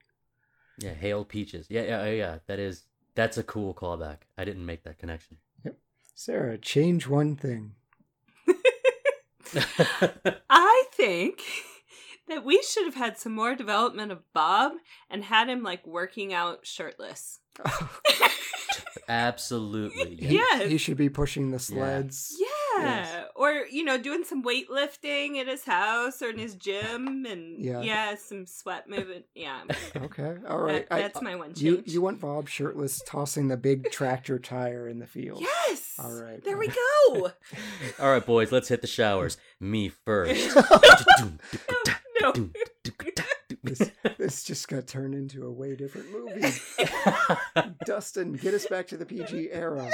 [0.78, 1.68] Yeah, hail peaches.
[1.70, 2.38] Yeah, yeah, oh, yeah.
[2.48, 2.84] That is
[3.16, 4.18] that's a cool callback.
[4.38, 5.38] I didn't make that connection.
[5.64, 5.78] Yep.
[6.14, 7.74] Sarah, change one thing.
[10.50, 11.42] I think
[12.28, 14.74] that we should have had some more development of Bob
[15.10, 17.40] and had him like working out shirtless.
[19.08, 20.16] Absolutely.
[20.20, 20.70] He- Yes.
[20.70, 22.36] He should be pushing the sleds.
[22.40, 22.46] Yeah.
[22.78, 23.26] Yes.
[23.36, 27.82] Or, you know, doing some weightlifting at his house or in his gym and Yeah.
[27.82, 29.26] yeah, some sweat movement.
[29.36, 29.62] Yeah.
[29.96, 30.36] Okay.
[30.50, 30.88] All right.
[30.90, 31.62] That- I- that's my one change.
[31.62, 35.42] You you want Bob shirtless tossing the big tractor tire in the field.
[35.42, 35.94] Yes.
[36.00, 36.44] All right.
[36.44, 37.32] There we go.
[38.00, 39.38] All right, boys, let's hit the showers.
[39.60, 40.54] Me first.
[42.36, 42.50] No.
[43.64, 46.54] This, this just got turned into a way different movie.
[47.86, 49.90] Dustin, get us back to the PG era.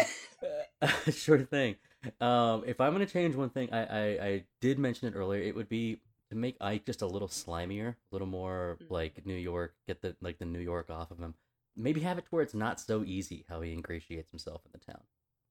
[1.11, 1.75] sure thing.
[2.19, 5.41] Um, if I'm gonna change one thing, I, I I did mention it earlier.
[5.41, 5.99] It would be
[6.31, 9.75] to make Ike just a little slimier, a little more like New York.
[9.87, 11.35] Get the like the New York off of him.
[11.77, 14.91] Maybe have it to where it's not so easy how he ingratiates himself in the
[14.91, 15.01] town.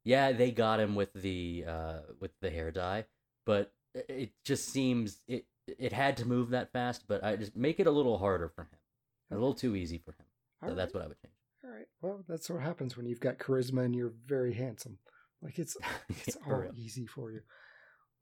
[0.04, 3.04] Yeah, they got him with the uh with the hair dye,
[3.46, 7.04] but it- it just seems it it had to move that fast.
[7.08, 8.78] But I just make it a little harder for him,
[9.30, 10.26] a little too easy for him.
[10.62, 11.34] So All that's what I would change.
[11.64, 11.86] All right.
[12.00, 14.98] Well, that's what happens when you've got charisma and you're very handsome.
[15.42, 15.76] Like it's
[16.08, 16.72] it's all real.
[16.76, 17.40] easy for you.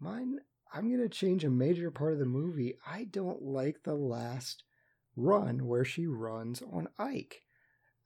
[0.01, 0.39] Mine,
[0.73, 2.79] I'm gonna change a major part of the movie.
[2.87, 4.65] I don't like the last
[5.17, 7.43] run where she runs on Ike.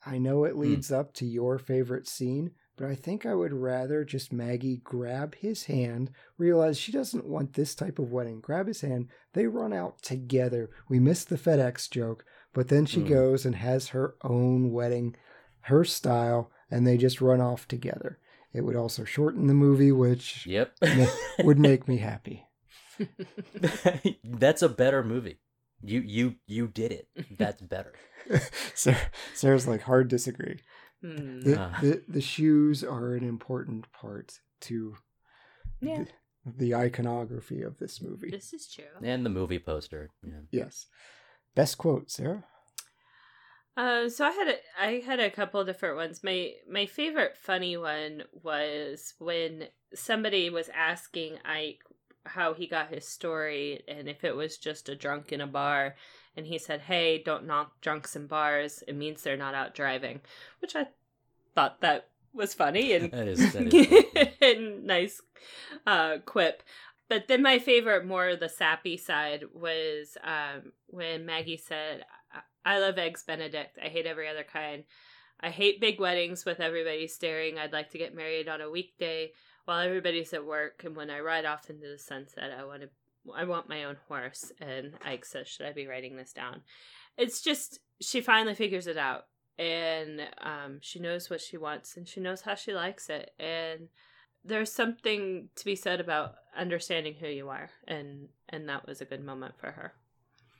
[0.04, 0.60] I know it hmm.
[0.60, 5.34] leads up to your favorite scene, but I think I would rather just Maggie grab
[5.36, 9.72] his hand, realize she doesn't want this type of wedding, grab his hand, they run
[9.72, 10.70] out together.
[10.88, 13.08] We missed the FedEx joke, but then she Mm.
[13.08, 15.14] goes and has her own wedding,
[15.62, 18.18] her style, and they just run off together.
[18.52, 20.72] It would also shorten the movie, which Yep.
[20.82, 21.06] ma-
[21.44, 22.46] would make me happy.
[24.24, 25.38] That's a better movie.
[25.84, 27.08] You you you did it.
[27.36, 27.92] That's better.
[28.74, 28.96] Sarah,
[29.34, 30.60] Sarah's like hard disagree.
[31.02, 31.40] Hmm.
[31.40, 31.78] The, Ah.
[31.82, 34.96] the the shoes are an important part to
[35.80, 36.04] Yeah.
[36.46, 38.30] the, the iconography of this movie.
[38.30, 38.84] This is true.
[39.02, 40.10] And the movie poster.
[40.24, 40.40] Yeah.
[40.50, 40.86] Yes.
[41.54, 42.44] Best quote, Sarah.
[43.76, 46.22] Uh, so I had a, I had a couple different ones.
[46.22, 51.80] My my favorite funny one was when somebody was asking Ike
[52.24, 55.96] how he got his story and if it was just a drunk in a bar,
[56.36, 58.82] and he said, "Hey, don't knock drunks in bars.
[58.88, 60.20] It means they're not out driving,"
[60.60, 60.88] which I
[61.54, 65.20] thought that was funny and That is that is and nice
[65.86, 66.62] uh, quip.
[67.08, 72.78] But then my favorite, more the sappy side, was um, when Maggie said, I-, "I
[72.78, 73.78] love eggs Benedict.
[73.82, 74.84] I hate every other kind.
[75.40, 77.58] I hate big weddings with everybody staring.
[77.58, 79.32] I'd like to get married on a weekday
[79.64, 80.82] while everybody's at work.
[80.84, 82.88] And when I ride off into the sunset, I want to."
[83.34, 84.52] I want my own horse.
[84.60, 86.62] And Ike says, Should I be writing this down?
[87.16, 89.26] It's just, she finally figures it out.
[89.58, 93.32] And um, she knows what she wants and she knows how she likes it.
[93.38, 93.88] And
[94.44, 97.70] there's something to be said about understanding who you are.
[97.86, 99.92] And, and that was a good moment for her.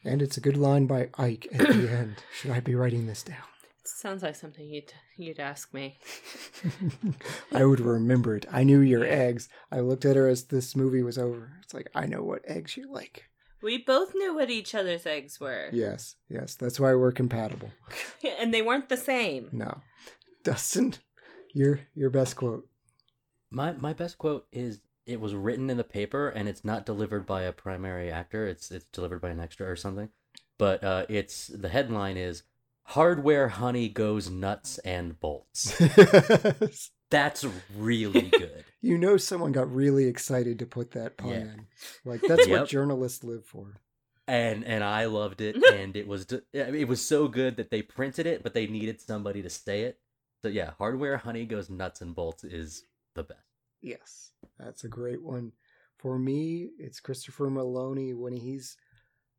[0.04, 2.16] And it's a good line by Ike at the end.
[2.34, 3.51] Should I be writing this down?
[3.84, 5.98] Sounds like something you'd, you'd ask me.
[7.52, 8.46] I would remember it.
[8.50, 9.48] I knew your eggs.
[9.70, 11.52] I looked at her as this movie was over.
[11.62, 13.24] It's like I know what eggs you like.
[13.62, 15.68] We both knew what each other's eggs were.
[15.72, 16.56] Yes, yes.
[16.56, 17.70] That's why we're compatible.
[18.40, 19.48] And they weren't the same.
[19.52, 19.80] No,
[20.42, 20.94] Dustin,
[21.52, 22.68] your your best quote.
[23.50, 27.26] My my best quote is it was written in the paper and it's not delivered
[27.26, 28.46] by a primary actor.
[28.46, 30.08] It's it's delivered by an extra or something.
[30.58, 32.42] But uh, it's the headline is
[32.92, 35.76] "Hardware Honey Goes Nuts and Bolts."
[37.10, 37.44] That's
[37.76, 38.64] really good.
[38.80, 41.36] you know, someone got really excited to put that pun Yeah.
[41.40, 41.66] in.
[42.04, 42.60] Like that's Yep.
[42.60, 43.76] what journalists live for.
[44.26, 48.26] and and I loved it, and it was it was so good that they printed
[48.26, 49.98] it, but they needed somebody to say it.
[50.42, 53.40] So yeah, hardware honey goes nuts and bolts is the best.
[53.82, 55.52] Yes, that's a great one.
[55.98, 58.76] For me, it's Christopher Meloni when he's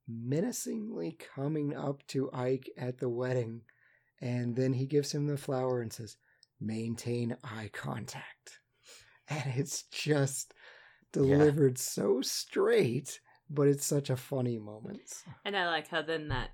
[0.08, 3.62] menacingly coming up to Ike at the wedding,
[4.22, 6.18] and then he gives him the flower and says,
[6.60, 8.60] "Maintain eye contact,"
[9.30, 10.54] and it's just
[11.12, 13.20] delivered so straight,
[13.50, 15.24] but it's such a funny moment.
[15.46, 16.50] And I like how then that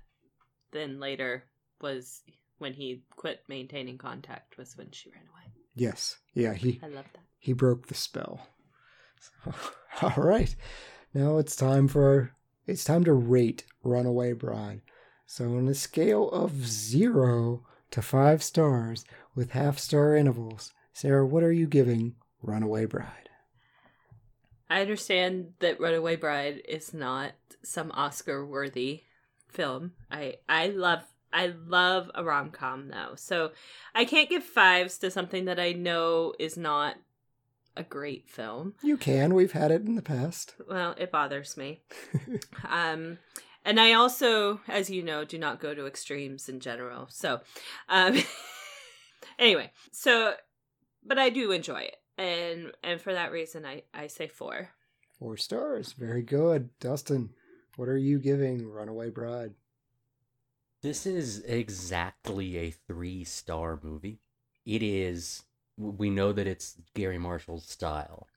[0.72, 1.44] then later
[1.80, 2.22] was
[2.58, 5.52] when he quit maintaining contact was when she ran away.
[5.74, 7.22] Yes, yeah, he I love that.
[7.38, 8.46] he broke the spell.
[9.44, 9.52] So,
[10.02, 10.54] all right,
[11.14, 12.32] now it's time for
[12.70, 14.80] it's time to rate Runaway Bride.
[15.26, 21.42] So on a scale of zero to five stars with half star intervals, Sarah, what
[21.42, 23.28] are you giving Runaway Bride?
[24.68, 27.32] I understand that Runaway Bride is not
[27.62, 29.02] some Oscar worthy
[29.48, 29.92] film.
[30.10, 31.02] I I love
[31.32, 33.14] I love a rom com though.
[33.16, 33.50] So
[33.94, 36.96] I can't give fives to something that I know is not
[37.80, 38.74] a great film.
[38.82, 39.34] You can.
[39.34, 40.54] We've had it in the past.
[40.68, 41.82] Well, it bothers me.
[42.68, 43.18] um
[43.64, 47.08] and I also, as you know, do not go to extremes in general.
[47.10, 47.40] So
[47.88, 48.18] um
[49.38, 50.34] anyway, so
[51.04, 51.96] but I do enjoy it.
[52.18, 54.68] And and for that reason I I say 4.
[55.18, 55.92] Four stars.
[55.92, 56.70] Very good.
[56.78, 57.30] Dustin,
[57.76, 59.54] what are you giving Runaway Bride?
[60.82, 64.20] This is exactly a three star movie.
[64.64, 65.42] It is,
[65.80, 68.28] we know that it's Garry Marshall's style.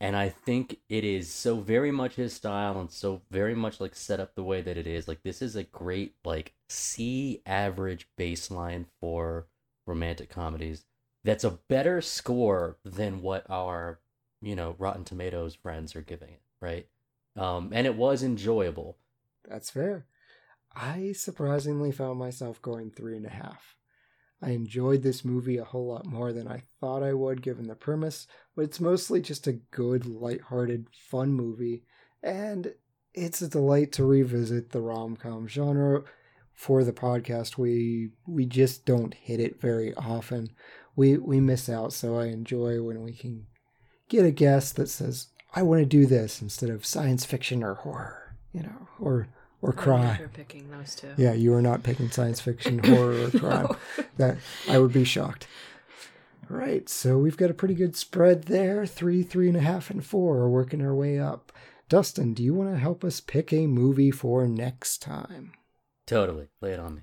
[0.00, 3.94] And I think it is so very much his style and so very much like
[3.94, 5.08] set up the way that it is.
[5.08, 9.46] Like, this is a great, like, C average baseline for
[9.86, 10.84] romantic comedies.
[11.24, 13.98] That's a better score than what our,
[14.42, 16.86] you know, Rotten Tomatoes friends are giving it, right?
[17.34, 18.98] Um, and it was enjoyable.
[19.48, 20.06] That's fair.
[20.74, 23.76] I surprisingly found myself going three and a half.
[24.42, 27.74] I enjoyed this movie a whole lot more than I thought I would given the
[27.74, 31.84] premise, but it's mostly just a good, lighthearted, fun movie,
[32.22, 32.74] and
[33.14, 36.02] it's a delight to revisit the rom com genre.
[36.52, 40.48] For the podcast, we we just don't hit it very often.
[40.94, 43.46] We we miss out, so I enjoy when we can
[44.08, 47.74] get a guest that says, I want to do this instead of science fiction or
[47.74, 49.28] horror, you know, or
[49.66, 50.16] or crime.
[50.20, 51.12] You're picking those two.
[51.16, 53.76] Yeah, you are not picking science fiction, horror, or crime.
[54.16, 54.38] That
[54.68, 55.48] I would be shocked.
[56.48, 58.86] All right, so we've got a pretty good spread there.
[58.86, 61.52] Three, three and a half, and four are working our way up.
[61.88, 65.52] Dustin, do you want to help us pick a movie for next time?
[66.06, 66.46] Totally.
[66.60, 67.00] Lay it on me.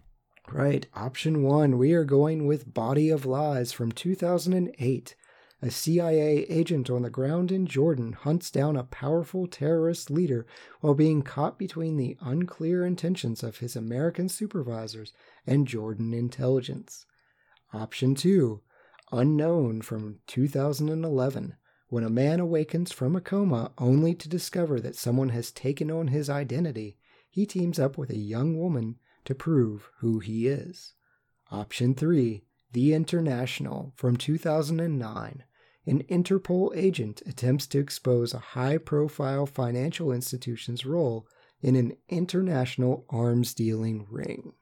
[0.49, 5.15] Right, option one, we are going with Body of Lies from 2008.
[5.63, 10.45] A CIA agent on the ground in Jordan hunts down a powerful terrorist leader
[10.81, 15.13] while being caught between the unclear intentions of his American supervisors
[15.47, 17.05] and Jordan intelligence.
[17.71, 18.59] Option 2
[19.13, 21.55] Unknown from 2011.
[21.87, 26.09] When a man awakens from a coma only to discover that someone has taken on
[26.09, 26.97] his identity,
[27.29, 30.93] he teams up with a young woman to prove who he is.
[31.51, 35.45] Option 3 The International from 2009.
[35.85, 41.27] An Interpol agent attempts to expose a high profile financial institution's role
[41.61, 44.53] in an international arms dealing ring.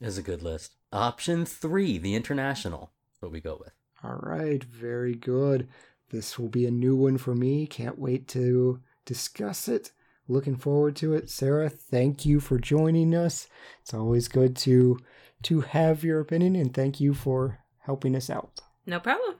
[0.00, 0.74] is a good list.
[0.92, 2.92] Option three, the international.
[3.08, 3.72] That's what we go with.
[4.02, 5.68] All right, very good.
[6.10, 7.66] This will be a new one for me.
[7.66, 9.92] Can't wait to discuss it.
[10.28, 11.28] Looking forward to it.
[11.30, 13.48] Sarah, thank you for joining us.
[13.82, 14.98] It's always good to
[15.42, 18.60] to have your opinion and thank you for helping us out.
[18.86, 19.36] No problem.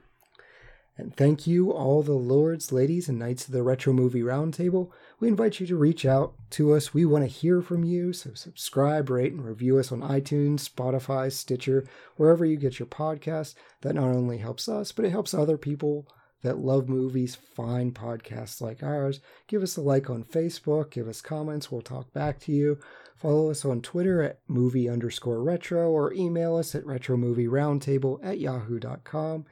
[1.01, 4.91] And thank you, all the lords, ladies, and knights of the Retro Movie Roundtable.
[5.19, 6.93] We invite you to reach out to us.
[6.93, 11.31] We want to hear from you, so subscribe, rate, and review us on iTunes, Spotify,
[11.31, 11.85] Stitcher,
[12.17, 13.55] wherever you get your podcasts.
[13.81, 16.07] That not only helps us, but it helps other people
[16.43, 19.21] that love movies find podcasts like ours.
[19.47, 22.77] Give us a like on Facebook, give us comments, we'll talk back to you.
[23.15, 29.45] Follow us on Twitter at movie underscore retro or email us at retromovieroundtable at yahoo.com.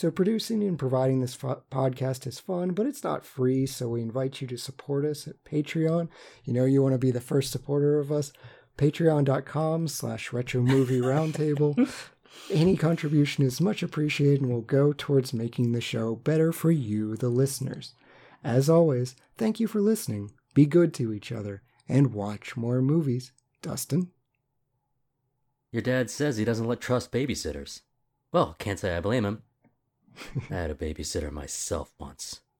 [0.00, 3.66] So, producing and providing this fo- podcast is fun, but it's not free.
[3.66, 6.08] So, we invite you to support us at Patreon.
[6.42, 8.32] You know, you want to be the first supporter of us.
[8.78, 11.86] Patreon.com slash retro movie roundtable.
[12.50, 17.14] Any contribution is much appreciated and will go towards making the show better for you,
[17.14, 17.92] the listeners.
[18.42, 20.30] As always, thank you for listening.
[20.54, 21.60] Be good to each other
[21.90, 23.32] and watch more movies.
[23.60, 24.12] Dustin?
[25.70, 27.82] Your dad says he doesn't let trust babysitters.
[28.32, 29.42] Well, can't say I blame him.
[30.50, 32.40] I had a babysitter myself once.